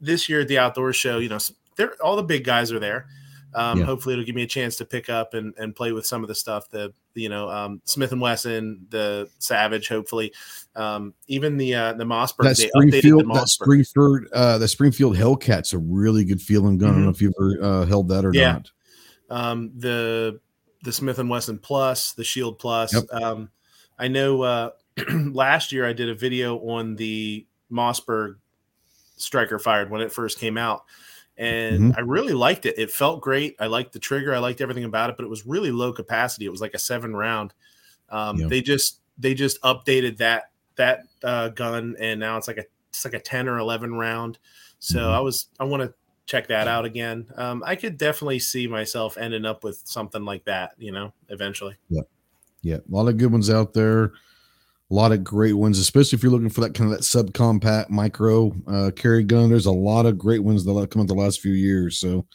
[0.00, 1.38] this year at the outdoor show, you know,
[1.76, 3.06] there all the big guys are there.
[3.54, 3.86] Um, yeah.
[3.86, 6.28] Hopefully, it'll give me a chance to pick up and, and play with some of
[6.28, 6.68] the stuff.
[6.68, 9.88] The you know um, Smith and Wesson, the Savage.
[9.88, 10.32] Hopefully,
[10.76, 12.44] um, even the uh, the Mossberg.
[12.44, 16.90] That Springfield, the that Springfield, uh, the Springfield Hellcat's a really good feeling gun.
[16.90, 16.94] Mm-hmm.
[16.94, 18.52] I don't know if you've ever uh, held that or yeah.
[18.52, 18.70] not.
[19.30, 20.40] Um, the
[20.82, 22.94] the Smith and Wesson Plus, the Shield Plus.
[22.94, 23.04] Yep.
[23.10, 23.50] Um,
[23.98, 24.70] I know uh,
[25.10, 28.36] last year I did a video on the Mossberg
[29.16, 30.84] striker fired when it first came out
[31.38, 31.98] and mm-hmm.
[31.98, 32.78] I really liked it.
[32.78, 33.56] It felt great.
[33.60, 34.34] I liked the trigger.
[34.34, 36.44] I liked everything about it, but it was really low capacity.
[36.44, 37.54] It was like a seven round.
[38.10, 42.64] Um, They just they just updated that that uh, gun, and now it's like a
[42.90, 44.38] it's like a ten or eleven round.
[44.80, 45.14] So mm-hmm.
[45.14, 45.94] I was I want to
[46.26, 47.26] check that out again.
[47.36, 51.76] Um, I could definitely see myself ending up with something like that, you know, eventually.
[51.88, 52.02] Yeah,
[52.62, 54.12] yeah, a lot of good ones out there
[54.90, 57.90] a lot of great ones, especially if you're looking for that kind of that subcompact
[57.90, 59.50] micro uh, carry gun.
[59.50, 61.98] There's a lot of great ones that have come out the last few years.
[61.98, 62.26] So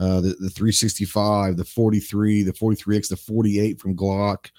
[0.00, 4.50] uh, the, the 365, the 43, the 43X, the 48 from Glock.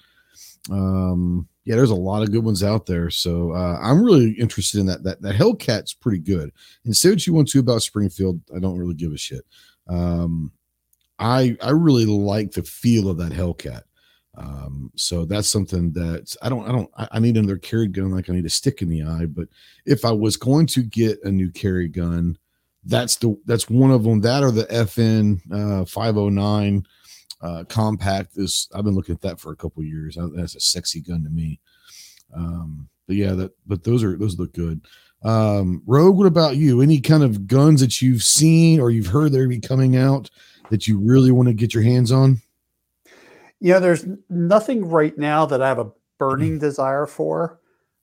[0.70, 3.10] Um, yeah, there's a lot of good ones out there.
[3.10, 5.02] So uh, I'm really interested in that.
[5.02, 6.52] That that Hellcat's pretty good.
[6.84, 9.44] And say what you want to about Springfield, I don't really give a shit.
[9.88, 10.52] Um,
[11.18, 13.82] I I really like the feel of that Hellcat.
[14.36, 18.28] Um, so that's something that I don't, I don't, I need another carry gun like
[18.28, 19.26] I need a stick in the eye.
[19.26, 19.48] But
[19.86, 22.36] if I was going to get a new carry gun,
[22.84, 24.20] that's the that's one of them.
[24.20, 26.86] That or the FN uh, 509
[27.42, 28.36] uh, compact.
[28.36, 30.16] Is I've been looking at that for a couple years.
[30.34, 31.58] That's a sexy gun to me.
[32.34, 34.82] Um, but yeah, that but those are those look good.
[35.22, 36.80] Um, Rogue, what about you?
[36.82, 40.30] Any kind of guns that you've seen or you've heard they're be coming out
[40.70, 42.40] that you really want to get your hands on?
[43.60, 46.58] You know, there's nothing right now that I have a burning mm-hmm.
[46.58, 47.60] desire for.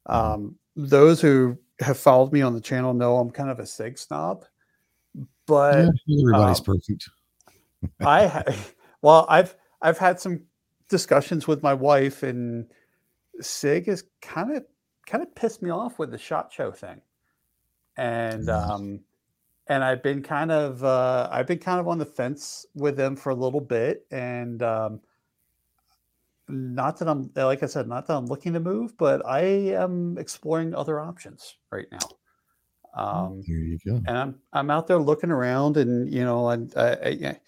[0.08, 0.34] Mm-hmm.
[0.34, 3.98] Um, those who have followed me on the channel know I'm kind of a sig
[3.98, 4.46] snob,
[5.46, 7.10] but yeah, everybody's um, perfect.
[8.00, 8.44] I ha-
[9.02, 10.42] well, I've I've had some
[10.90, 12.68] discussions with my wife, and
[13.42, 14.64] Sig has kind of
[15.06, 17.02] kind of pissed me off with the shot show thing,
[17.98, 19.02] and um,
[19.68, 23.16] and I've been kind of uh, I've been kind of on the fence with them
[23.16, 25.02] for a little bit, and um,
[26.48, 30.18] not that I'm like I said, not that I'm looking to move, but I am
[30.18, 32.00] exploring other options right now.
[32.96, 34.02] Oh, um, there you go.
[34.06, 37.40] And I'm I'm out there looking around, and you know, I, I, I,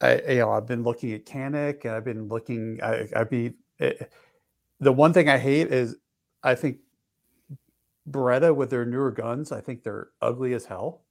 [0.00, 2.80] I you know, I've been looking at Canik, and I've been looking.
[2.82, 4.04] I, I be it, eh,
[4.80, 5.96] the one thing I hate is
[6.42, 6.78] I think
[8.10, 9.52] Beretta with their newer guns.
[9.52, 11.02] I think they're ugly as hell,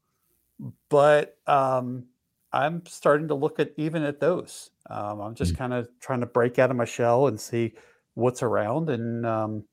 [0.90, 2.06] but um,
[2.52, 4.70] I'm starting to look at even at those.
[4.90, 5.58] Um, I'm just mm.
[5.58, 7.74] kind of trying to break out of my shell and see
[8.14, 9.66] what's around and um,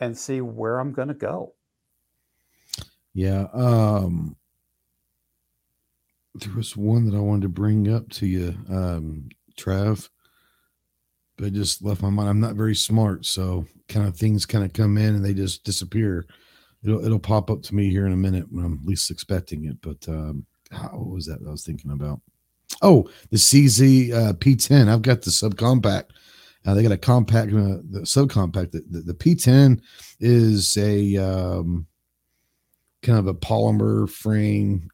[0.00, 1.54] and see where I'm going to go.
[3.14, 3.46] Yeah.
[3.52, 4.36] Um,
[6.34, 9.28] there was one that I wanted to bring up to you, um,
[9.58, 10.08] Trav,
[11.36, 12.28] but I just left my mind.
[12.28, 15.64] I'm not very smart, so kind of things kind of come in and they just
[15.64, 16.26] disappear.
[16.84, 19.78] It'll it'll pop up to me here in a minute when I'm least expecting it.
[19.82, 22.20] But um, what was that I was thinking about?
[22.82, 24.88] Oh, the CZ uh, P10.
[24.88, 26.10] I've got the subcompact.
[26.64, 28.72] Uh, they got a compact, uh, the subcompact.
[28.72, 29.80] The, the, the, P10
[30.20, 31.86] is a um,
[33.02, 34.90] kind of a polymer frame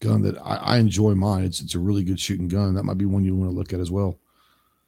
[0.00, 1.14] gun that I, I enjoy.
[1.14, 1.44] Mine.
[1.44, 2.74] It's it's a really good shooting gun.
[2.74, 4.18] That might be one you want to look at as well.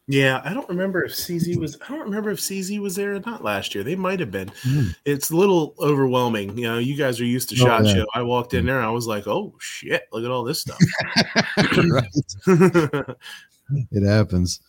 [0.09, 1.77] Yeah, I don't remember if CZ was.
[1.83, 3.83] I don't remember if CZ was there or not last year.
[3.83, 4.51] They might have been.
[4.63, 4.95] Mm.
[5.05, 6.57] It's a little overwhelming.
[6.57, 7.95] You know, you guys are used to oh, Shot yeah.
[7.95, 8.07] Show.
[8.15, 10.05] I walked in there, I was like, "Oh shit!
[10.13, 10.79] Look at all this stuff."
[13.91, 14.61] it happens.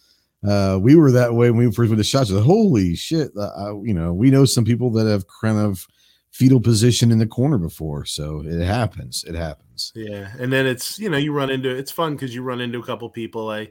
[0.47, 2.41] Uh, we were that way when we first went to Shot Show.
[2.41, 3.29] Holy shit!
[3.37, 5.85] Uh, you know, we know some people that have kind of
[6.31, 9.23] fetal position in the corner before, so it happens.
[9.27, 9.91] It happens.
[9.93, 12.79] Yeah, and then it's you know you run into it's fun because you run into
[12.79, 13.51] a couple people.
[13.51, 13.69] I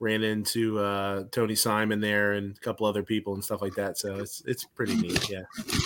[0.00, 3.98] ran into uh, Tony Simon there and a couple other people and stuff like that.
[3.98, 5.30] So it's it's pretty neat.
[5.30, 5.42] Yeah.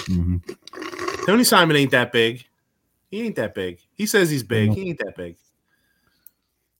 [0.08, 1.24] Mm-hmm.
[1.26, 2.46] Tony Simon ain't that big.
[3.10, 3.80] He ain't that big.
[3.94, 4.72] He says he's big.
[4.72, 5.36] He ain't that big.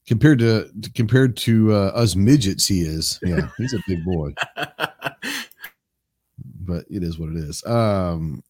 [0.06, 3.18] Compared to compared to uh, us midgets, he is.
[3.22, 4.34] Yeah, he's a big boy.
[6.60, 7.64] but it is what it is.
[7.64, 8.42] Um,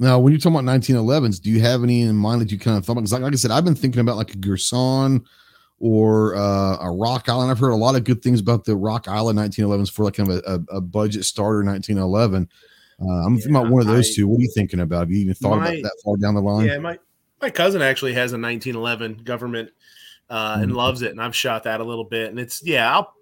[0.00, 2.76] now, when you talk about 1911s, do you have any in mind that you kind
[2.78, 3.00] of thought about?
[3.02, 5.24] Because, like, like I said, I've been thinking about like a Girsan
[5.80, 7.50] or uh, a Rock Island.
[7.50, 10.30] I've heard a lot of good things about the Rock Island 1911s for like kind
[10.30, 12.48] of a, a, budget starter 1911.
[13.00, 14.28] Uh, I'm yeah, thinking about one of those I, two.
[14.28, 15.00] What are you thinking about?
[15.00, 16.66] Have you even thought my, about that far down the line?
[16.66, 16.98] Yeah, my
[17.40, 19.70] my cousin actually has a 1911 government
[20.28, 20.76] uh, and Mhm.
[20.76, 21.12] loves it.
[21.12, 23.14] And I've shot that a little bit, and it's yeah, I'll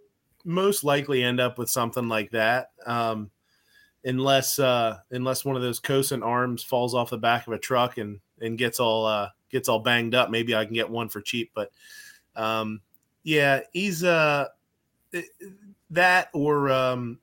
[0.44, 2.70] most likely end up with something like that.
[2.86, 3.30] Um,
[4.06, 7.98] unless uh unless one of those Cosaint arms falls off the back of a truck
[7.98, 11.20] and and gets all uh gets all banged up maybe i can get one for
[11.20, 11.70] cheap but
[12.36, 12.80] um
[13.24, 14.46] yeah he's uh
[15.90, 17.18] that or um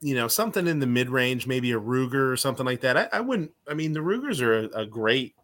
[0.00, 2.96] you know something in the mid-range maybe a ruger or something like that.
[2.96, 5.34] I, I wouldn't i mean the rugers are a, a great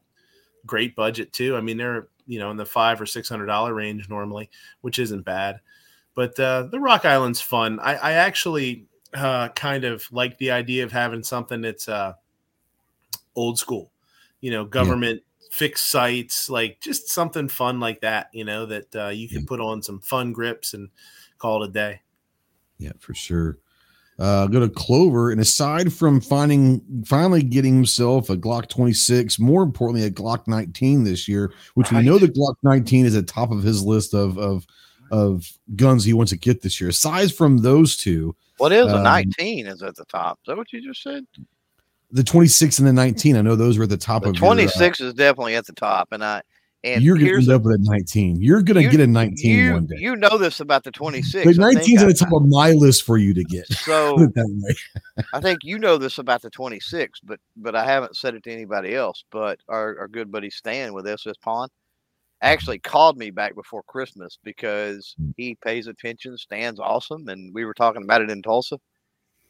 [0.67, 1.57] great budget too.
[1.57, 4.51] I mean they're you know in the five or six hundred dollar range normally
[4.83, 5.61] which isn't bad.
[6.15, 7.79] But uh the rock island's fun.
[7.81, 12.15] I i actually uh, kind of like the idea of having something that's uh,
[13.35, 13.91] old school,
[14.41, 19.09] you know, government fixed sights, like just something fun like that, you know, that uh,
[19.09, 19.45] you can Yeah.
[19.49, 20.89] put on some fun grips and
[21.39, 22.01] call it a day.
[22.79, 23.59] Yeah, for sure.
[24.19, 29.63] Uh, go to Clover, and aside from finding finally getting himself a Glock 26, more
[29.63, 33.51] importantly, a Glock 19 this year, which we know the Glock 19 is at top
[33.51, 34.67] of his list of of
[35.11, 36.91] of guns he wants to get this year.
[36.91, 40.39] Aside from those two, What is a Um, 19 is at the top?
[40.43, 41.27] Is that what you just said?
[42.13, 44.45] The 26 and the 19, I know those were at the top The of your,
[44.45, 46.09] uh, 26 is definitely at the top.
[46.13, 46.43] And I,
[46.83, 48.41] and you're gonna end up with a 19.
[48.41, 49.97] You're gonna You- get a 19 you, one day.
[49.99, 51.45] you know this about the 26.
[51.45, 53.67] the I 19 think is at the top of my list for you to get.
[53.85, 54.17] So.
[55.35, 58.51] I think you know this about the 26, but but I haven't said it to
[58.53, 59.25] anybody else.
[59.31, 61.69] But our, our good buddy Stan with SS Pawn
[62.43, 65.35] actually called me back before Christmas because Mm.
[65.37, 66.39] he pays attention.
[66.39, 68.79] Stan's awesome, and we were talking about it in Tulsa.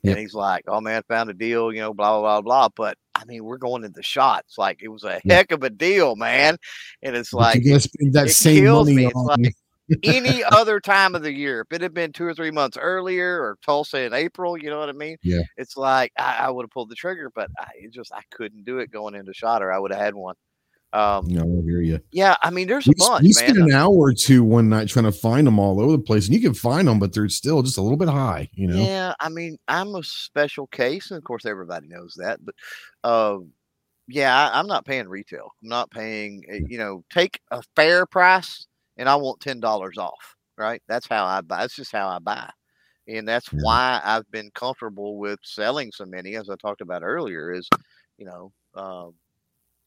[0.02, 0.12] Yep.
[0.12, 2.68] And he's like, "Oh man, found a deal," you know, blah blah blah blah.
[2.74, 4.56] But I mean, we're going into shots.
[4.56, 6.56] Like it was a heck of a deal, man.
[7.02, 9.12] And it's like you spend that it same kills money me.
[9.12, 9.54] On like-
[10.04, 11.62] any other time of the year.
[11.62, 14.78] If it had been two or three months earlier or Tulsa in April, you know
[14.78, 15.16] what I mean?
[15.22, 15.42] Yeah.
[15.56, 18.78] It's like I, I would have pulled the trigger, but I just I couldn't do
[18.78, 20.36] it going into shot or I would have had one.
[20.92, 22.00] Um, No, I hear you.
[22.12, 23.44] yeah, I mean, there's a We, bunch, we man.
[23.44, 26.26] spent an hour or two one night trying to find them all over the place,
[26.26, 28.48] and you can find them, but they're still just a little bit high.
[28.54, 32.40] You know, Yeah, I mean, I'm a special case, and of course, everybody knows that.
[32.44, 32.54] But,
[33.08, 33.52] um,
[34.08, 35.52] yeah, I, I'm not paying retail.
[35.62, 36.44] I'm not paying.
[36.52, 40.36] uh, You know, take a fair price, and I want ten dollars off.
[40.58, 40.82] Right?
[40.88, 41.62] That's how I buy.
[41.62, 42.50] That's just how I buy,
[43.08, 43.60] and that's Yeah.
[43.62, 47.52] why I've been comfortable with selling so many, as I talked about earlier.
[47.52, 47.68] Is
[48.18, 49.14] you know, um,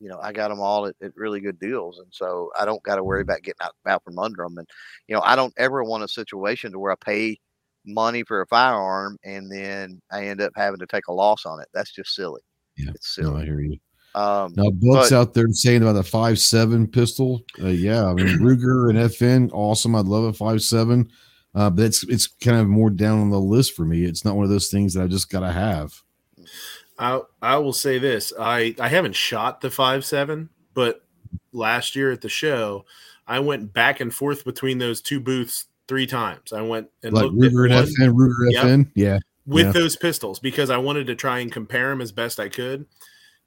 [0.03, 2.83] you know, I got them all at, at really good deals, and so I don't
[2.83, 4.57] got to worry about getting out, out from under them.
[4.57, 4.67] And
[5.07, 7.39] you know, I don't ever want a situation to where I pay
[7.85, 11.59] money for a firearm and then I end up having to take a loss on
[11.61, 11.67] it.
[11.73, 12.41] That's just silly.
[12.77, 13.77] Yeah, It's no, I hear you.
[14.15, 17.41] Um, Now, Buck's but- out there saying about the five seven pistol.
[17.61, 19.95] Uh, yeah, I mean Ruger and FN, awesome.
[19.95, 21.09] I'd love a five seven,
[21.55, 24.03] uh, but it's it's kind of more down on the list for me.
[24.03, 25.93] It's not one of those things that I just gotta have.
[26.99, 31.03] I I will say this: I I haven't shot the five seven, but
[31.51, 32.85] last year at the show,
[33.27, 36.53] I went back and forth between those two booths three times.
[36.53, 38.65] I went and Like looked at Ruger and one FN, Ruger Yep.
[38.65, 39.71] FN, yeah, with yeah.
[39.71, 42.85] those pistols because I wanted to try and compare them as best I could,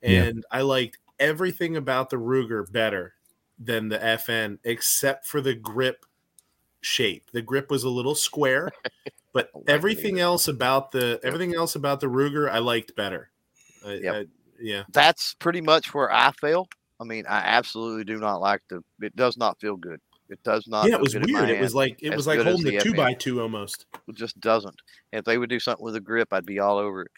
[0.03, 0.25] Yeah.
[0.25, 3.15] and I liked everything about the Ruger better
[3.59, 6.05] than the FN except for the grip
[6.83, 7.31] shape.
[7.33, 8.71] The grip was a little square,
[9.33, 13.31] but like everything else about the everything else about the Ruger I liked better.
[13.87, 14.15] I, Yep.
[14.15, 14.27] I-
[14.59, 14.83] yeah.
[14.93, 16.67] that's pretty much where I feel.
[16.99, 18.83] I mean, I absolutely do not like the.
[19.03, 20.01] It does not feel good.
[20.31, 20.89] It does not.
[20.89, 21.51] yeah, it was good weird.
[21.51, 23.85] It was like it was like holding the a two by two almost.
[24.09, 24.75] It just doesn't.
[25.13, 27.11] And if they would do something with a grip, I'd be all over it.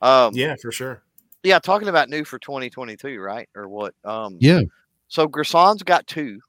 [0.00, 1.02] Um, Yeah, for sure.
[1.42, 1.58] yeah.
[1.58, 3.48] Talking about new for 2022, right?
[3.54, 3.94] Or what?
[4.04, 4.62] Um, yeah.
[5.08, 6.40] So Girsan's got two.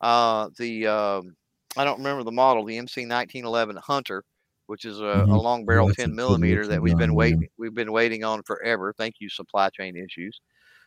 [0.00, 1.34] Uh, the um,
[1.76, 4.22] I don't remember the model, the MC 1911 Hunter,
[4.66, 5.42] which is a, a Mhm.
[5.42, 8.92] long barrel that's 10 millimeter that we've been waiting we've been waiting on forever.
[8.96, 10.40] Thank you, supply chain issues.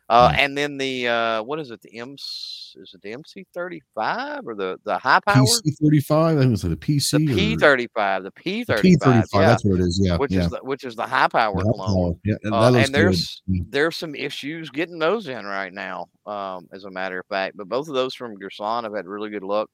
[0.08, 1.82] Uh, and then the uh, what is it?
[1.82, 5.44] The M is it the MC 35 or the the high power?
[5.44, 6.38] PC thirty five.
[6.38, 7.28] I think it's the PC.
[7.28, 8.82] The P 35, the P thirty five.
[8.84, 9.42] P thirty five.
[9.42, 10.00] yeah, That's what it is.
[10.04, 10.44] Yeah, which yeah.
[10.46, 12.20] is the, which is the high power That- clone.
[12.24, 13.62] yeah, Uh, and there's good.
[13.62, 13.72] Mm.
[13.72, 17.58] there's some issues getting those in right now, um, as a matter of fact.
[17.58, 19.72] But both of those from Girsan, I've had really good luck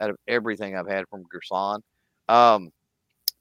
[0.00, 1.80] out of everything I've had from Girsan.
[2.30, 2.70] Um,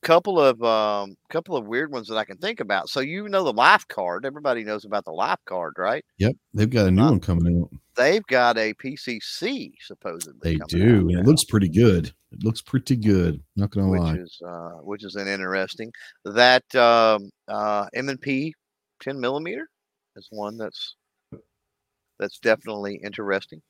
[0.03, 2.89] couple of um, couple of weird ones that I can think about.
[2.89, 4.25] So you know the LifeCard.
[4.25, 6.03] Everybody knows about the LifeCard, right?
[6.19, 7.69] Yep, they've got a new Uh, one coming out.
[7.95, 10.57] They've got a PCC supposedly.
[10.57, 11.09] They do.
[11.09, 12.07] It looks pretty good.
[12.31, 13.41] It looks pretty good.
[13.55, 14.15] Not gonna which lie.
[14.15, 15.91] is uh, which is an interesting.
[16.25, 18.53] That um, uh, M and P
[18.99, 19.67] ten millimeter
[20.15, 20.95] is one that's
[22.19, 23.61] that's definitely interesting.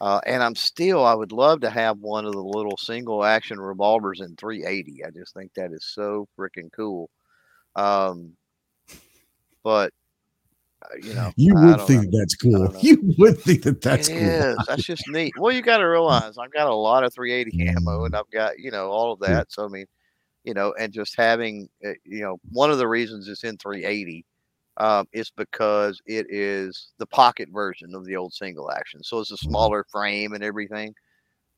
[0.00, 3.58] Uh, and I'm still, I would love to have one of the little single action
[3.58, 5.04] revolvers in 380.
[5.04, 7.08] I just think that is so freaking cool.
[7.74, 8.36] Um,
[9.62, 9.92] but
[11.00, 12.18] you know, You would think know.
[12.18, 12.72] that's cool.
[12.80, 14.22] You would think that that's It cool.
[14.22, 14.58] is.
[14.68, 15.34] That's just neat.
[15.38, 18.58] Well, you got to realize I've got a lot of 380 ammo, and I've got
[18.58, 19.50] you know all of that.
[19.50, 19.86] So I mean,
[20.44, 24.24] you know, and just having uh, you know one of the reasons it's in 380
[24.78, 29.02] um, is because it is the pocket version of the old single action.
[29.02, 30.94] So it's a smaller frame and everything.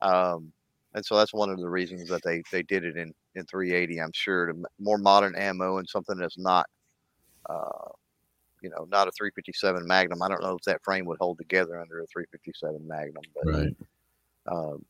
[0.01, 0.51] Um,
[0.95, 4.01] and so that's one of the reasons that they they did it in in 380.
[4.01, 6.67] I'm sure to more modern ammo and something that's not.
[7.49, 7.89] Uh,
[8.61, 10.21] you know, not a 357 Magnum.
[10.21, 13.73] I don't know if that frame would hold together under a 357 Magnum, but Right.
[14.51, 14.85] um,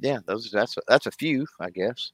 [0.00, 2.12] yeah, those that's a, that's a few, I guess.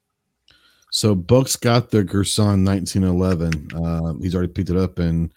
[0.91, 3.69] So Buck's got the Girsan 1911.
[3.75, 5.33] Uh, he's already picked it up, and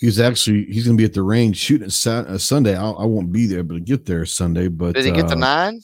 [0.00, 2.76] he's actually he's going to be at the range shooting Sat- uh, Sunday.
[2.76, 4.68] I'll, I won't be there, but get there Sunday.
[4.68, 5.80] But Did he get the uh, nine?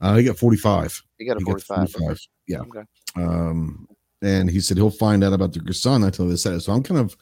[0.00, 1.02] Uh, he got 45.
[1.18, 1.92] He got a He got 45.
[1.92, 2.20] 45.
[2.46, 2.60] Yeah.
[2.60, 2.82] Okay.
[3.16, 3.88] Um,
[4.22, 6.60] and he said he'll find out about the Girsan until they said it.
[6.60, 7.16] So I'm kind of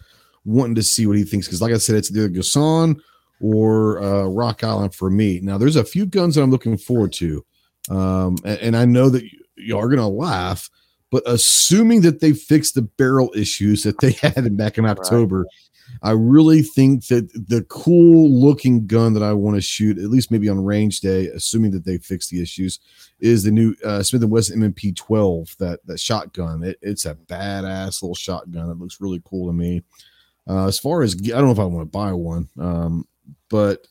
[0.45, 3.01] wanting to see what he thinks because, like I said, it's either Girsan
[3.41, 5.41] or uh, Rock Island for me.
[5.41, 7.45] Now, there's a few guns that I'm looking forward to,
[7.91, 9.25] um, and, and I know that
[9.63, 10.71] you are going to laugh,
[11.11, 15.47] but assuming that they fixed the barrel issues that they had back in October.
[16.03, 20.31] I really think that the cool looking gun that I want to shoot, at least
[20.31, 22.81] maybe on range day, assuming that they fix the issues,
[23.21, 25.57] is the new uh, Smith and Wesson M&P 12.
[25.59, 28.71] That that shotgun, it, it's a badass little shotgun.
[28.71, 29.83] It looks really cool to me.
[30.49, 33.07] Uh, as far as I don't know if I want to buy one, um,
[33.49, 33.87] but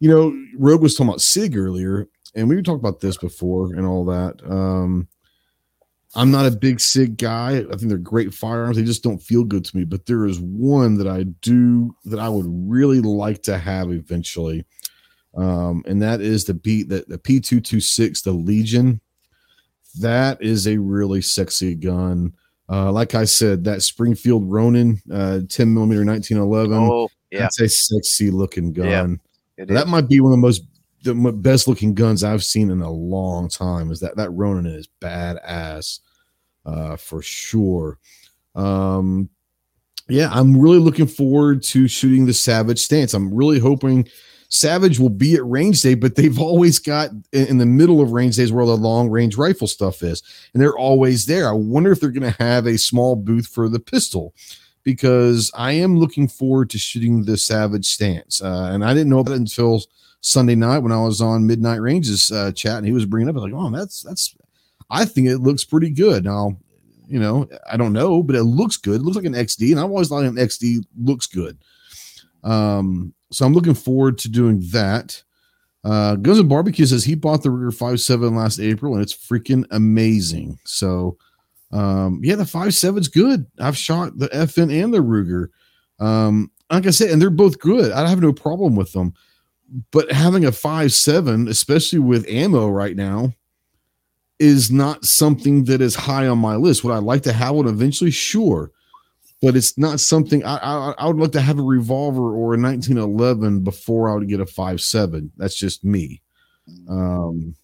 [0.00, 3.86] you know, Rogue was talking about Sig earlier, and we talked about this before and
[3.86, 4.40] all that.
[4.48, 5.08] Um,
[6.14, 7.58] I'm not a big SIG guy.
[7.58, 8.76] I think they're great firearms.
[8.76, 9.84] They just don't feel good to me.
[9.84, 14.64] But there is one that I do that I would really like to have eventually,
[15.36, 19.00] um, and that is the B the, the P226, the Legion.
[20.00, 22.34] That is a really sexy gun.
[22.68, 26.76] Uh, like I said, that Springfield Ronin, uh, 10 millimeter 1911.
[26.76, 27.40] Oh, yeah.
[27.40, 29.20] That's a sexy looking gun.
[29.58, 29.90] Yeah, that is.
[29.90, 30.62] might be one of the most
[31.02, 33.90] the best looking guns I've seen in a long time.
[33.90, 36.00] Is that that Ronin is badass,
[36.66, 37.98] uh, for sure.
[38.54, 39.30] Um,
[40.08, 43.14] yeah, I'm really looking forward to shooting the Savage stance.
[43.14, 44.08] I'm really hoping
[44.48, 48.36] Savage will be at range day, but they've always got in, the middle of range
[48.36, 50.22] days where the long range rifle stuff is,
[50.52, 51.48] and they're always there.
[51.48, 54.34] I wonder if they're going to have a small booth for the pistol
[54.82, 59.20] because I am looking forward to shooting the Savage stance, uh, and I didn't know
[59.20, 59.84] it until
[60.20, 63.36] Sunday night when I was on Midnight Ranges uh, chat, and he was bringing up
[63.36, 64.34] like, "Oh, that's that's."
[64.90, 66.24] I think it looks pretty good.
[66.24, 66.58] Now,
[67.08, 69.00] you know, I don't know, but it looks good.
[69.00, 71.58] It looks like an XD, and I've always thought an XD looks good.
[72.42, 75.22] Um, so I'm looking forward to doing that.
[75.82, 79.64] Uh, Guns and Barbecue says he bought the Ruger 5.7 last April, and it's freaking
[79.70, 80.58] amazing.
[80.64, 81.16] So,
[81.72, 83.46] um, yeah, the Five 5.7's good.
[83.58, 85.48] I've shot the FN and the Ruger.
[86.04, 87.92] Um, like I said, and they're both good.
[87.92, 89.14] I have no problem with them.
[89.92, 93.34] But having a five seven, especially with ammo right now,
[94.38, 96.82] is not something that is high on my list.
[96.82, 98.10] Would I like to have one eventually?
[98.10, 98.70] Sure.
[99.42, 102.60] But it's not something I, I I would like to have a revolver or a
[102.60, 105.30] 1911 before I would get a five seven.
[105.36, 106.20] That's just me.
[106.88, 107.54] Um,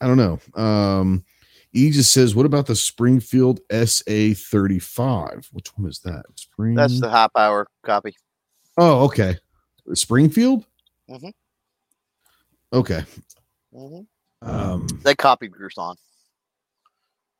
[0.00, 0.62] I don't know.
[0.62, 1.24] Um,
[1.72, 5.50] E just says, what about the Springfield SA 35?
[5.52, 6.24] Which one is that?
[6.34, 6.74] Spring.
[6.74, 8.16] That's the high hour copy.
[8.78, 9.36] oh, okay.
[9.92, 10.64] Springfield.
[11.10, 11.32] Mhm.
[12.72, 13.04] Okay.
[13.72, 14.00] hmm
[14.42, 15.96] Um, They copied Girsan.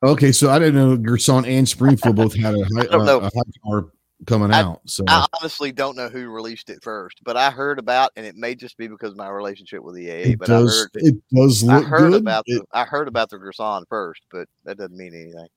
[0.03, 3.51] okay, so I didn't know Girsan and Springfield both had a high, don't a high
[3.63, 3.91] power
[4.25, 4.81] coming I- out.
[4.85, 8.35] So I honestly don't know who released it first, but I heard about, and it
[8.35, 10.25] may just be because of my relationship with EAA.
[10.33, 12.21] it But I does heard, it does I heard good.
[12.21, 15.47] about it, the, I heard about the Girsan first, but that doesn't mean anything.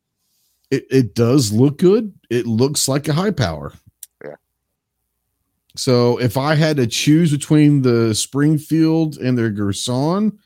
[0.70, 2.12] it, it does look good.
[2.28, 3.72] It looks like a high power.
[5.76, 10.36] So if I had to choose between the Springfield and the Girsan,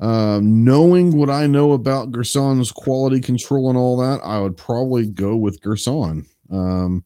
[0.00, 5.06] um, knowing what I know about Girsan's quality control and all that, I would probably
[5.06, 6.26] go with Girsan.
[6.50, 7.04] Um,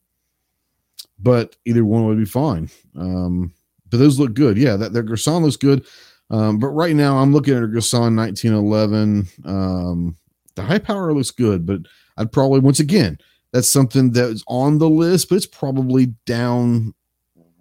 [1.19, 2.71] but either one would be fine.
[2.97, 3.53] Um,
[3.91, 4.57] but those look good.
[4.57, 5.85] Yeah, that their Girsan looks good.
[6.31, 9.27] Um, but right now I'm looking at a Girsan 1911.
[9.45, 10.17] Um,
[10.55, 11.81] the high power looks good, but
[12.17, 13.19] I'd probably once again
[13.53, 16.95] that's something that's on the list, but it's probably down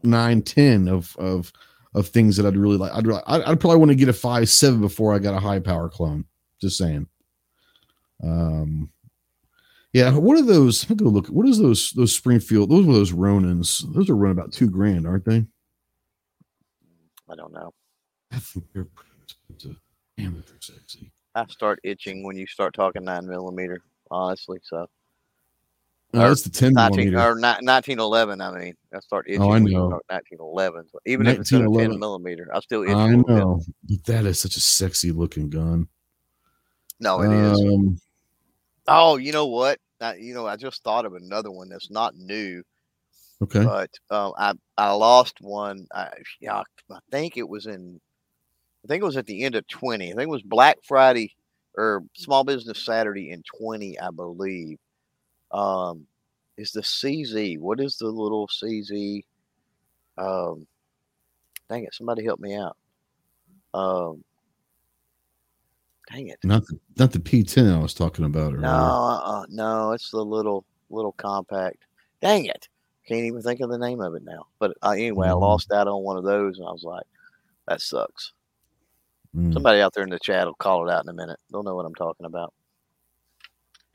[0.04, 1.52] nine, ten of of
[1.94, 2.92] of things that I'd really like.
[2.94, 5.40] I'd really, I'd, I'd probably want to get a five seven before I got a
[5.40, 6.26] high power clone.
[6.60, 7.08] Just saying.
[8.24, 8.90] Um,
[9.92, 10.12] yeah.
[10.16, 10.90] What are those?
[10.90, 11.28] Let me go look.
[11.28, 11.92] What is those?
[11.92, 12.70] Those Springfield?
[12.70, 13.84] Those were those Ronins.
[13.94, 15.46] Those are run about two grand, aren't they?
[17.30, 17.74] I don't know.
[18.32, 19.10] I think they're pretty.
[20.18, 21.12] Damn, they're sexy.
[21.36, 23.82] I start itching when you start talking nine millimeter,
[24.12, 24.60] honestly.
[24.64, 24.88] So
[26.16, 27.18] Oh, that's the 10 19, millimeter.
[27.20, 28.42] or ni- 1911.
[28.42, 29.42] I mean, I start itching.
[29.42, 30.00] Oh, I know.
[30.10, 30.86] 1911.
[30.92, 32.00] So even if it's a 10 1911.
[32.00, 32.90] millimeter, I still itch.
[32.90, 33.62] I know.
[33.90, 35.88] But that is such a sexy looking gun.
[37.00, 37.60] No, it is.
[37.60, 38.00] Um,
[38.88, 39.80] Oh, you know what?
[40.02, 42.64] I, you know, I just thought of another one that's not new,
[43.42, 43.64] okay.
[43.64, 45.88] but um, I I lost one.
[45.94, 46.10] I,
[46.42, 48.02] yeah, I think it was in.
[48.84, 50.12] I think it was at the end of 20.
[50.12, 51.34] I think it was Black Friday
[51.78, 54.78] or Small Business Saturday in 20, I believe.
[55.54, 56.06] Um,
[56.58, 57.60] is the CZ?
[57.60, 59.24] What is the little CZ?
[60.18, 60.68] Um,
[61.70, 61.94] dang it!
[61.94, 62.76] Somebody help me out.
[63.74, 64.24] Um,
[66.12, 66.40] dang it!
[66.44, 68.62] Not the, not the P10 I was talking about earlier.
[68.62, 71.86] No, uh, no, it's the little little compact.
[72.22, 72.68] Dang it!
[73.08, 74.48] Can't even think of the name of it now.
[74.60, 75.42] But uh, anyway, I Mhm.
[75.42, 77.06] lost out on one of those, and I was like,
[77.68, 78.34] "That sucks."
[79.36, 79.54] Mm.
[79.54, 81.40] Somebody out there in the chat will call it out in a minute.
[81.52, 82.54] They'll know what I'm talking about.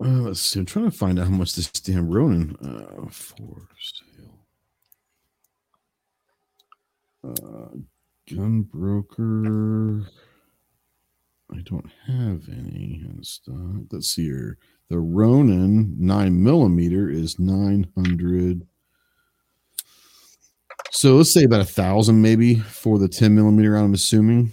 [0.00, 0.60] Uh, let's see.
[0.60, 4.38] I'm trying to find out how much this damn Ronin uh, for sale.
[7.24, 7.76] Uh,
[8.32, 10.06] gun broker.
[11.52, 13.86] I don't have any in stock.
[13.90, 14.58] Let's see here.
[14.88, 18.66] The Ronin nine millimeter is nine hundred.
[20.90, 23.76] So let's say about a thousand maybe for the 10 millimeter.
[23.76, 24.52] I'm assuming.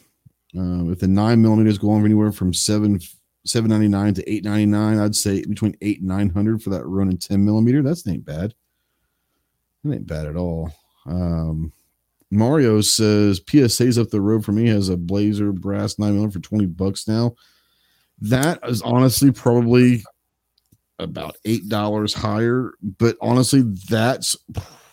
[0.58, 3.00] Uh, if the nine millimeters go on anywhere from seven
[3.46, 5.00] seven ninety nine to eight ninety nine.
[5.00, 7.82] I'd say between eight and nine hundred for that Ronin ten millimeter.
[7.82, 8.54] That's ain't bad.
[9.84, 10.72] That ain't bad at all.
[11.06, 11.72] Um,
[12.32, 16.48] Mario says PSA's up the road for me has a Blazer brass nine millimeter for
[16.48, 17.36] twenty bucks now.
[18.22, 20.04] That is honestly probably
[21.00, 24.36] about eight dollars higher, but honestly, that's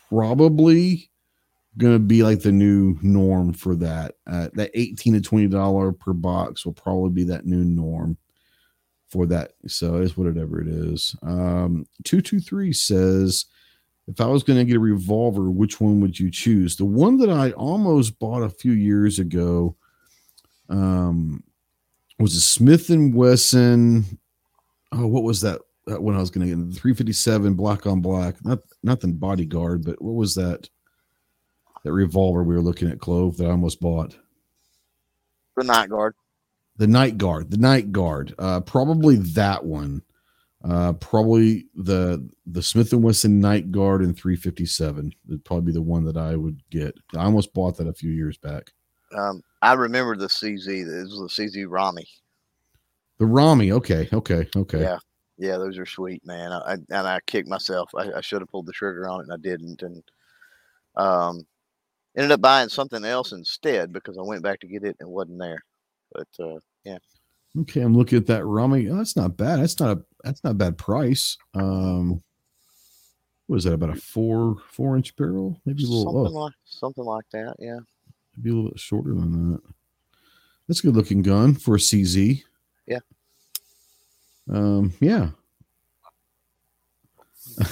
[0.08, 1.08] probably
[1.78, 4.16] gonna be like the new norm for that.
[4.26, 8.18] Uh, that eighteen to twenty dollar per box will probably be that new norm
[9.12, 9.52] for that.
[9.66, 11.14] So it is whatever it is.
[11.22, 13.44] Um, two two three says,
[14.08, 16.76] if I was gonna get a revolver, which one would you choose?
[16.76, 19.76] The one that I almost bought a few years ago,
[20.70, 21.44] um,
[22.18, 24.18] was a Smith and Wesson.
[24.92, 25.60] Oh, what was that?
[25.86, 28.42] That one I was gonna get the 357 black on black.
[28.44, 30.70] Not nothing bodyguard, but what was that?
[31.84, 34.16] That revolver we were looking at, Clove, that I almost bought.
[35.56, 36.14] The night guard.
[36.82, 38.34] The night guard, the night guard.
[38.40, 40.02] Uh, probably that one.
[40.64, 45.80] Uh, probably the the Smith and Wesson night guard in 357 would probably be the
[45.80, 46.96] one that I would get.
[47.16, 48.72] I almost bought that a few years back.
[49.16, 50.64] Um, I remember the CZ.
[50.66, 52.04] This was the CZ Rami.
[53.20, 54.80] The Rami, okay, okay, okay.
[54.80, 54.98] Yeah,
[55.38, 56.50] yeah, those are sweet, man.
[56.50, 57.92] I, I and I kicked myself.
[57.96, 59.82] I, I should have pulled the trigger on it, and I didn't.
[59.82, 60.02] And
[60.96, 61.46] um,
[62.16, 65.12] ended up buying something else instead because I went back to get it and it
[65.12, 65.62] wasn't there.
[66.12, 66.98] But uh, yeah,
[67.60, 68.88] Okay, I'm looking at that Rami.
[68.88, 69.60] Oh, that's not bad.
[69.60, 71.36] That's not a that's not a bad price.
[71.54, 72.22] Um,
[73.46, 75.60] what is that about a four four inch barrel?
[75.66, 77.54] Maybe a little something oh, like something like that.
[77.58, 77.78] Yeah,
[78.36, 79.60] maybe a little bit shorter than that.
[80.68, 82.42] That's a good looking gun for a CZ.
[82.86, 83.00] Yeah.
[84.50, 85.30] Um, yeah.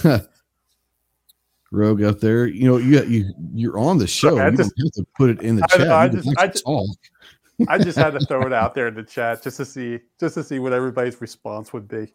[1.73, 4.37] Rogue out there, you know, you you you're on the show.
[4.37, 5.89] Sorry, you just- don't have to put it in the I- chat.
[5.89, 6.97] I You can just- I just- talk.
[7.69, 10.35] I just had to throw it out there in the chat just to see just
[10.35, 12.13] to see what everybody's response would be.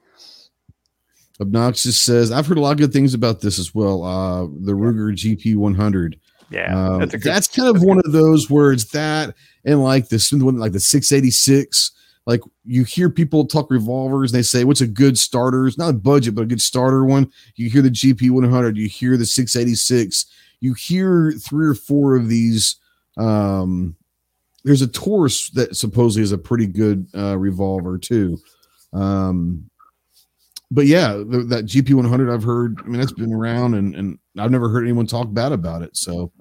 [1.42, 4.04] Obnoxious says, I've heard a lot of good things about this as well.
[4.04, 6.20] Uh, the Ruger GP 100.
[6.50, 9.34] Yeah, Um, that's that's, a good, kind of that's one of those words that
[9.66, 11.92] and like this one, like the 686.
[12.28, 15.68] Like you hear people talk revolvers and they say, What's a good starter?
[15.68, 17.32] It's not a budget, but a good starter one.
[17.56, 20.26] You hear the GP 100, you hear the 686,
[20.60, 22.78] you hear three or four of these.
[23.18, 23.96] Um,
[24.66, 28.38] there's a Taurus that supposedly is a pretty good uh, revolver too.
[28.92, 29.70] Um,
[30.72, 32.82] but yeah, the, that GP 100 I've heard.
[32.84, 35.96] I mean, that's been around, and and I've never heard anyone talk bad about it.
[35.96, 36.32] So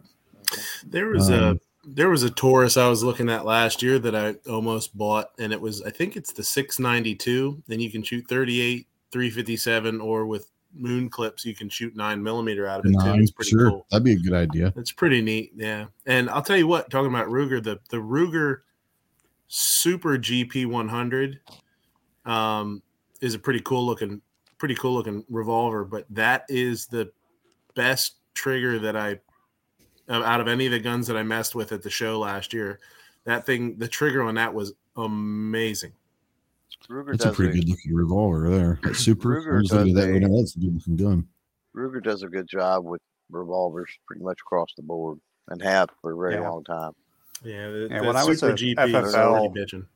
[0.87, 4.17] There was Um, a there was a Taurus I was looking at last year that
[4.17, 7.63] I almost bought, and it was I think it's the 692.
[7.69, 12.67] Then you can shoot 38, 357, or with moon clips you can shoot nine millimeter
[12.67, 13.21] out of it too.
[13.21, 13.87] It's pretty sure, cool.
[13.91, 14.73] that'd be a good idea.
[14.77, 15.87] It's pretty neat, yeah.
[16.07, 18.59] And I'll tell you what, talking about Ruger, the the Ruger
[19.49, 21.41] Super GP 100
[22.25, 22.83] um,
[23.21, 24.21] is a pretty cool looking,
[24.59, 25.85] pretty cool looking revolver.
[25.85, 27.13] But that is the
[27.75, 29.21] best trigger that I,
[30.09, 32.81] out of any of the guns that I messed with at the show last year.
[33.25, 35.93] That thing, the trigger on that was amazing.
[36.89, 38.78] Ruger That's a pretty good looking revolver there.
[38.82, 39.40] That super.
[39.40, 40.36] Ruger I'm just looking at does that right a- now.
[40.36, 41.28] That's a good looking gun.
[41.77, 43.01] Ruger does a good job with
[43.31, 46.48] revolvers, pretty much across the board, and have for a very Yeah.
[46.48, 46.93] long time.
[47.43, 49.86] Yeah, the, Yeah, the when I was Super at GP FFL pretty bitchin'.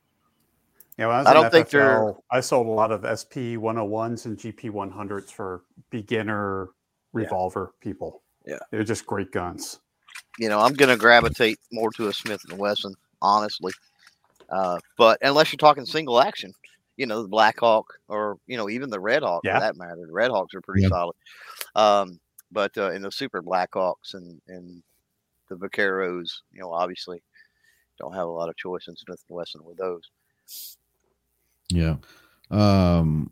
[0.98, 4.26] Yeah, when I, was I don't think they're- I sold a lot of SP 101s
[4.26, 6.70] and GP 100s for beginner
[7.12, 8.22] revolver people.
[8.46, 8.58] Yeah.
[8.70, 9.80] they're just great guns.
[10.38, 13.72] you know, I'm going to gravitate more to a Smith and Wesson, honestly.
[14.48, 16.54] Uh, but unless you're talking single action,
[16.98, 19.54] you know, the Black Hawk or you know even the Red Hawk Yeah.
[19.54, 20.04] for that matter.
[20.06, 20.88] The Red Hawks are pretty Yeah.
[20.88, 21.16] solid.
[21.74, 22.20] Um,
[22.52, 24.82] but uh, in the Super Black Hawks and and
[25.48, 27.22] the Vaqueros, you know, obviously
[27.98, 30.02] don't have a lot of choice in Smith and Wesson with those.
[31.70, 31.96] Yeah.
[32.50, 33.30] Um.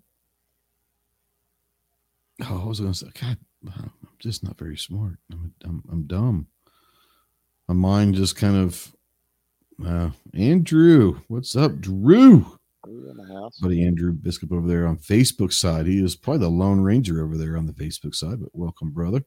[2.42, 3.38] Oh, I was going to say, God,
[3.74, 5.14] I'm just not very smart.
[5.32, 6.46] I'm, I'm, I'm dumb.
[7.68, 8.94] My mind just kind of.
[9.84, 12.46] Uh, Andrew, what's up, Drew?
[13.60, 15.86] Buddy Andrew Biscup over there on Facebook side.
[15.86, 19.24] He is probably the Lone Ranger over there on the Facebook side, but welcome, brother.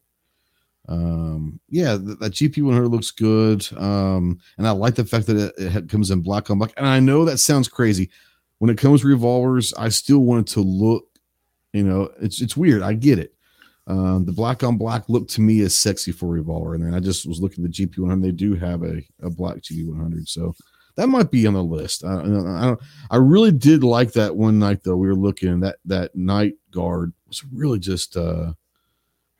[0.87, 3.67] Um, yeah, th- that GP 100 looks good.
[3.77, 6.73] Um, and I like the fact that it, it comes in black on black.
[6.77, 8.09] And I know that sounds crazy.
[8.57, 11.05] When it comes revolvers, I still want it to look,
[11.73, 12.81] you know, it's it's weird.
[12.81, 13.33] I get it.
[13.87, 16.75] Um, the black on black look to me is sexy for revolver.
[16.75, 18.21] And then I just was looking at the GP 100.
[18.21, 20.27] They do have a, a black GP 100.
[20.27, 20.55] So
[20.99, 22.03] that might be on the list.
[22.03, 24.97] I, I don't, I really did like that one night though.
[24.97, 28.51] We were looking that that night guard was really just uh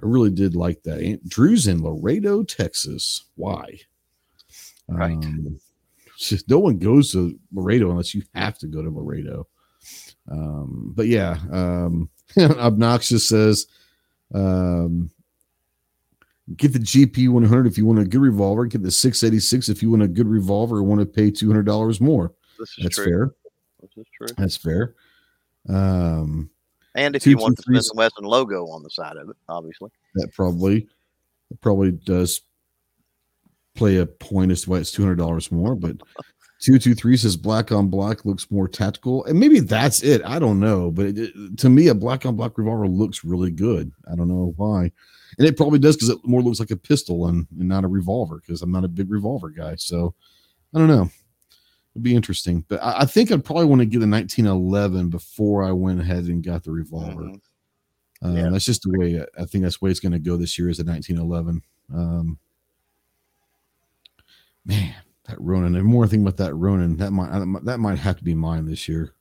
[0.02, 1.00] I really did like that.
[1.00, 3.26] And Drew's in Laredo, Texas.
[3.36, 3.80] Why?
[4.88, 5.12] Right.
[5.12, 5.60] Um,
[6.18, 9.46] just no one goes to Laredo unless you have to go to Laredo.
[10.32, 12.10] Um, but yeah, um,
[12.40, 13.68] obnoxious says,
[14.34, 15.12] um,
[16.58, 18.66] get the GP 100 if you want a good revolver.
[18.66, 22.34] Get the 686 if you want a good revolver and want to pay $200 more.
[22.82, 23.06] That's true.
[23.06, 23.32] fair.
[23.82, 24.28] This is true.
[24.38, 24.96] That's fair.
[25.68, 26.50] Um,
[26.96, 29.30] And if Two, you two, want the Smith and Wesson logo on the side of
[29.30, 29.90] it, obviously.
[30.16, 30.88] that probably
[31.50, 32.42] that probably does
[33.76, 35.76] play a point as to why it's two hundred dollars more.
[35.76, 35.98] But
[36.60, 40.22] two two three says black on black looks more tactical, and maybe that's it.
[40.26, 43.52] I don't know, but it, it- to me, a black on black revolver looks really
[43.52, 43.92] good.
[44.12, 44.92] I don't know why,
[45.38, 47.88] and it probably does because it more looks like a pistol and, and not a
[47.88, 48.38] revolver.
[48.46, 50.14] Because I'm not a big revolver guy, so
[50.74, 51.10] I don't know.
[51.96, 55.64] It'd be interesting, but I, I think I'd probably want to get a 1911 before
[55.64, 57.24] I went ahead and got the revolver.
[57.24, 57.42] Mhm.
[58.22, 58.50] Um, Yeah.
[58.50, 60.70] That's just the way I think that's the way it's going to go this year
[60.70, 61.62] is a 1911.
[61.94, 62.38] Um,
[64.66, 64.94] man,
[65.30, 65.76] that Ronin.
[65.76, 68.88] And more thinking about that Ronin, that might that might have to be mine this
[68.88, 69.14] year.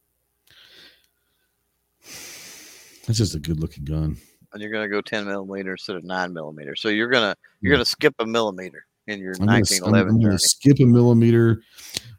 [3.06, 4.16] That's just a good looking gun.
[4.52, 6.74] And you're gonna go 10 millimeter instead of nine millimeter.
[6.74, 7.76] So you're gonna you're Yeah.
[7.76, 11.62] gonna skip a millimeter in your I'm gonna, 1911 I'm gonna skip a millimeter.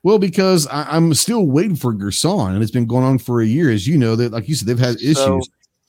[0.04, 3.46] Well, because I, I'm still waiting for Girsan, and it's been going on for a
[3.46, 3.70] year.
[3.70, 5.18] As you know, that like you said, they've had issues.
[5.18, 5.42] So,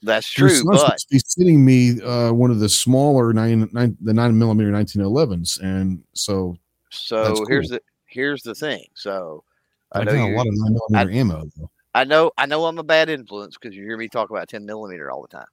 [0.02, 4.12] That's true, Girsan's but be sending me uh, one of the smaller nine, nine the
[4.12, 6.56] nine millimeter 1911s, and so
[6.90, 8.86] so here's the here's the thing.
[8.94, 9.44] So
[9.92, 11.50] I I know a lot of nine millimeter ammo.
[11.56, 11.70] Though.
[11.94, 14.64] I know I know I'm a bad influence because you hear me talk about 10
[14.64, 15.46] millimeter all the time,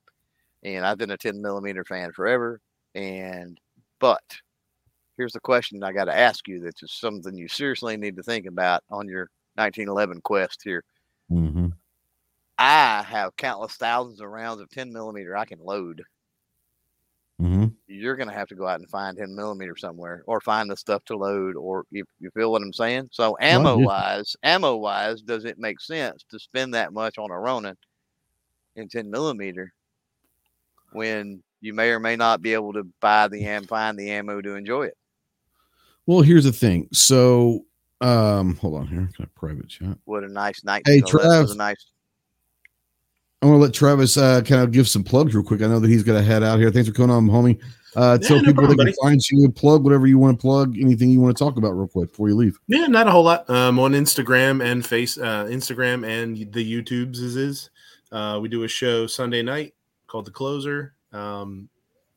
[0.63, 2.59] and I've been a 10 millimeter fan forever.
[2.95, 3.59] And
[3.99, 4.23] but
[5.17, 8.23] here's the question I got to ask you that's just something you seriously need to
[8.23, 10.83] think about on your 1911 quest here.
[11.31, 11.73] Mhm.
[12.59, 16.03] I have countless thousands of rounds of 10 millimeter I can load.
[17.41, 17.73] Mhm.
[17.87, 21.03] You're gonna have to go out and find 10 millimeter somewhere, or find the stuff
[21.05, 23.09] to load, or you, you feel what I'm saying.
[23.11, 27.39] So ammo wise, ammo wise, does it make sense to spend that much on a
[27.39, 27.77] Ronin
[28.75, 29.71] in 10 millimeter
[30.91, 34.41] when you may or may not be able to buy the am find the ammo
[34.41, 34.97] to enjoy it?
[36.05, 36.87] Well, here's the thing.
[36.93, 37.65] So,
[38.01, 39.09] um, hold on here.
[39.15, 39.97] Can I private chat?
[40.05, 40.83] What a nice night.
[40.85, 41.51] Hey, was Trav.
[41.51, 41.85] a nice.
[43.41, 45.61] I'm gonna let Travis uh, kind of give some plugs real quick.
[45.61, 46.71] I know that he's got to head out here.
[46.71, 47.61] Thanks for coming on, homie.
[47.95, 48.95] Uh, Yeah, tell no people problem, they can buddy.
[49.01, 51.87] find you, plug whatever you want to plug, anything you want to talk about real
[51.87, 52.57] quick before you leave.
[52.67, 53.47] Yeah, not a whole lot.
[53.49, 57.69] Um, on Instagram and face uh, Instagram and the YouTubes is is.
[58.11, 59.73] Uh, we do a show Sunday night
[60.07, 60.93] called The Closer.
[61.11, 61.69] Um,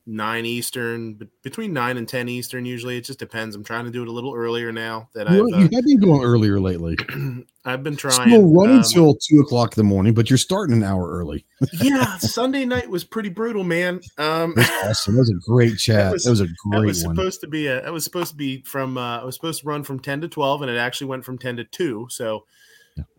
[0.06, 2.96] nine Eastern, but between nine and ten Eastern usually.
[2.96, 3.54] It just depends.
[3.54, 5.84] I'm trying to do it a little earlier now that You, I've you uh, have
[5.84, 6.96] been going earlier lately.
[7.64, 8.28] I've been trying.
[8.30, 11.44] Still running um, till two o'clock in the morning, but you're starting an hour early.
[11.82, 14.00] yeah, Sunday night was pretty brutal, man.
[14.16, 15.14] Um, That's awesome.
[15.14, 15.96] That was a great chat.
[16.06, 17.14] That was- was, a that was one.
[17.14, 19.66] supposed to be a that was supposed to be from uh I was supposed to
[19.66, 22.44] run from 10 to 12 and it actually went from 10 to 2 so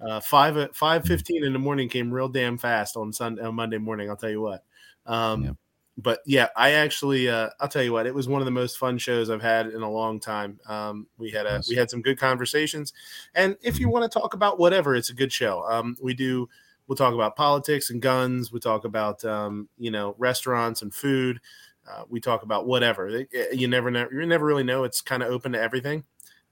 [0.01, 3.55] uh 5 at 5 15 in the morning came real damn fast on Sunday on
[3.55, 4.63] Monday morning I'll tell you what
[5.05, 5.51] um Yeah.
[6.01, 8.77] But yeah I actually uh I'll tell you what it was one of the most
[8.77, 11.69] fun shows I've had in a long time um we had a Nice.
[11.69, 12.93] we had some good conversations
[13.35, 16.47] and if you want to talk about whatever it's a good show um we do
[16.87, 21.39] we'll talk about politics and guns we talk about um you know restaurants and food
[21.89, 23.25] uh, we talk about whatever.
[23.51, 24.07] You never know.
[24.11, 24.83] You never really know.
[24.83, 26.03] It's kind of open to everything.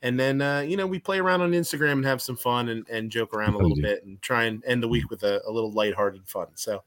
[0.01, 2.87] And then uh, you know we play around on Instagram and have some fun and,
[2.89, 5.51] and joke around a little bit and try and end the week with a, a
[5.51, 6.47] little lighthearted fun.
[6.55, 6.83] So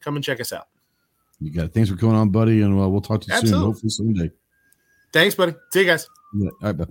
[0.00, 0.68] come and check us out.
[1.40, 1.74] You got it.
[1.74, 3.58] Thanks for coming on, buddy, and uh, we'll talk to you Absolutely.
[3.58, 3.66] soon.
[3.66, 4.30] Hopefully someday.
[5.12, 5.54] Thanks, buddy.
[5.72, 6.06] See you guys.
[6.34, 6.86] Yeah, all right, bye.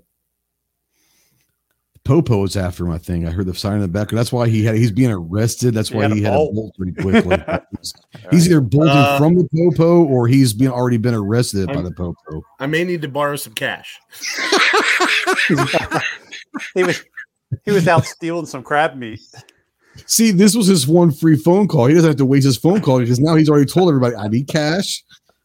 [2.03, 3.27] Popo is after him, I think.
[3.27, 4.19] I heard the sign in the background.
[4.19, 5.73] That's why he had he's being arrested.
[5.73, 6.55] That's He why had he a had to bolt.
[6.55, 7.37] bolt pretty quickly.
[7.81, 7.93] he's,
[8.31, 11.91] he's either bolting Uh, from the Popo or he's been already been arrested by the
[11.91, 12.41] Popo.
[12.61, 13.99] I may need to borrow some cash.
[16.73, 17.03] he was
[17.65, 19.19] he was out stealing some crab meat.
[20.05, 21.87] See, this was his one free phone call.
[21.87, 24.27] He doesn't have to waste his phone call because now he's already told everybody I
[24.27, 25.03] need cash.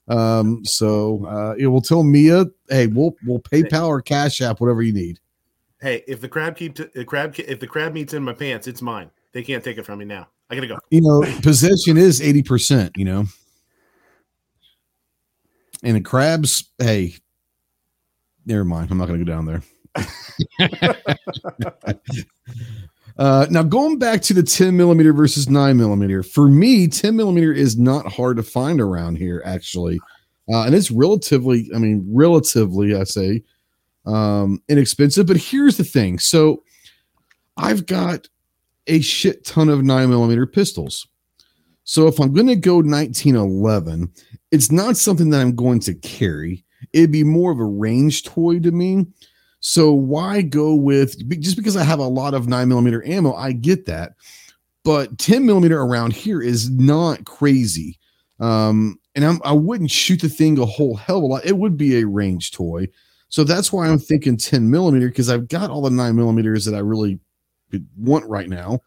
[0.08, 4.82] Um, so uh, it will tell Mia, hey, we'll we'll PayPal or Cash App, whatever
[4.82, 5.18] you need.
[5.80, 8.82] Hey, if the crab keeps the crab if the crab meat's in my pants, it's
[8.82, 9.10] mine.
[9.32, 10.28] They can't take it from me now.
[10.50, 10.78] I gotta go.
[10.90, 12.96] You know, possession is eighty percent.
[12.96, 13.24] You know,
[15.82, 17.14] and the crabs, hey,
[18.46, 18.90] never mind.
[18.90, 19.62] I'm not going to go down there.
[23.18, 27.52] Uh, now going back to the 10 millimeter versus 9 millimeter, for me, 10 millimeter
[27.52, 30.00] is not hard to find around here, actually.
[30.52, 33.42] Uh, and it's relatively, I mean, relatively, I say,
[34.06, 35.26] um, inexpensive.
[35.26, 36.18] But here's the thing.
[36.18, 36.62] So
[37.56, 38.28] I've got
[38.86, 41.06] a shit ton of 9 millimeter pistols.
[41.84, 44.12] So if I'm going to go 1911,
[44.50, 46.64] it's not something that I'm going to carry.
[46.92, 49.06] It'd be more of a range toy to me.
[49.62, 53.32] So why go with just because I have a lot of nine millimeter ammo?
[53.34, 54.14] I get that,
[54.82, 57.96] but 10 millimeter around here is not crazy.
[58.40, 61.46] Um, and I'm, I wouldn't shoot the thing a whole hell of a lot.
[61.46, 62.88] It would be a range toy.
[63.28, 66.74] So that's why I'm thinking 10 millimeter because I've got all the nine millimeters that
[66.74, 67.20] I really
[67.96, 68.80] want right now.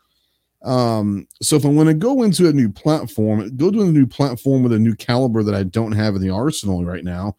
[0.62, 4.06] Um, so if I'm going to go into a new platform, go to a new
[4.06, 7.38] platform with a new caliber that I don't have in the arsenal right now,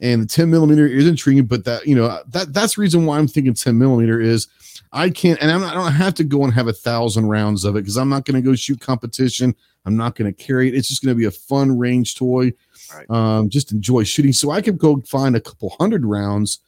[0.00, 3.18] and the 10 millimeter is intriguing, but that you know that that's the reason why
[3.18, 4.48] I'm thinking 10 millimeter is
[4.92, 7.64] I can't, and I'm not, I don't have to go and have a thousand rounds
[7.64, 9.54] of it because I'm not going to go shoot competition.
[9.86, 10.74] I'm not going to carry it.
[10.74, 12.52] It's just going to be a fun range toy.
[12.94, 13.08] Right.
[13.08, 14.32] Um, just enjoy shooting.
[14.32, 16.58] So I could go find a couple hundred rounds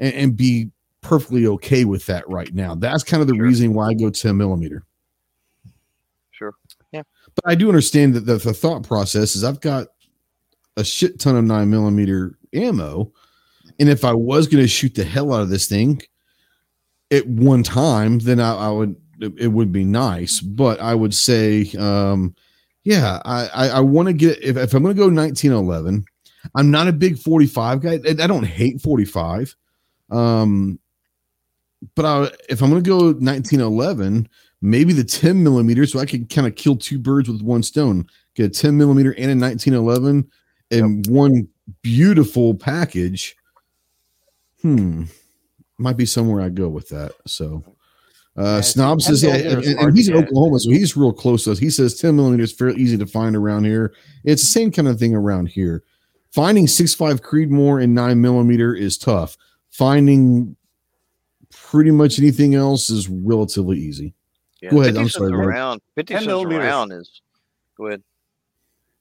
[0.00, 0.70] and, and be
[1.00, 2.74] perfectly okay with that right now.
[2.74, 3.44] That's kind of the Sure.
[3.44, 4.84] reason why I go 10 millimeter.
[6.32, 6.54] Sure.
[6.92, 7.02] Yeah
[7.34, 9.88] but I do understand that the, the thought process is I've got
[10.76, 13.12] a shit ton of nine millimeter ammo.
[13.78, 16.02] And if I was going to shoot the hell out of this thing
[17.10, 20.40] at one time, then I, I would, it, it would be nice.
[20.40, 22.34] But I would say, um,
[22.84, 26.04] yeah, I, I, I want to get, if, if I'm going to go 1911,
[26.54, 27.98] I'm not a big 45 guy.
[28.06, 29.54] I, don't hate 45.
[30.10, 30.78] Um,
[31.94, 34.28] but I, if I'm going to go 1911,
[34.62, 38.06] maybe the 10 millimeter, so I could kind of kill two birds with one stone.
[38.34, 40.30] Get a 10 millimeter and a 1911
[40.70, 41.48] in one
[41.82, 43.36] beautiful package.
[44.62, 45.04] Hmm,
[45.78, 47.12] might be somewhere I go with that.
[47.26, 47.64] So,
[48.36, 50.16] uh, Yeah, Snob says, yeah, and, is and he's in.
[50.16, 51.58] Oklahoma, so he's real close to us.
[51.58, 53.94] He says 10 millimeters fairly easy to find around here.
[54.24, 55.82] It's the same kind of thing around here.
[56.32, 59.36] Finding 6.5 Creedmoor and 9 millimeter is tough.
[59.70, 60.56] Finding
[61.50, 64.14] pretty much anything else is relatively easy.
[64.62, 66.64] Yeah, Go ahead, I'm sorry, Around 50 10 cents millimeters.
[66.64, 67.22] around is
[67.76, 68.02] go ahead.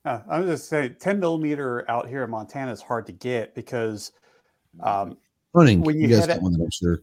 [0.05, 4.11] Uh, I'm just saying, 10 millimeter out here in Montana is hard to get because,
[4.81, 5.17] um,
[5.55, 7.01] Hunting, When you, you guys got one, I'm sure.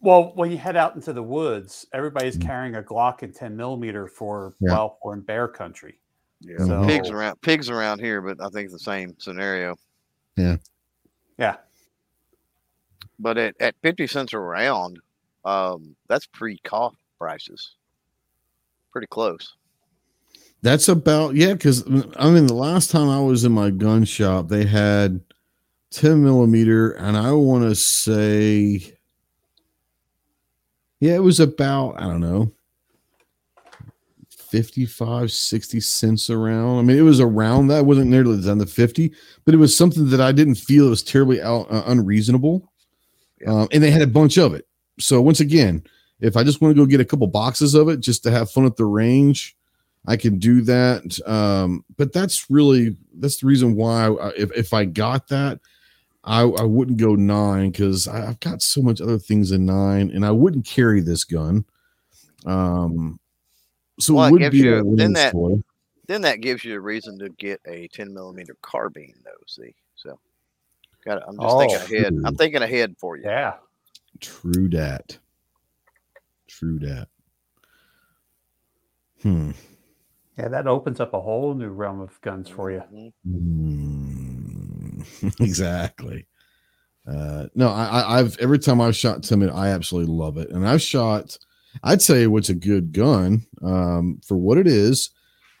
[0.00, 2.42] well, when you head out into the woods, everybody's Mhm.
[2.42, 4.70] carrying a Glock and 10 millimeter for Yeah.
[4.70, 6.00] well, we're in bear country.
[6.40, 6.86] Yeah, Mhm.
[6.86, 9.76] pigs around pigs around here, but I think it's the same scenario.
[10.36, 10.56] Yeah,
[11.36, 11.56] yeah.
[13.18, 15.00] But at, at 50 cents a round,
[15.44, 17.74] um, that's pre cost prices.
[18.92, 19.56] Pretty close.
[20.62, 21.52] That's about yeah.
[21.52, 21.84] Because
[22.16, 25.20] I mean, the last time I was in my gun shop, they had
[25.90, 28.94] 10 millimeter, and I want to say,
[31.00, 32.52] yeah, it was about I don't know,
[34.48, 36.78] 55, 60 cents around.
[36.78, 37.80] I mean, it was around that.
[37.80, 39.12] It wasn't nearly down to 50,
[39.44, 42.72] but it was something that I didn't feel was terribly out, uh, unreasonable.
[43.40, 43.52] Yeah.
[43.52, 44.66] Um, and they had a bunch of it.
[44.98, 45.84] So once again,
[46.20, 48.50] if I just want to go get a couple boxes of it just to have
[48.50, 49.56] fun at the range,
[50.08, 51.20] I can do that.
[51.28, 55.60] Um, but that's really that's the reason why I, if if I got that,
[56.24, 60.24] I I wouldn't go nine because I've got so much other things in nine, and
[60.24, 61.64] I wouldn't carry this gun.
[62.46, 63.20] Um,
[64.00, 65.62] so Well, it it would be you- then that- toy.
[66.06, 69.44] Then that gives you a reason to get a 10 millimeter carbine, though.
[69.46, 70.18] See, so
[71.04, 71.22] got.
[71.28, 71.98] I'm just thinking Oh.
[72.00, 72.14] ahead.
[72.24, 73.24] I'm thinking ahead for you.
[73.26, 73.56] yeah.
[74.20, 75.18] True dat.
[76.46, 77.08] True dat.
[79.22, 79.50] Hmm.
[80.38, 82.82] Yeah, that opens up a whole new realm of guns for you.
[82.92, 83.12] Mhm.
[84.98, 86.26] Mm, exactly.
[87.06, 90.66] Uh, no, I, I, I've every time I've shot Timid, I absolutely love it, and
[90.66, 91.36] I've shot.
[91.82, 95.10] I'd say what's a good gun um, for what it is.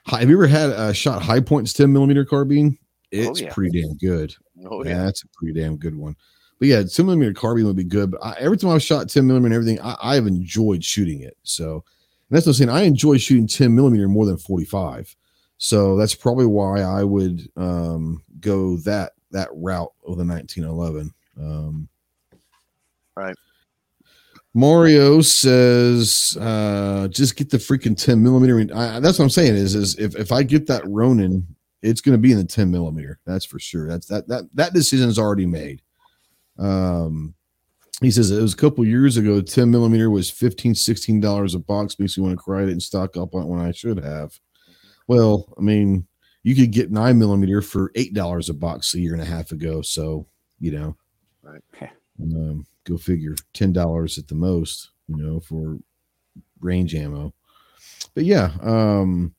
[0.06, 2.78] Have you ever had a shot Hi-Point's 10 millimeter carbine?
[3.10, 3.52] It's yeah.
[3.52, 4.34] pretty damn good.
[4.66, 5.04] Oh yeah, yeah.
[5.04, 6.16] that's a pretty damn good one.
[6.58, 8.10] But yeah, 10 millimeter carbine would be good.
[8.10, 11.20] But I, every time I've shot 10 millimeter and everything, I, I have enjoyed shooting
[11.20, 11.36] it.
[11.42, 11.84] So and
[12.30, 12.70] that's what I'm saying.
[12.70, 15.14] I enjoy shooting 10 millimeter more than 45.
[15.56, 21.12] So that's probably why I would um, go that that route of the 1911.
[21.38, 21.88] Um,
[23.18, 23.34] Right.
[24.54, 28.60] Mario says, uh, just get the freaking 10 millimeter.
[28.74, 31.46] I, that's what I'm saying is, is if, if I get that Ronin,
[31.82, 33.18] it's going to be in the 10 millimeter.
[33.26, 33.88] That's for sure.
[33.88, 35.82] That's that, that, that decision is already made.
[36.58, 37.34] Um,
[38.00, 41.58] he says it was a couple years ago, 10 millimeter was 15, 16 dollars a
[41.58, 41.98] box.
[41.98, 42.62] Makes me want to cry.
[42.62, 44.38] I didn't stock up on it when I should have.
[45.08, 46.06] Well, I mean,
[46.42, 49.50] you could get nine millimeter for eight dollars a box a year and a half
[49.52, 49.82] ago.
[49.82, 50.26] So,
[50.60, 50.96] you know,
[51.42, 51.60] Right.
[51.74, 51.90] Okay.
[52.22, 55.78] um, go figure ten dollars at the most, you know, for
[56.60, 57.32] range ammo.
[58.14, 59.34] But yeah, um,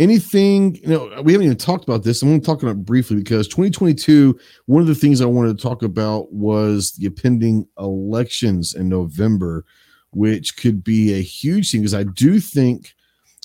[0.00, 2.22] anything, you know, we haven't even talked about this.
[2.22, 5.62] I'm going to talk about briefly because 2022, one of the things I wanted to
[5.62, 9.66] talk about was the impending elections in November,
[10.10, 12.94] which could be a huge thing because I do think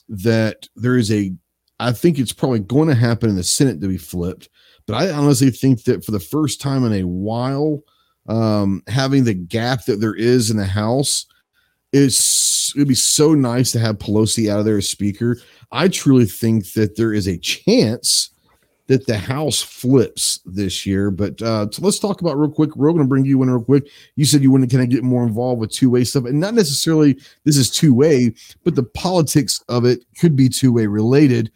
[0.07, 1.33] that there is a
[1.77, 4.47] I think it's probably going to happen in the Senate to be flipped.
[4.87, 7.81] But I honestly think that for the first time in a while,
[8.29, 11.25] um, having the gap that there is in the House
[11.95, 15.37] is it'd be so nice to have Pelosi out of there as Speaker.
[15.71, 18.31] I truly think that there is a chance
[18.87, 21.09] that the House flips this year.
[21.09, 22.75] But uh, so let's talk about real quick.
[22.75, 23.87] We're going to bring you in real quick.
[24.15, 26.39] You said you want to kind of get more involved with two way stuff, and
[26.39, 30.87] not necessarily this is two way, but the politics of it could be two way
[30.87, 31.51] related.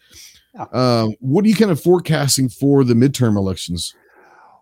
[0.56, 0.66] Yeah.
[0.72, 3.94] Um, what are you kind of forecasting for the midterm elections?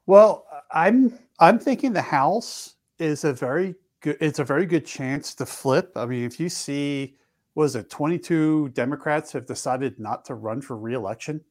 [0.08, 3.76] Well, I'm I'm thinking the House is a very
[4.08, 4.18] good.
[4.22, 5.92] It's a very good chance to flip.
[5.96, 7.16] I mean, if you see,
[7.56, 11.42] was it 22 Democrats have decided not to run for reelection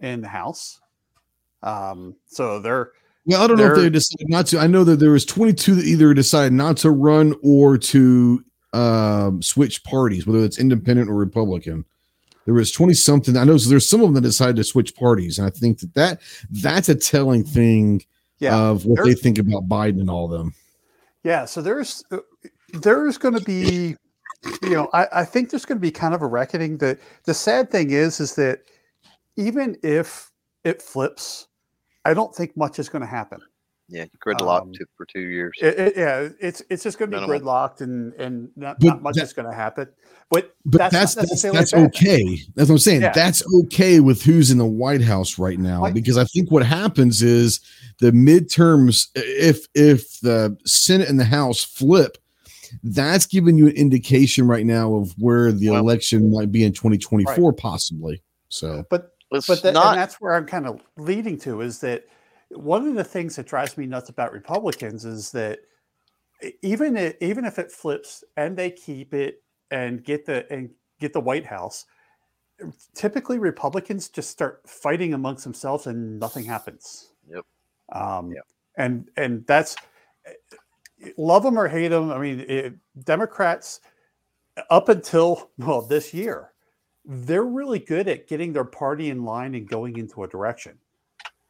[0.00, 0.80] in the House.
[1.62, 2.90] Um, so they're
[3.26, 4.58] Well, I don't know if They're- decided not to.
[4.58, 9.40] I know that there was 22 that either decided not to run or to um,
[9.40, 11.84] switch parties, whether it's independent or Republican.
[12.44, 13.36] There was 20 something.
[13.36, 15.94] I know there's some of them that decided to switch parties, and I think that,
[15.94, 16.20] that
[16.50, 18.04] that's a telling thing
[18.38, 18.56] yeah.
[18.56, 20.52] of what they think about Biden and all them.
[21.24, 22.18] Yeah, so there's uh,
[22.74, 23.96] there's going to be,
[24.62, 26.78] you know, I, I think there's going to be kind of a reckoning.
[26.78, 28.60] That the sad thing is, is that
[29.36, 30.30] even if
[30.64, 31.48] it flips,
[32.04, 33.40] I don't think much is going to happen.
[33.88, 35.52] Yeah, gridlocked Um, to, for two years.
[35.60, 39.16] It, it- yeah, it's it's just going to be gridlocked and and not, not much
[39.16, 39.88] that- is going to happen.
[40.30, 42.38] But But That's that's that's that's, bad okay.
[42.54, 43.02] That's what I'm saying.
[43.02, 43.12] Yeah.
[43.12, 45.92] That's okay with who's in the White House right now Right.
[45.92, 47.60] because I think what happens is
[48.00, 52.16] the midterms if if the Senate and the House flip
[52.82, 56.72] that's giving you an indication right now of where the Well- election might be in
[56.72, 58.22] 2024 possibly.
[58.48, 59.88] So but It's but that, not.
[59.92, 62.04] and that's where I'm kind of leading to is that
[62.50, 65.60] one of the things that drives me nuts about Republicans is that
[66.62, 71.12] even i- even if it flips and they keep it and get the and get
[71.12, 71.86] the White House,
[72.94, 77.12] typically Republicans just start fighting amongst themselves and nothing happens.
[77.28, 77.44] Yep.
[77.92, 78.46] Um, Yep.
[78.76, 79.76] And and that's
[81.16, 82.10] love them or hate them.
[82.10, 83.80] I mean, it, Democrats
[84.70, 86.52] up until well this year
[87.04, 90.78] they're really good at getting their party in line and going into a direction.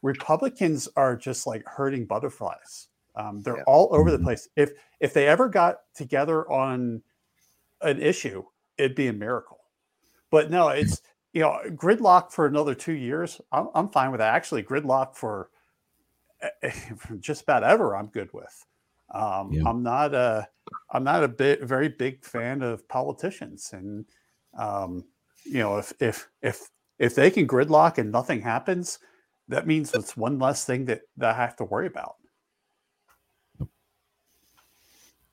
[0.05, 2.89] Republicans are just like herding butterflies.
[3.15, 3.63] Um, they're Yeah.
[3.67, 4.23] all over the Mhm.
[4.23, 4.49] place.
[4.55, 7.03] If if they ever got together on
[7.81, 8.45] an issue,
[8.77, 9.59] it'd be a miracle.
[10.31, 11.01] But no, it's
[11.33, 13.41] you know gridlock for another two years.
[13.51, 14.33] I'm, I'm fine with that.
[14.35, 15.51] Actually, gridlock for,
[16.97, 17.95] for just about ever.
[17.95, 18.65] I'm good with.
[19.13, 19.63] Um, Yeah.
[19.65, 20.47] I'm not a
[20.91, 24.05] I'm not a bit very big fan of politicians, and
[24.57, 25.05] um,
[25.45, 26.69] you know if if if
[26.99, 28.99] if they can gridlock and nothing happens,
[29.47, 32.15] that means it's one less thing that, that I have to worry about.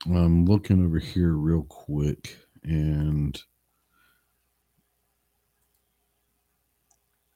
[0.07, 3.41] I'm looking over here real quick and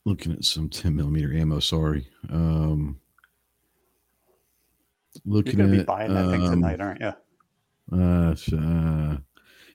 [0.05, 1.61] looking at some 10 millimeter ammo.
[1.61, 2.09] Sorry.
[2.31, 2.99] Um,
[5.25, 7.13] You're looking going to be buying that thing um, tonight, aren't you?
[7.93, 9.17] Uh, uh,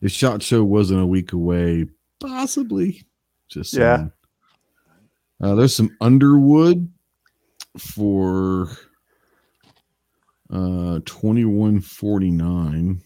[0.02, 1.86] if Shot Show wasn't a week away,
[2.20, 3.04] possibly.
[3.48, 4.08] Just Yeah.
[5.42, 6.88] Uh, there's some Underwood
[7.78, 8.68] for
[10.52, 13.02] uh 2149.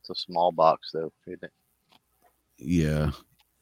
[0.00, 1.52] It's a small box though, isn't it?
[2.58, 3.10] Yeah.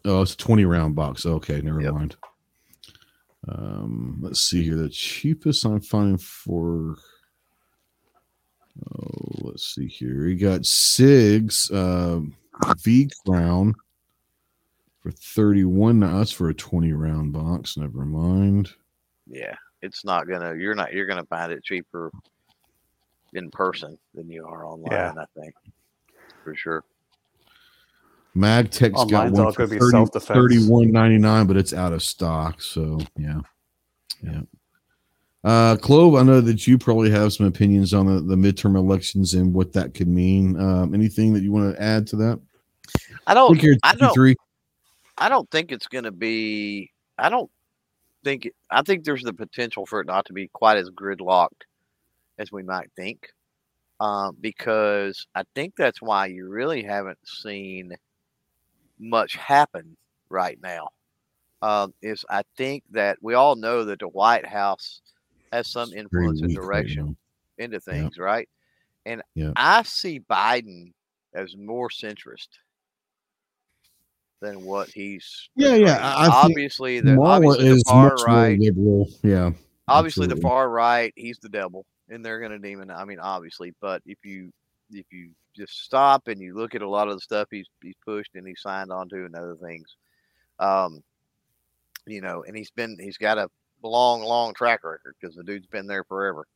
[0.04, 1.24] Oh, it's a 20 round box.
[1.26, 1.92] Okay, never Yep.
[1.94, 2.16] mind.
[3.46, 4.76] Um, let's see here.
[4.76, 6.96] The cheapest I'm finding for
[8.96, 10.24] oh, let's see here.
[10.24, 12.20] We got Sigs uh
[12.82, 13.74] V Crown
[15.04, 16.00] for 31.
[16.00, 17.76] Now that's for a 20 round box.
[17.76, 18.70] Never mind.
[19.26, 20.54] Yeah, it's not gonna.
[20.56, 20.94] You're not.
[20.94, 22.10] You're gonna find it cheaper
[23.34, 24.92] in person than you are online.
[24.92, 25.12] Yeah.
[25.16, 25.54] I think
[26.42, 26.84] for sure.
[28.34, 32.60] Magtech's got one for gonna be 30, 31.99, but it's out of stock.
[32.62, 33.40] So yeah,
[34.22, 34.40] yeah.
[35.44, 39.34] Uh, Clove, I know that you probably have some opinions on the, the midterm elections
[39.34, 40.58] and what that could mean.
[40.58, 42.40] Um, anything that you want to add to that?
[43.26, 43.50] I don't.
[43.50, 44.14] think you're I don't.
[45.18, 45.26] 53.
[45.26, 46.90] I don't think it's going to be.
[47.18, 47.50] I don't
[48.24, 48.46] think.
[48.46, 51.62] It, I think there's the potential for it not to be quite as gridlocked
[52.38, 53.28] as we might think,
[54.00, 57.94] um, because I think that's why you really haven't seen
[58.98, 59.96] much happen
[60.30, 60.88] right now.
[61.62, 65.00] Um, is I think that we all know that the White House
[65.52, 67.16] has some Very influence and right direction
[67.58, 68.48] into things, right?
[69.06, 69.52] And Yeah.
[69.56, 70.92] I see Biden
[71.34, 72.48] as more centrist
[74.44, 75.48] than what he's.
[75.56, 75.98] Yeah, yeah.
[76.00, 78.58] I- obviously the obviously the far right.
[78.58, 79.08] liberal.
[79.22, 79.52] Yeah.
[79.88, 82.90] Obviously the far right, he's the devil, and they're going to demon.
[82.90, 84.52] I mean, obviously, but if you
[84.92, 87.94] if you just stop and you look at a lot of the stuff he's he's
[88.04, 89.96] pushed and he's signed onto and other things,
[90.58, 91.02] um,
[92.06, 93.48] you know, and he's been he's got a
[93.82, 96.46] long long track record because the dude's been there forever.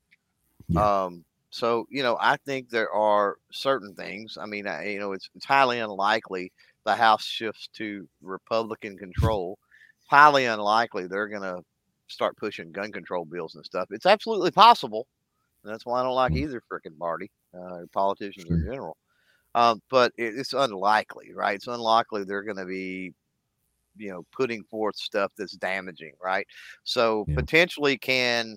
[0.68, 1.04] Yeah.
[1.04, 4.38] Um, so you know, I think there are certain things.
[4.40, 6.52] I mean, I, you know, it's, it's highly unlikely
[6.88, 9.58] the House shifts to Republican control.
[10.10, 11.62] highly unlikely they're going to
[12.08, 13.88] start pushing gun control bills and stuff.
[13.90, 15.06] It's absolutely possible.
[15.64, 16.42] And that's why I don't like Mm.
[16.44, 18.96] either freaking party, uh, or politicians in general.
[19.54, 21.56] Um, but it, it's unlikely, right?
[21.56, 23.14] It's unlikely they're going to be,
[23.96, 26.46] you know, putting forth stuff that's damaging, right?
[26.84, 27.34] So Yeah.
[27.34, 28.56] potentially, can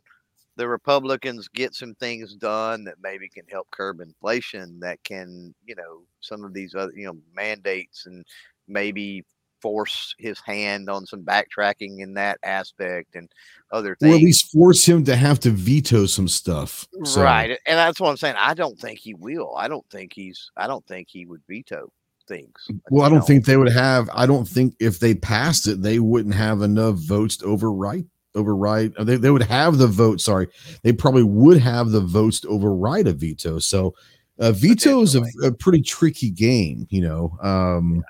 [0.57, 4.79] the Republicans get some things done that maybe can help curb inflation?
[4.79, 8.25] That can, you know, some of these other, you know, mandates and
[8.67, 9.25] maybe
[9.61, 13.31] force his hand on some backtracking in that aspect and
[13.71, 14.11] other things.
[14.11, 16.87] Or at least force him to have to veto some stuff.
[17.03, 17.51] So, Right.
[17.67, 18.35] And that's what I'm saying.
[18.37, 19.55] I don't think he will.
[19.55, 21.91] I don't think he's I don't think he would veto
[22.27, 22.67] things.
[22.89, 24.09] Well, I don't think they would have.
[24.13, 28.05] I don't think if they passed it, they wouldn't have enough votes to override.
[28.35, 28.93] Override.
[28.97, 30.21] uh, They, they would have the vote.
[30.21, 30.47] Sorry,
[30.83, 33.59] they probably would have the votes to override a veto.
[33.59, 33.93] So,
[34.39, 36.87] uh, veto is a, a pretty tricky game.
[36.89, 37.37] You know.
[37.41, 38.03] Um,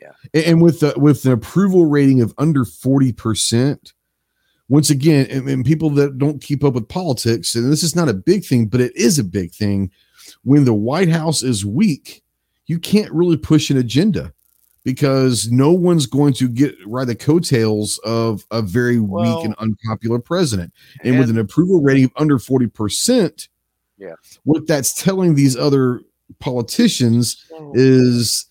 [0.00, 0.12] Yeah.
[0.34, 3.94] a- And with the, with an approval rating of under forty percent,
[4.68, 8.08] once again, and, and people that don't keep up with politics, and this is not
[8.10, 9.90] a big thing, but it is a big thing.
[10.42, 12.22] When the White House is weak,
[12.66, 14.33] you can't really push an agenda
[14.84, 19.54] because no one's going to get ride the coattails of a very Well, weak and
[19.58, 20.72] unpopular president.
[21.02, 23.48] And, with an approval rating of under 40%,
[23.98, 24.14] Yeah.
[24.44, 26.00] what that's telling these other
[26.38, 28.46] politicians So- is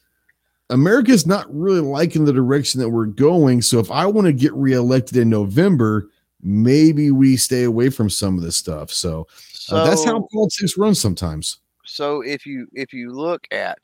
[0.69, 3.61] America's not really liking the direction that we're going.
[3.61, 6.09] So if I want to get reelected in November,
[6.41, 8.91] maybe we stay away from some of this stuff.
[8.91, 9.27] So,
[9.69, 11.59] uh, that's how politics runs sometimes.
[11.85, 13.77] so if you if you look at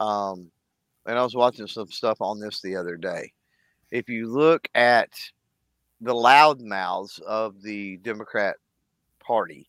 [0.00, 0.50] um
[1.06, 3.32] and I was watching some stuff on this the other day.
[3.90, 5.10] If you look at
[6.00, 8.56] the loudmouths of the Democrat
[9.20, 9.68] Party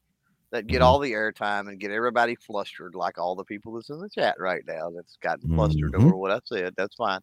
[0.51, 0.85] that get Mhm.
[0.85, 4.39] all the airtime and get everybody flustered, like all the people that's in the chat
[4.39, 6.03] right now that's gotten flustered Mhm.
[6.05, 7.21] over what I said, that's fine.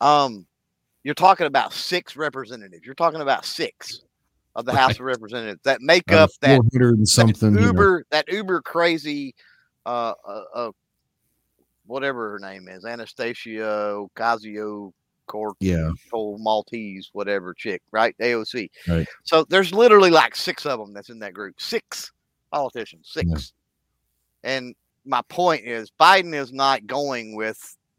[0.00, 0.46] Um,
[1.04, 2.84] you're talking about six representatives.
[2.84, 4.02] You're talking about six
[4.54, 7.52] of the House of Representatives that make up that 400 and something.
[7.54, 7.72] that you know.
[7.72, 9.34] uber that uber crazy
[9.86, 10.70] uh uh, uh
[11.86, 14.92] whatever her name is anastasia ocasio
[15.26, 15.90] cortez Yeah.
[16.12, 19.06] maltese whatever chick right aoc Right.
[19.24, 22.12] so there's literally like six of them that's in that group six
[22.52, 23.52] politicians six
[24.44, 27.58] and my point is biden is not going with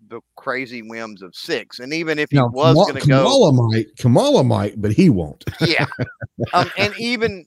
[0.09, 3.17] the crazy whims of six and even if he Now, was Kamala, going to go
[3.23, 5.43] Kamala might, Kamala might, but he won't.
[5.61, 5.85] yeah
[6.53, 7.45] um, and even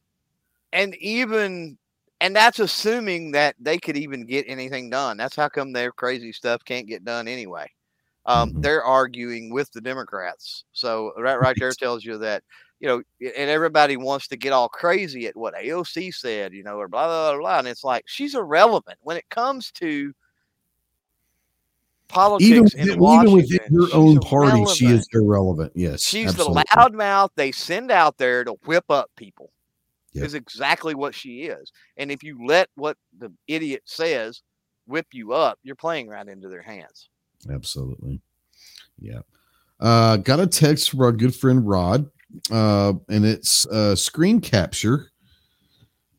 [0.73, 1.79] and even
[2.21, 6.33] and that's assuming that they could even get anything done that's how come their crazy
[6.33, 7.71] stuff can't get done anyway
[8.27, 8.63] um, Mhm.
[8.63, 12.43] they're arguing with the democrats so right right there tells you that
[12.81, 16.79] you know and everybody wants to get all crazy at what aoc said you know
[16.79, 20.13] or blah blah blah, blah and it's like she's irrelevant when it comes to
[22.09, 25.73] politics Even, in even Washington, within her own party, she is irrelevant.
[25.75, 26.03] Yes.
[26.03, 26.63] She's absolutely.
[26.71, 29.51] the loudmouth they send out there to whip up people.
[30.17, 30.25] Yep.
[30.25, 31.73] Is exactly what she is.
[31.99, 34.43] And if you let what the idiot says
[34.87, 37.11] whip you up, you're playing right into their hands.
[37.51, 38.21] Absolutely.
[38.99, 39.21] Yeah.
[39.79, 42.11] Uh, got a text from our good friend Rod,
[42.51, 45.11] uh, and it's uh, screen capture.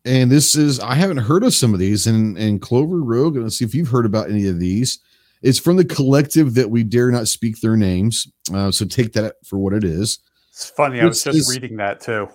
[0.05, 3.35] And this is I haven't heard of some of these, and and Clover Rogue.
[3.35, 4.99] Let's see if you've heard about any of these.
[5.41, 8.31] It's from the collective that we dare not speak their names.
[8.53, 10.19] Uh, so take that for what it is.
[10.51, 11.01] It's funny.
[11.01, 12.29] I was just reading that too.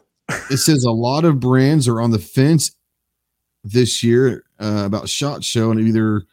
[0.50, 2.74] It says a lot of brands are on the fence
[3.64, 6.24] this year uh, about Shot Show and either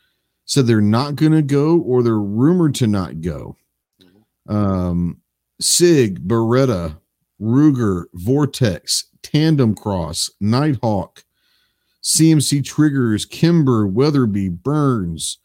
[0.45, 3.56] said they're not going to go or they're rumored to not go.
[4.48, 5.22] Um,
[5.61, 6.98] Sig, Beretta,
[7.40, 11.24] Ruger, Vortex, TandemKross, Nighthawk,
[12.03, 15.38] CMC Triggers, Kimber, Weatherby, Burris,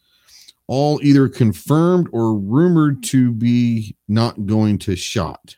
[0.67, 5.57] all either confirmed or rumored to be not going to shot.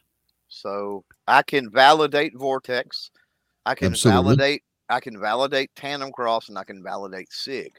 [0.49, 3.11] So I can validate Vortex.
[3.65, 4.23] I can Absolutely.
[4.23, 7.73] validate I can validate TandemKross and I can validate SIG.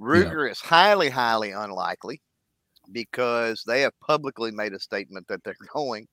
[0.00, 0.52] Ruger yeah.
[0.52, 2.20] is highly, highly unlikely
[2.92, 6.06] because they have publicly made a statement that they're going,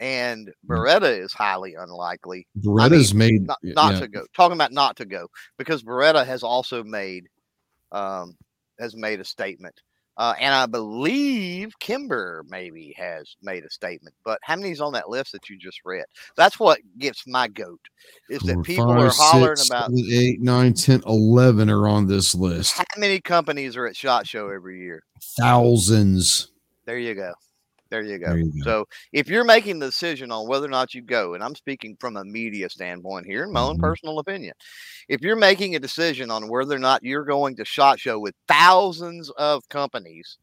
[0.00, 0.52] and mm.
[0.66, 2.46] Beretta is highly unlikely.
[2.60, 4.00] Beretta's I mean, made not, not yeah.
[4.00, 4.26] to go.
[4.34, 5.28] Talking about not to go
[5.58, 7.26] because Beretta has also made
[7.92, 8.36] um,
[8.78, 9.80] has made a statement.
[10.16, 15.08] Uh, and I believe Kimber maybe has made a statement, but how many's on that
[15.08, 16.04] list that you just read?
[16.36, 17.80] That's what gets my goat
[18.30, 22.06] is that people five, are hollering six, about seven, eight, nine, 10, 11 are on
[22.06, 22.74] this list.
[22.76, 25.02] How many companies are at SHOT Show every year?
[25.38, 26.52] Thousands.
[26.84, 27.32] There you go.
[27.94, 28.64] There you, there you go.
[28.64, 31.96] So if you're making the decision on whether or not you go, and I'm speaking
[32.00, 33.84] from a media standpoint here, in my own mm-hmm.
[33.84, 34.54] personal opinion,
[35.08, 38.34] if you're making a decision on whether or not you're going to shot show with
[38.48, 40.38] thousands of companies,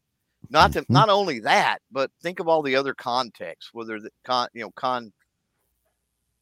[0.48, 0.94] not to mm-hmm.
[0.94, 4.70] not only that, but think of all the other contexts, whether the con you know
[4.74, 5.12] con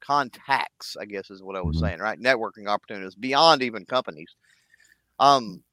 [0.00, 1.86] contacts, I guess is what I was mm-hmm.
[1.86, 2.20] saying, right?
[2.20, 4.36] Networking opportunities beyond even companies.
[5.18, 5.64] Um,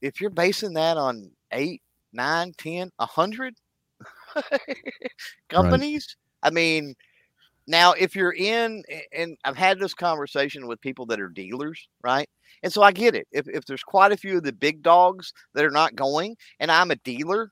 [0.00, 1.82] if you're basing that on eight,
[2.12, 3.56] nine, ten, a hundred,
[5.48, 6.16] companies.
[6.42, 6.50] Right.
[6.50, 6.94] I mean,
[7.66, 8.82] now if you're in,
[9.12, 12.28] and I've had this conversation with people that are dealers, right?
[12.62, 13.26] And so I get it.
[13.32, 16.70] If, if there's quite a few of the big dogs that are not going, and
[16.70, 17.50] I'm a dealer,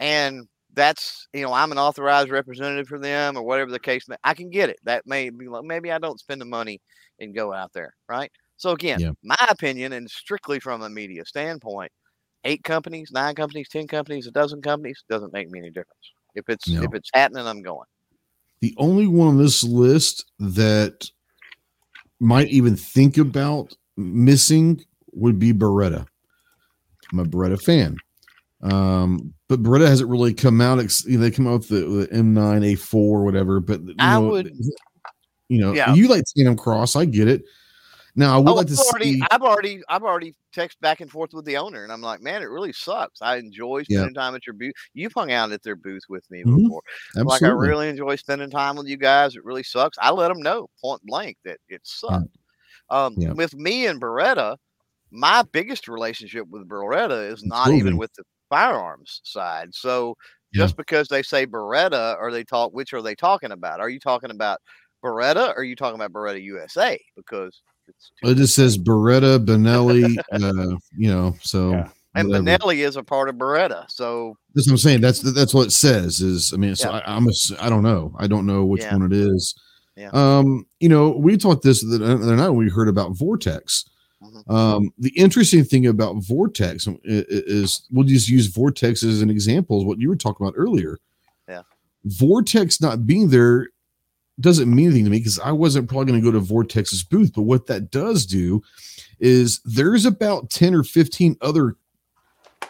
[0.00, 4.16] and that's you know I'm an authorized representative for them or whatever the case may,
[4.24, 4.78] I can get it.
[4.84, 6.80] That may be like maybe I don't spend the money
[7.20, 8.30] and go out there, right?
[8.56, 9.10] So again, yeah.
[9.22, 11.92] my opinion, and strictly from a media standpoint,
[12.44, 16.12] eight companies, nine companies, ten companies, a dozen companies doesn't make me any difference.
[16.34, 16.82] If it's no.
[16.82, 17.86] if it's happening, I'm going.
[18.60, 21.08] The only one on this list that
[22.20, 26.06] might even think about missing would be Beretta.
[27.12, 27.96] I'm a Beretta fan.
[28.62, 30.84] Um, but Beretta hasn't really come out.
[31.06, 33.60] They come out with the, the M9A4 or whatever.
[33.60, 34.52] But you I know, would,
[35.48, 35.94] you know, yeah.
[35.94, 36.96] you like TandemKross.
[36.96, 37.44] I get it.
[38.18, 39.22] Now I would oh, like to I've already, see.
[39.30, 42.42] I've already, I've already text back and forth with the owner, and I'm like, man,
[42.42, 43.22] it really sucks.
[43.22, 44.20] I enjoy spending yeah.
[44.20, 44.72] time at your booth.
[44.92, 46.64] You've hung out at their booth with me mm-hmm.
[46.64, 46.82] before.
[47.10, 47.32] Absolutely.
[47.32, 49.36] Like I really enjoy spending time with you guys.
[49.36, 49.96] It really sucks.
[50.00, 52.36] I let them know point blank that it sucked.
[52.90, 53.34] Um, yeah.
[53.34, 54.56] With me and Beretta,
[55.12, 59.72] my biggest relationship with Beretta is not even with the firearms side.
[59.72, 60.16] So
[60.52, 63.78] just because they say Beretta, or they talk, which are they talking about?
[63.78, 64.58] Are you talking about
[65.04, 66.98] Beretta, or are you talking about Beretta USA?
[67.16, 67.62] Because
[68.22, 71.72] it just says Beretta, Benelli, uh, you know, so.
[71.72, 71.88] Yeah.
[72.14, 72.46] And whatever.
[72.46, 75.02] Benelli is a part of Beretta, so that's what I'm saying.
[75.02, 76.20] That's that's what it says.
[76.20, 77.02] Is I mean, so yeah.
[77.06, 78.16] I, I'm a, I don't know.
[78.18, 78.96] I don't know which yeah.
[78.96, 79.54] one it is.
[79.94, 80.10] Yeah.
[80.12, 83.84] Um, you know, we talked this the other night when we heard about Vortex.
[84.22, 84.52] Mm-hmm.
[84.52, 89.78] Um, the interesting thing about Vortex is, is, we'll just use Vortex as an example,
[89.78, 90.98] is what you were talking about earlier.
[91.48, 91.62] Yeah.
[92.04, 93.68] Vortex not being there
[94.40, 97.32] doesn't mean anything to me because I wasn't probably going to go to Vortex's booth.
[97.34, 98.62] But what that does do
[99.18, 101.76] is there's about 10 or 15 other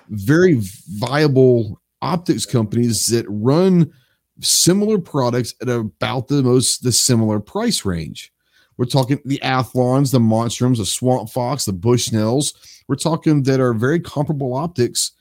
[0.09, 0.61] very
[0.93, 3.93] viable optics companies that run
[4.41, 8.33] similar products at about the most the similar price range.
[8.77, 12.55] We're talking the Athlons, the Monstrums, the Swamp Fox, the Bushnells.
[12.87, 15.13] We're talking that are very comparable optics.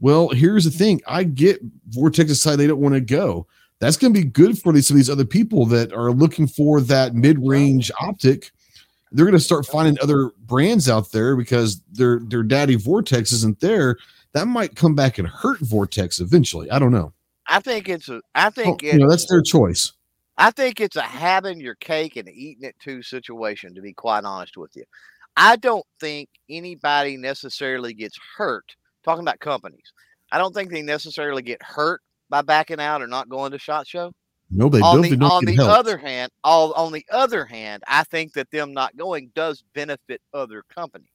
[0.00, 1.02] Well, here's the thing.
[1.06, 3.46] I get Vortex decide they don't want to go
[3.80, 6.46] that's going to be good for these, some of these other people that are looking
[6.46, 8.50] for that mid-range optic.
[9.12, 13.60] They're going to start finding other brands out there because their their daddy Vortex isn't
[13.60, 13.96] there.
[14.32, 16.70] That might come back and hurt Vortex eventually.
[16.70, 17.12] I don't know.
[17.46, 18.20] I think it's a.
[18.34, 19.92] I think well, you know that's their choice.
[20.36, 23.74] I think it's a having your cake and eating it too situation.
[23.74, 24.84] To be quite honest with you,
[25.36, 28.76] I don't think anybody necessarily gets hurt.
[29.04, 29.92] Talking about companies,
[30.30, 33.86] I don't think they necessarily get hurt by backing out or not going to shot
[33.86, 34.12] show.
[34.50, 35.18] No, they on don't.
[35.18, 35.68] The, on the help.
[35.68, 40.22] other hand, all on the other hand, I think that them not going does benefit
[40.32, 41.10] other companies.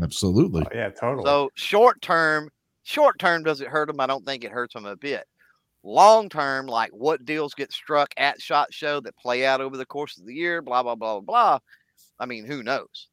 [0.00, 0.62] Absolutely.
[0.64, 1.24] Oh, yeah, totally.
[1.24, 2.48] So short term,
[2.84, 4.00] short term does it hurt them?
[4.00, 5.26] I don't think it hurts them a bit.
[5.82, 9.86] Long term, like what deals get struck at Shot Show that play out over the
[9.86, 11.58] course of the year, blah blah blah blah.
[12.20, 13.08] I mean, who knows?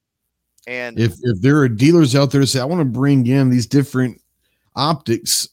[0.67, 3.49] And if if there are dealers out there that say, I want to bring in
[3.49, 4.21] these different
[4.75, 5.49] optics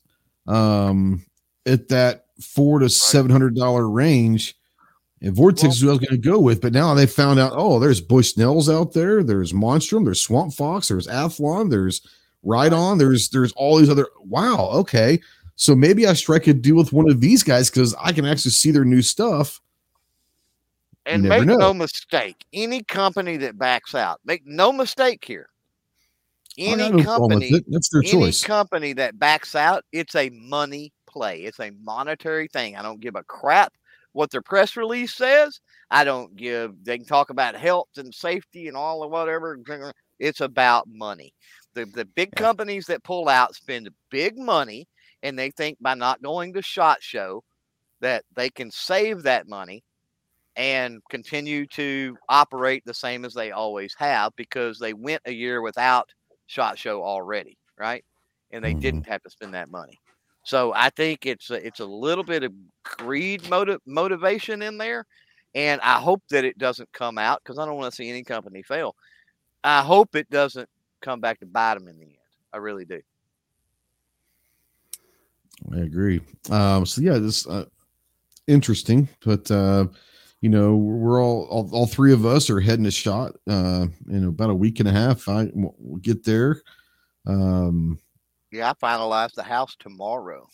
[0.47, 1.25] um,
[1.71, 4.57] at that four to seven hundred dollar range.
[5.23, 7.39] And Vortex Well- is who I was going to go with, but now they found
[7.39, 7.53] out.
[7.55, 9.23] Oh, there's Bushnells out there.
[9.23, 10.05] There's Monstrum.
[10.05, 10.89] There's Swamp Fox.
[10.89, 11.71] There's Athlon.
[11.71, 12.01] There's
[12.43, 12.99] Riton.
[12.99, 14.09] There's there's all these other.
[14.25, 14.71] Wow.
[14.73, 15.21] Okay.
[15.57, 18.53] So maybe I strike a deal with one of these guys because I can actually
[18.53, 19.61] see their new stuff.
[21.05, 21.57] And make know.
[21.57, 25.49] no mistake, any company that backs out, make no mistake here.
[26.57, 27.65] Any no problem with company.
[27.69, 28.45] That's their any choice.
[28.45, 31.43] company that backs out, it's a money play.
[31.43, 32.77] It's a monetary thing.
[32.77, 33.73] I don't give a crap
[34.13, 35.61] what their press release says.
[35.91, 36.85] I don't give.
[36.85, 39.59] They can talk about health and safety and all of whatever.
[40.19, 41.35] It's about money.
[41.75, 42.43] The the big Yeah.
[42.43, 44.89] companies that pull out spend big money,
[45.23, 47.45] and they think by not going to Shot Show
[48.01, 49.85] that they can save that money
[50.57, 55.63] and continue to operate the same as they always have because they went a year
[55.63, 56.11] without
[56.47, 58.05] Shot Show already, right?
[58.51, 58.81] And they Mhm.
[58.81, 59.99] didn't have to spend that money.
[60.43, 62.53] So I think it's a, it's a little bit of
[62.83, 65.07] greed motive motivation in there,
[65.55, 68.23] and I hope that it doesn't come out because I don't want to see any
[68.23, 68.95] company fail.
[69.63, 70.69] I hope it doesn't
[71.03, 72.15] come back to bite them in the end.
[72.53, 73.01] I really do.
[75.73, 76.21] I agree.
[76.51, 77.67] Um, so yeah, this uh,
[78.47, 79.87] interesting, but uh,
[80.41, 84.25] you know, we're all, all all three of us are heading to shot uh, in
[84.25, 85.29] about a week and a half.
[85.29, 86.63] I we'll get there.
[87.27, 87.99] Um,
[88.53, 90.49] Yeah, I finalized the house tomorrow.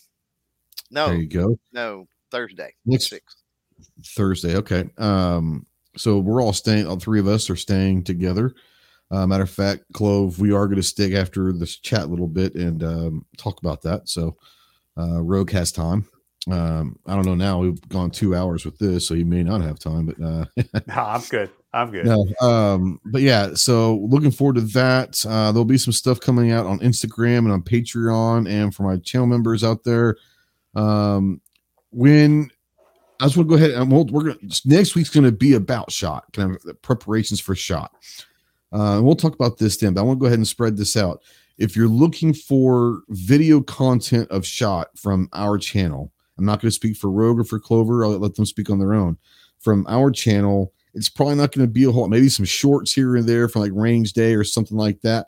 [0.91, 1.59] No, there you go.
[1.73, 2.75] no, Thursday.
[2.85, 3.37] Next Six.
[4.05, 4.57] Thursday.
[4.57, 4.89] Okay.
[4.99, 5.67] Um,
[5.97, 6.87] so we're all staying.
[6.87, 8.55] All three of us are staying together.
[9.11, 12.27] Uh, matter of fact, Clove, we are going to stick after this chat a little
[12.27, 14.09] bit and um, talk about that.
[14.09, 14.37] So
[14.99, 16.09] uh, Rogue has time.
[16.51, 17.59] Um, I don't know now.
[17.61, 20.07] We've gone two hours with this, so he may not have time.
[20.07, 20.45] But uh,
[20.87, 21.51] No, I'm good.
[21.77, 22.07] I'm good.
[22.07, 23.55] no, um, but yeah.
[23.55, 25.25] So looking forward to that.
[25.27, 28.97] Uh, there'll be some stuff coming out on Instagram and on Patreon, and for my
[28.97, 30.17] channel members out there.
[30.75, 31.41] Um,
[31.91, 32.51] when
[33.21, 35.55] I just want to go ahead and we'll, we're going next week's going to be
[35.55, 37.93] about shot kind of preparations for shot.
[38.73, 40.77] Uh, and we'll talk about this then, but I want to go ahead and spread
[40.77, 41.23] this out.
[41.57, 46.75] If you're looking for video content of shot from our channel, I'm not going to
[46.75, 48.05] speak for Rogue or for Clover.
[48.05, 49.17] I'll let them speak on their own.
[49.59, 53.17] From our channel, it's probably not going to be a whole, maybe some shorts here
[53.17, 55.27] and there for like range day or something like that.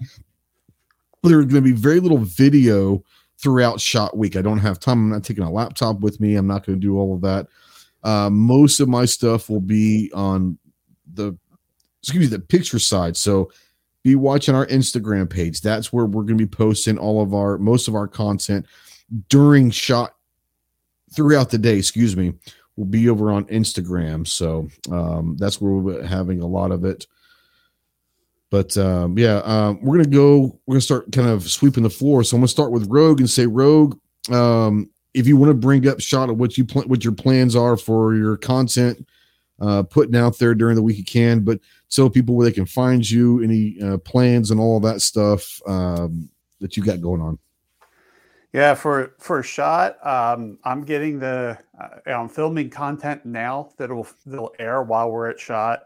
[1.23, 3.05] But there's going to be very little video
[3.39, 4.35] throughout shot week.
[4.35, 4.99] I don't have time.
[4.99, 6.37] I'm not taking a laptop with me.
[6.37, 7.47] I'm not going to do all of that.
[8.03, 10.59] Uh, most of my stuff will be on
[11.15, 11.37] the
[12.03, 13.17] excuse me the picture side.
[13.17, 13.51] So
[14.03, 15.61] be watching our Instagram page.
[15.61, 18.65] That's where we're going to be posting all of our most of our content
[19.29, 20.15] during shot
[21.13, 21.77] throughout the day.
[21.77, 22.35] Excuse me,
[22.79, 24.27] will be over on Instagram.
[24.27, 27.07] So um, that's where we'll be having a lot of it.
[28.51, 30.59] But um, yeah, um, we're gonna go.
[30.67, 32.25] We're gonna start kind of sweeping the floor.
[32.25, 33.99] So I'm gonna start with Rogue and say, Rogue,
[34.31, 37.55] um, if you want to bring up shot of what you pl- what your plans
[37.55, 39.07] are for your content
[39.61, 41.41] uh, putting out there during the week, you can.
[41.41, 41.61] But
[41.91, 46.31] tell people where they can find you, any uh, plans and all that stuff um,
[46.61, 47.39] that you got going on.
[48.53, 54.07] Yeah, for for a shot, um, I'm getting the uh, I'm filming content now that'll
[54.25, 55.81] that'll air while we're at shot.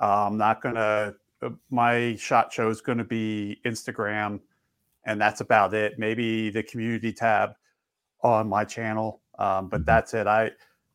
[0.00, 1.14] Uh, I'm not gonna.
[1.42, 4.40] Uh, my shot show is going to be Instagram,
[5.06, 5.98] and that's about it.
[5.98, 7.52] Maybe the community tab
[8.22, 9.86] on my channel, um, but Mhm.
[9.86, 10.26] that's it.
[10.28, 10.52] I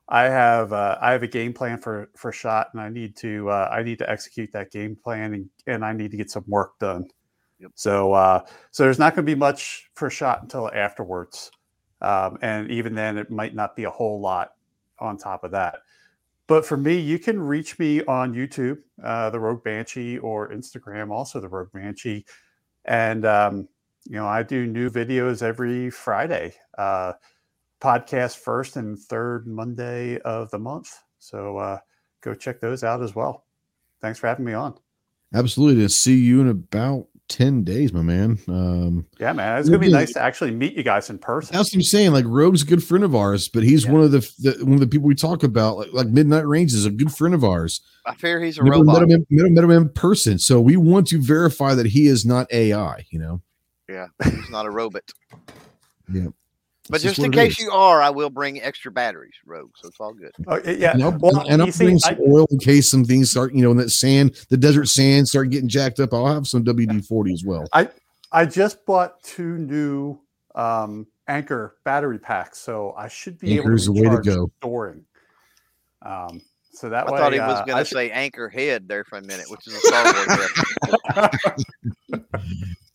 [0.10, 3.50] I have uh, I have a game plan for for shot, and I need to
[3.50, 6.46] uh, I need to execute that game plan, and, and I need to get some
[6.48, 7.08] work done.
[7.60, 7.72] Yep.
[7.76, 11.52] So uh, so there's not going to be much for shot until afterwards,
[12.02, 14.54] um, and even then, it might not be a whole lot
[15.00, 15.80] on top of that.
[16.48, 21.12] But for me, you can reach me on YouTube, uh, the Rogue Banshee, or Instagram,
[21.12, 22.26] also the Rogue Banshee,
[22.86, 23.68] and um,
[24.04, 26.54] you know I do new videos every Friday.
[26.78, 27.14] Uh,
[27.82, 30.92] podcast first and third Monday of the month.
[31.20, 31.80] So uh,
[32.22, 33.46] go check those out as well.
[34.02, 34.76] Thanks for having me on.
[35.34, 35.84] Absolutely.
[35.84, 38.38] To see you in about 10 days, my man.
[38.48, 41.56] Um, Yeah, man, it's gonna be nice to actually meet you guys in person.
[41.56, 42.12] That's what I'm saying.
[42.12, 43.92] Like Rogue's a good friend of ours, but he's Yeah.
[43.94, 45.78] one of the, the one of the people we talk about.
[45.78, 47.82] Like, like Midnight Range is a good friend of ours.
[48.06, 49.04] I fear he's a Never met robot.
[49.04, 52.06] him, in, met, him, met him in person, so we want to verify that he
[52.08, 53.06] is not AI.
[53.10, 53.42] You know,
[53.90, 55.04] Yeah, he's not a robot.
[56.14, 56.28] Yeah.
[56.90, 57.60] But It's just in case is.
[57.66, 59.72] you are, I will bring extra batteries, Rogue.
[59.76, 60.32] So it's all good.
[60.48, 60.92] Oh, yeah.
[60.94, 63.32] And I'll, Well, and I'll you see, bring I- some oil in case some things
[63.32, 66.14] start, you know, in that sand, the desert sand start getting jacked up.
[66.14, 67.66] I'll have some WD 40 as well.
[67.74, 67.90] I
[68.32, 70.20] I just bought two new
[70.54, 74.52] um, Anker battery packs, so I should be Anker's able the to way to go.
[74.60, 75.06] storing.
[76.04, 76.42] Um,
[76.72, 79.22] so that I way, thought he was uh, going to say Anchorhead there for a
[79.24, 81.66] minute, which is a Star Wars reference.
[82.12, 82.26] should-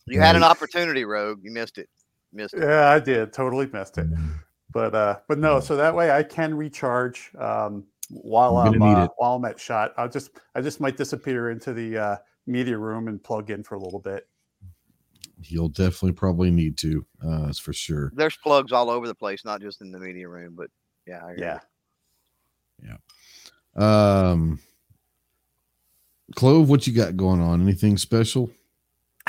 [0.07, 1.39] You had an opportunity, Rogue.
[1.43, 1.89] You missed it.
[2.33, 2.63] Missed it.
[2.63, 3.33] Yeah, I did.
[3.33, 4.07] Totally missed it.
[4.73, 5.59] But uh, but no.
[5.59, 9.59] So that way I can recharge um, while You're I'm gonna uh, while I'm at
[9.59, 9.93] shot.
[9.97, 12.15] I'll just I just might disappear into the uh,
[12.47, 14.27] media room and plug in for a little bit.
[15.43, 17.05] You'll definitely probably need to.
[17.23, 18.11] Uh, that's for sure.
[18.15, 20.69] There's plugs all over the place, not just in the media room, but
[21.07, 21.61] yeah, I hear
[22.83, 22.97] Yeah.
[23.75, 24.59] Um,
[26.35, 27.61] Clove, what you got going on?
[27.61, 28.51] Anything special?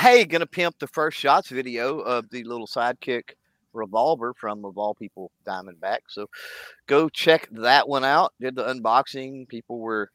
[0.01, 3.32] Hey, gonna pimp the first shots video of the little sidekick
[3.74, 5.98] revolver from of all people Diamondback.
[6.09, 6.28] So
[6.86, 8.32] go check that one out.
[8.40, 9.48] Did the unboxing.
[9.48, 10.10] People were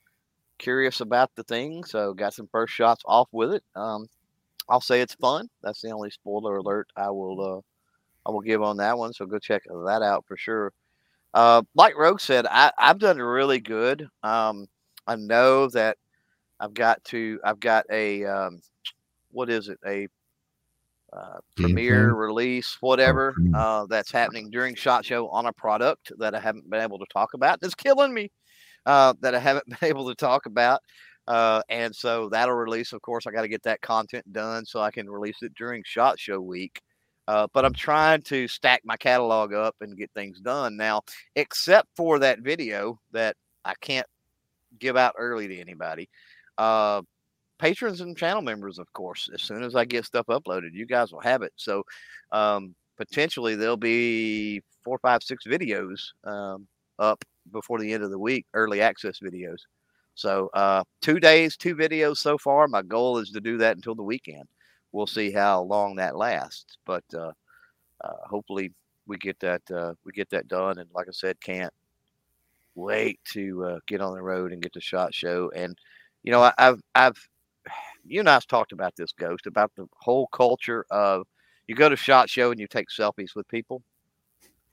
[0.58, 3.64] curious about the thing, so got some first shots off with it.
[3.76, 4.08] Um,
[4.68, 5.48] I'll say it's fun.
[5.62, 7.62] That's the only spoiler alert I will uh,
[8.28, 9.14] I will give on that one.
[9.14, 10.74] So go check that out for sure.
[11.34, 14.08] Uh, like Rogue said, I, I've done really good.
[14.24, 14.68] Um,
[15.06, 15.98] I know that
[16.60, 17.40] I've got to.
[17.44, 18.62] I've got a um,
[19.32, 19.80] what is it?
[19.86, 20.08] A
[21.14, 22.16] uh, premiere plan?
[22.16, 26.82] release, whatever uh, that's happening during Shot Show on a product that I haven't been
[26.82, 27.62] able to talk about.
[27.62, 28.30] that's killing me
[28.86, 30.82] uh, that I haven't been able to talk about.
[31.28, 32.94] Uh, and so that'll release.
[32.94, 35.84] Of course, I got to get that content done so I can release it during
[35.86, 36.82] Shot Show week.
[37.28, 41.02] Uh, but I'm trying to stack my catalog up and get things done now,
[41.36, 43.36] except for that video that
[43.66, 44.08] I can't
[44.80, 46.10] give out early to anybody.
[47.60, 51.12] Patrons and channel members, of course, as soon as I get stuff uploaded, you guys
[51.12, 51.54] will have it.
[51.56, 51.84] So
[52.32, 56.68] um, potentially there'll be four, five, six videos um,
[57.00, 59.60] up before the end of the week, early access videos.
[60.16, 62.68] So uh, two days, two videos so far.
[62.68, 64.46] My goal is to do that until the weekend.
[64.92, 67.32] We'll see how long that lasts, but uh,
[68.04, 68.72] uh, hopefully
[69.06, 70.80] we get that uh, we get that done.
[70.80, 71.74] And like I said, can't
[72.76, 75.52] wait to uh, get on the road and get the shot show.
[75.56, 75.78] And
[76.24, 77.28] you know, I, I've I've
[78.08, 81.28] you and I've talked about this ghost about the whole culture of
[81.68, 83.84] you go to shot show and you take selfies with people.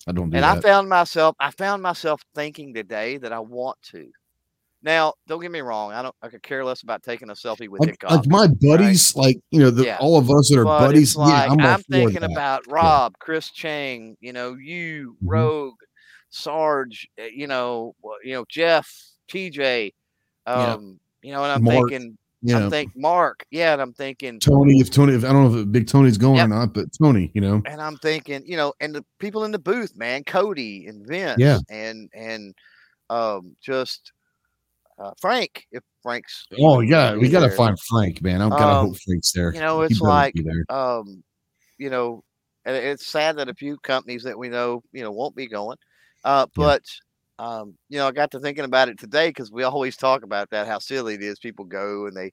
[0.07, 3.81] I don't do And I found myself I found myself thinking today that I want
[3.93, 4.11] to.
[4.83, 5.93] Now, don't get me wrong.
[5.93, 6.15] I don't.
[6.21, 9.61] I could care less about taking a selfie with like, like my buddies, like you
[9.61, 9.97] know, the, Yeah.
[9.99, 11.17] all of us that are but buddies.
[11.17, 12.31] like, yeah, I'm, I'm thinking that.
[12.31, 15.29] about Rob, Chris Chang, you know, you, Mhm.
[15.31, 15.75] Rogue,
[16.29, 18.87] Sarge, uh, you know, you know, Jeff,
[19.29, 19.95] TJ,
[20.47, 20.73] Yeah.
[20.75, 24.39] um, you know, and I'm Mark, thinking, Know, I'm thinking Mark, yeah, and I'm thinking,
[24.39, 24.79] Tony.
[24.79, 26.45] If Tony, if I don't know if Big Tony's going Yep.
[26.45, 29.51] or not, but Tony, you know, and I'm thinking, you know, and the people in
[29.51, 31.59] the booth, man, Cody and Vince, Yeah.
[31.71, 32.55] and and
[33.09, 34.13] um, just
[34.99, 37.57] uh, Frank, if Frank's, oh yeah, gonna we gotta there.
[37.57, 38.43] find Frank, man.
[38.43, 39.55] I gotta Um, hope Frank's there.
[39.55, 40.35] you know, it's like,
[40.69, 41.25] um,
[41.79, 42.23] you know,
[42.67, 45.79] and it's sad that a few companies that we know, you know, won't be going.
[46.25, 46.65] Uh, Yeah.
[46.65, 46.83] but
[47.39, 50.51] um, you know, I got to thinking about it today because we always talk about
[50.51, 51.39] that how silly it is.
[51.39, 52.33] People go and they,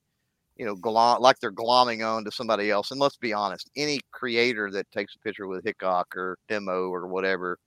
[0.57, 2.91] you know, glom like they're glomming on to somebody else.
[2.91, 7.07] And let's be honest, any creator that takes a picture with Hickok or Demo or
[7.07, 7.57] whatever,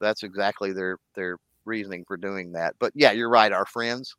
[0.00, 2.74] that's exactly their their reasoning for doing that.
[2.80, 3.52] But yeah, you're right.
[3.52, 4.14] Our friends,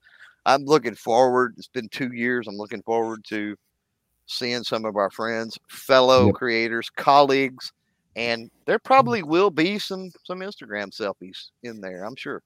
[0.46, 1.56] I'm looking forward.
[1.58, 2.48] It's been two years.
[2.48, 3.56] I'm looking forward to
[4.28, 6.36] seeing some of our friends, fellow Yep.
[6.36, 7.72] creators, colleagues,
[8.16, 12.04] and there probably will be some some Instagram selfies in there.
[12.06, 12.42] I'm sure.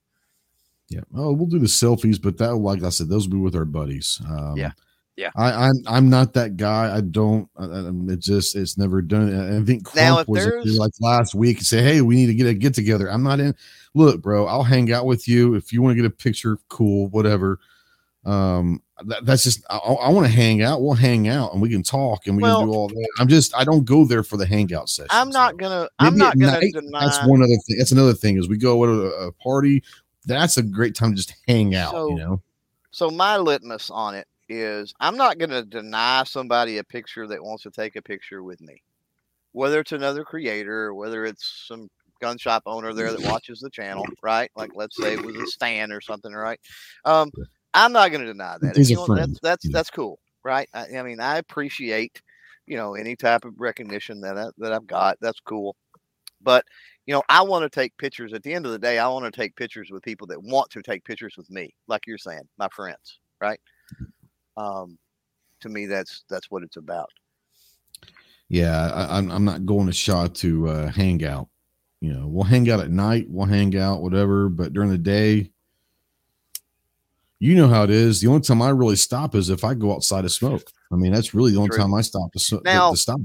[0.89, 1.01] Yeah.
[1.15, 3.65] Oh, we'll do the selfies, but that, like I said, those will be with our
[3.65, 4.21] buddies.
[4.27, 4.71] Um, Yeah.
[5.17, 5.29] Yeah.
[5.37, 6.93] I, I'm I'm not that guy.
[6.93, 7.49] I don't.
[7.57, 9.33] I, I- it just it's never done.
[9.61, 12.01] I think Now, Crump if was in here there's- like last week and say, "Hey,
[12.01, 13.55] we need to get a get together." I'm not in.
[13.93, 16.57] Look, bro, I'll hang out with you if you want to get a picture.
[16.67, 17.59] Cool, whatever.
[18.25, 20.81] Um, that, that's just I, I want to hang out.
[20.81, 23.07] We'll hang out and we can talk and we Well- can do all that.
[23.19, 25.09] I'm just I don't go there for the hangout session.
[25.11, 25.87] I'm not gonna.
[25.97, 27.05] I'm not gonna deny.
[27.05, 27.77] That's one other thing.
[27.77, 29.81] That's another thing is we go to a, a party.
[30.26, 31.91] That's a great time to just hang out.
[31.91, 32.41] So- you know.
[32.91, 37.43] So my litmus on it is I'm not going to deny somebody a picture that
[37.43, 38.81] wants to take a picture with me,
[39.52, 41.89] whether it's another creator, or whether it's some
[42.22, 44.49] gun shop owner there that watches the channel, right?
[44.56, 46.60] Like let's say it was a Stan or something, right?
[47.03, 47.31] Um,
[47.73, 48.77] I'm not going to deny that.
[48.77, 50.69] A you want- That's that's, that's cool, right?
[50.73, 52.22] I, I mean, I appreciate
[52.68, 55.18] you know any type of recognition that I, that I've got.
[55.19, 55.76] That's cool,
[56.41, 56.65] but
[57.05, 58.33] you know, I want to take pictures.
[58.33, 60.71] At the end of the day, I want to take pictures with people that want
[60.71, 63.59] to take pictures with me, like you're saying, my friends, right?
[64.57, 64.97] Um,
[65.61, 67.09] to me, that's that's what it's about.
[68.49, 71.49] Yeah, I, I'm I'm not going to shot to uh, hang out.
[72.01, 73.25] You know, we'll hang out at night.
[73.29, 74.49] We'll hang out, whatever.
[74.49, 75.51] But during the day,
[77.39, 78.21] you know how it is.
[78.21, 80.71] The only time I really stop is if I go outside to smoke.
[80.91, 81.79] I mean, that's really the only True.
[81.79, 83.19] time I stop to, so- to- to stop.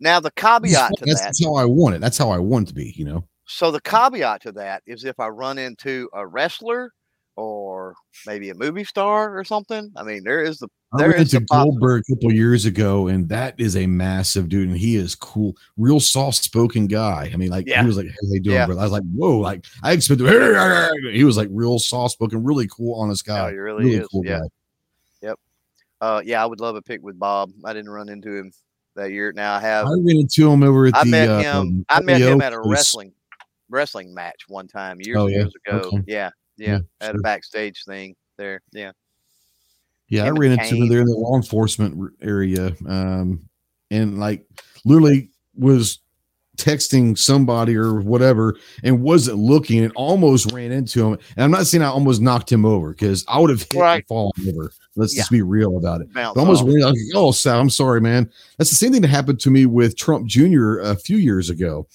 [0.00, 1.26] Now, the caveat to That's, that.
[1.26, 2.00] that's how I want it.
[2.00, 2.94] That's how I want it to be.
[2.96, 3.24] You know.
[3.46, 6.92] So the caveat to that is if I run into a wrestler
[7.36, 7.94] or
[8.26, 9.92] maybe a movie star or something.
[9.96, 13.28] I mean, there is the I there ran is Goldberg a couple years ago, and
[13.28, 17.30] that is a massive dude, and he is cool, real soft spoken guy.
[17.32, 17.82] I mean, like Yeah.
[17.82, 18.66] he was like, how you doing, Yeah.
[18.66, 20.26] brother?" I was like, "Whoa!" Like I expected.
[21.12, 23.46] He was like real soft spoken, really cool, honest guy.
[23.46, 24.38] Oh, he really is, yeah.
[24.38, 25.32] guy.
[25.98, 27.52] Uh, yeah, I would love a pick with Bob.
[27.64, 28.52] I didn't run into him
[28.96, 29.32] that year.
[29.32, 29.86] Now I have.
[29.86, 31.10] I ran into him over at I the.
[31.10, 31.56] met uh, him.
[31.56, 32.70] um, I met him at a place.
[32.72, 33.12] wrestling
[33.68, 35.38] wrestling match one time years Oh, yeah?
[35.38, 35.78] years ago.
[35.88, 36.02] Okay.
[36.06, 37.20] Yeah, yeah, Yeah, at sure.
[37.20, 38.60] a backstage thing there.
[38.72, 38.92] Yeah,
[40.08, 43.40] Yeah, I ran into him there in the law enforcement area, um,
[43.90, 44.46] and like
[44.84, 45.98] literally was
[46.56, 51.18] texting somebody or whatever, and wasn't looking, and almost ran into him.
[51.36, 53.94] And I'm not saying I almost knocked him over because I would have hit Right.
[53.96, 54.72] and fallen over.
[54.96, 55.20] Let's Yeah.
[55.22, 56.08] just be real about it.
[56.36, 56.80] Almost ran.
[56.80, 58.30] Like, oh, Sal, I'm sorry, man.
[58.58, 60.78] That's the same thing that happened to me with Trump Jr.
[60.78, 61.86] a few years ago.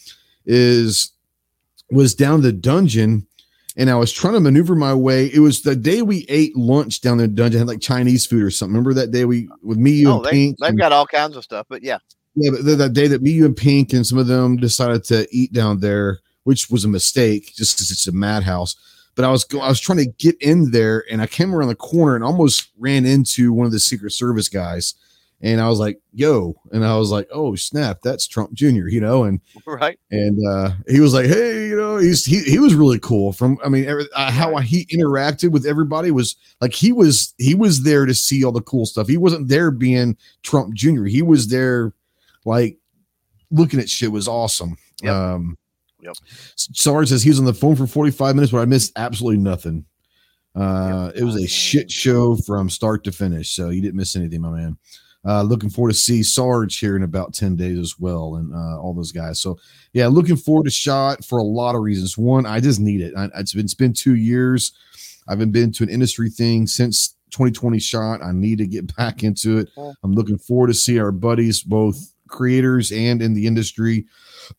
[0.45, 1.11] Is
[1.91, 3.27] was down the dungeon
[3.77, 5.27] and I was trying to maneuver my way.
[5.33, 8.49] It was the day we ate lunch down the dungeon, had like Chinese food or
[8.51, 8.73] something.
[8.73, 10.57] Remember that day we with me, you, Oh, and they, Pink?
[10.59, 11.97] they've and- got all kinds of stuff, but yeah,
[12.35, 15.27] yeah, but that day that me, you, and Pink and some of them decided to
[15.31, 18.75] eat down there, which was a mistake, just because it's a madhouse.
[19.15, 21.67] But I was go, I was trying to get in there, and I came around
[21.67, 24.95] the corner and almost ran into one of the Secret Service guys.
[25.43, 29.01] And I was like, "Yo!" And I was like, "Oh snap, that's Trump Jr." You
[29.01, 29.99] know, and right.
[30.11, 33.57] and uh, he was like, "Hey, you know, he's he, he was really cool." From
[33.65, 37.83] I mean, every, uh, how he interacted with everybody was like he was he was
[37.83, 39.07] there to see all the cool stuff.
[39.07, 41.05] He wasn't there being Trump Jr.
[41.05, 41.91] He was there,
[42.45, 42.77] like
[43.49, 44.77] looking at shit was awesome.
[45.03, 45.13] Yep.
[45.13, 45.57] Um,
[46.03, 46.15] Yep.
[46.55, 49.37] Sarge says he was on the phone for forty five minutes, but I missed absolutely
[49.37, 49.85] nothing.
[50.55, 54.41] Uh, it was a shit show from start to finish, so you didn't miss anything,
[54.41, 54.77] my man.
[55.23, 58.81] Uh, looking forward to see Sarge here in about 10 days as well, and uh,
[58.81, 59.39] all those guys.
[59.39, 59.59] So,
[59.93, 62.17] yeah, looking forward to Shot for a lot of reasons.
[62.17, 63.13] One, I just need it.
[63.15, 64.73] I, it's been it's been two years.
[65.27, 68.23] I haven't been to an industry thing since 2020 Shot.
[68.23, 69.69] I need to get back into it.
[70.03, 74.05] I'm looking forward to see our buddies, both creators and in the industry.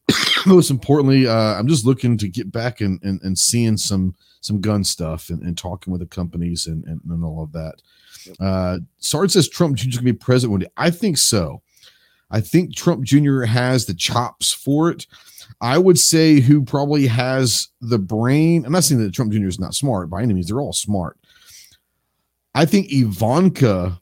[0.46, 4.60] Most importantly, uh, I'm just looking to get back and, and, and seeing some some
[4.60, 7.74] gun stuff and, and talking with the companies and, and, and all of that.
[8.40, 9.88] Uh, Sarge says Trump Jr.
[9.88, 10.70] is going to be president one day.
[10.76, 11.62] I think so.
[12.28, 13.42] I think Trump Jr.
[13.42, 15.06] has the chops for it.
[15.60, 18.64] I would say who probably has the brain.
[18.64, 19.46] I'm not saying that Trump Jr.
[19.46, 20.48] is not smart by any means.
[20.48, 21.18] They're all smart.
[22.54, 24.00] I think Ivanka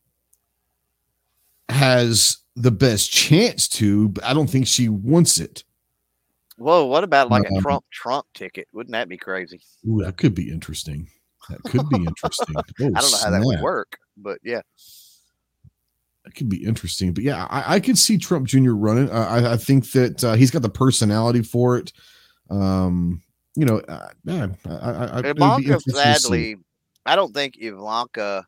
[1.68, 5.64] has the best chance to, but I don't think she wants it.
[6.58, 8.68] Whoa, what about like Um, a Trump Trump ticket?
[8.72, 9.60] Wouldn't that be crazy?
[9.88, 11.08] Ooh, that could be interesting.
[11.48, 12.54] That could be interesting.
[12.80, 14.60] Oh, I don't know how that would work, but yeah,
[16.24, 17.12] That could be interesting.
[17.14, 18.72] But yeah, I, I could see Trump Jr.
[18.72, 19.10] running.
[19.10, 21.92] Uh, I, I think that uh, he's got the personality for it.
[22.50, 23.22] Um,
[23.54, 26.56] you know, uh, man, I, I, I, Ivanka sadly,
[27.06, 28.46] I don't think Ivanka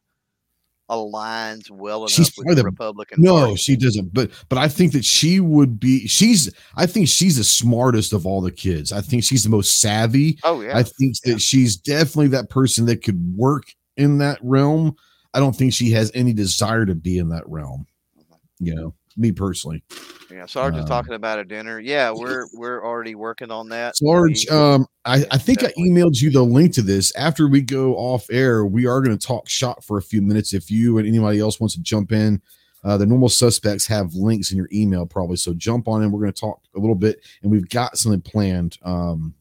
[0.92, 3.56] aligns well enough She's with the Republican No, Party.
[3.56, 4.12] she doesn't.
[4.12, 6.06] But but I think that she would be.
[6.06, 6.52] She's.
[6.76, 8.92] I think she's the smartest of all the kids.
[8.92, 10.38] I think she's the most savvy.
[10.44, 13.64] Oh yeah, I think that she's definitely that person that could work
[13.96, 14.94] in that realm.
[15.34, 17.86] I don't think she has any desire to be in that realm.
[18.18, 18.66] Mm-hmm.
[18.66, 19.82] You know, me personally.
[20.30, 20.46] yeah.
[20.46, 21.78] Sarge was um, talking about a dinner.
[21.80, 23.96] Yeah, we're we're already working on that.
[23.96, 27.14] Sarge, We- um, I, I think I emailed you the link to this.
[27.16, 30.54] After we go off air, we are going to talk shot for a few minutes.
[30.54, 32.40] If you and anybody else wants to jump in,
[32.84, 35.36] uh, the normal suspects have links in your email probably.
[35.36, 36.10] So jump on in.
[36.10, 39.34] We're going to talk a little bit, and we've got something planned um,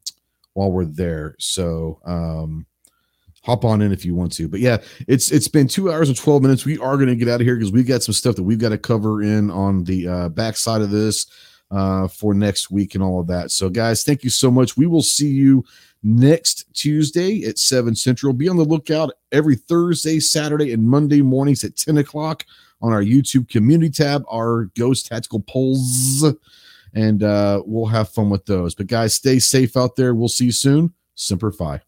[0.53, 1.35] while we're there.
[1.39, 2.65] So um,
[3.43, 4.47] hop on in if you want to.
[4.47, 4.77] But yeah,
[5.07, 6.65] it's it's been two hours and twelve minutes.
[6.65, 8.59] We are going to get out of here because we've got some stuff that we've
[8.59, 11.26] got to cover in on the uh, backside of this
[11.72, 13.51] uh, for next week and all of that.
[13.51, 14.77] So, guys, thank you so much.
[14.77, 15.63] We will see you
[16.03, 18.34] next Tuesday at 7 Central.
[18.34, 22.45] Be on the lookout every Thursday, Saturday, and Monday mornings at 10 o'clock
[22.81, 26.26] on our YouTube community tab, our Ghost Tactical Polls,
[26.93, 28.76] and uh, we'll have fun with those.
[28.76, 30.13] But, guys, stay safe out there.
[30.13, 30.93] We'll see you soon.
[31.15, 31.81] Semper Fi.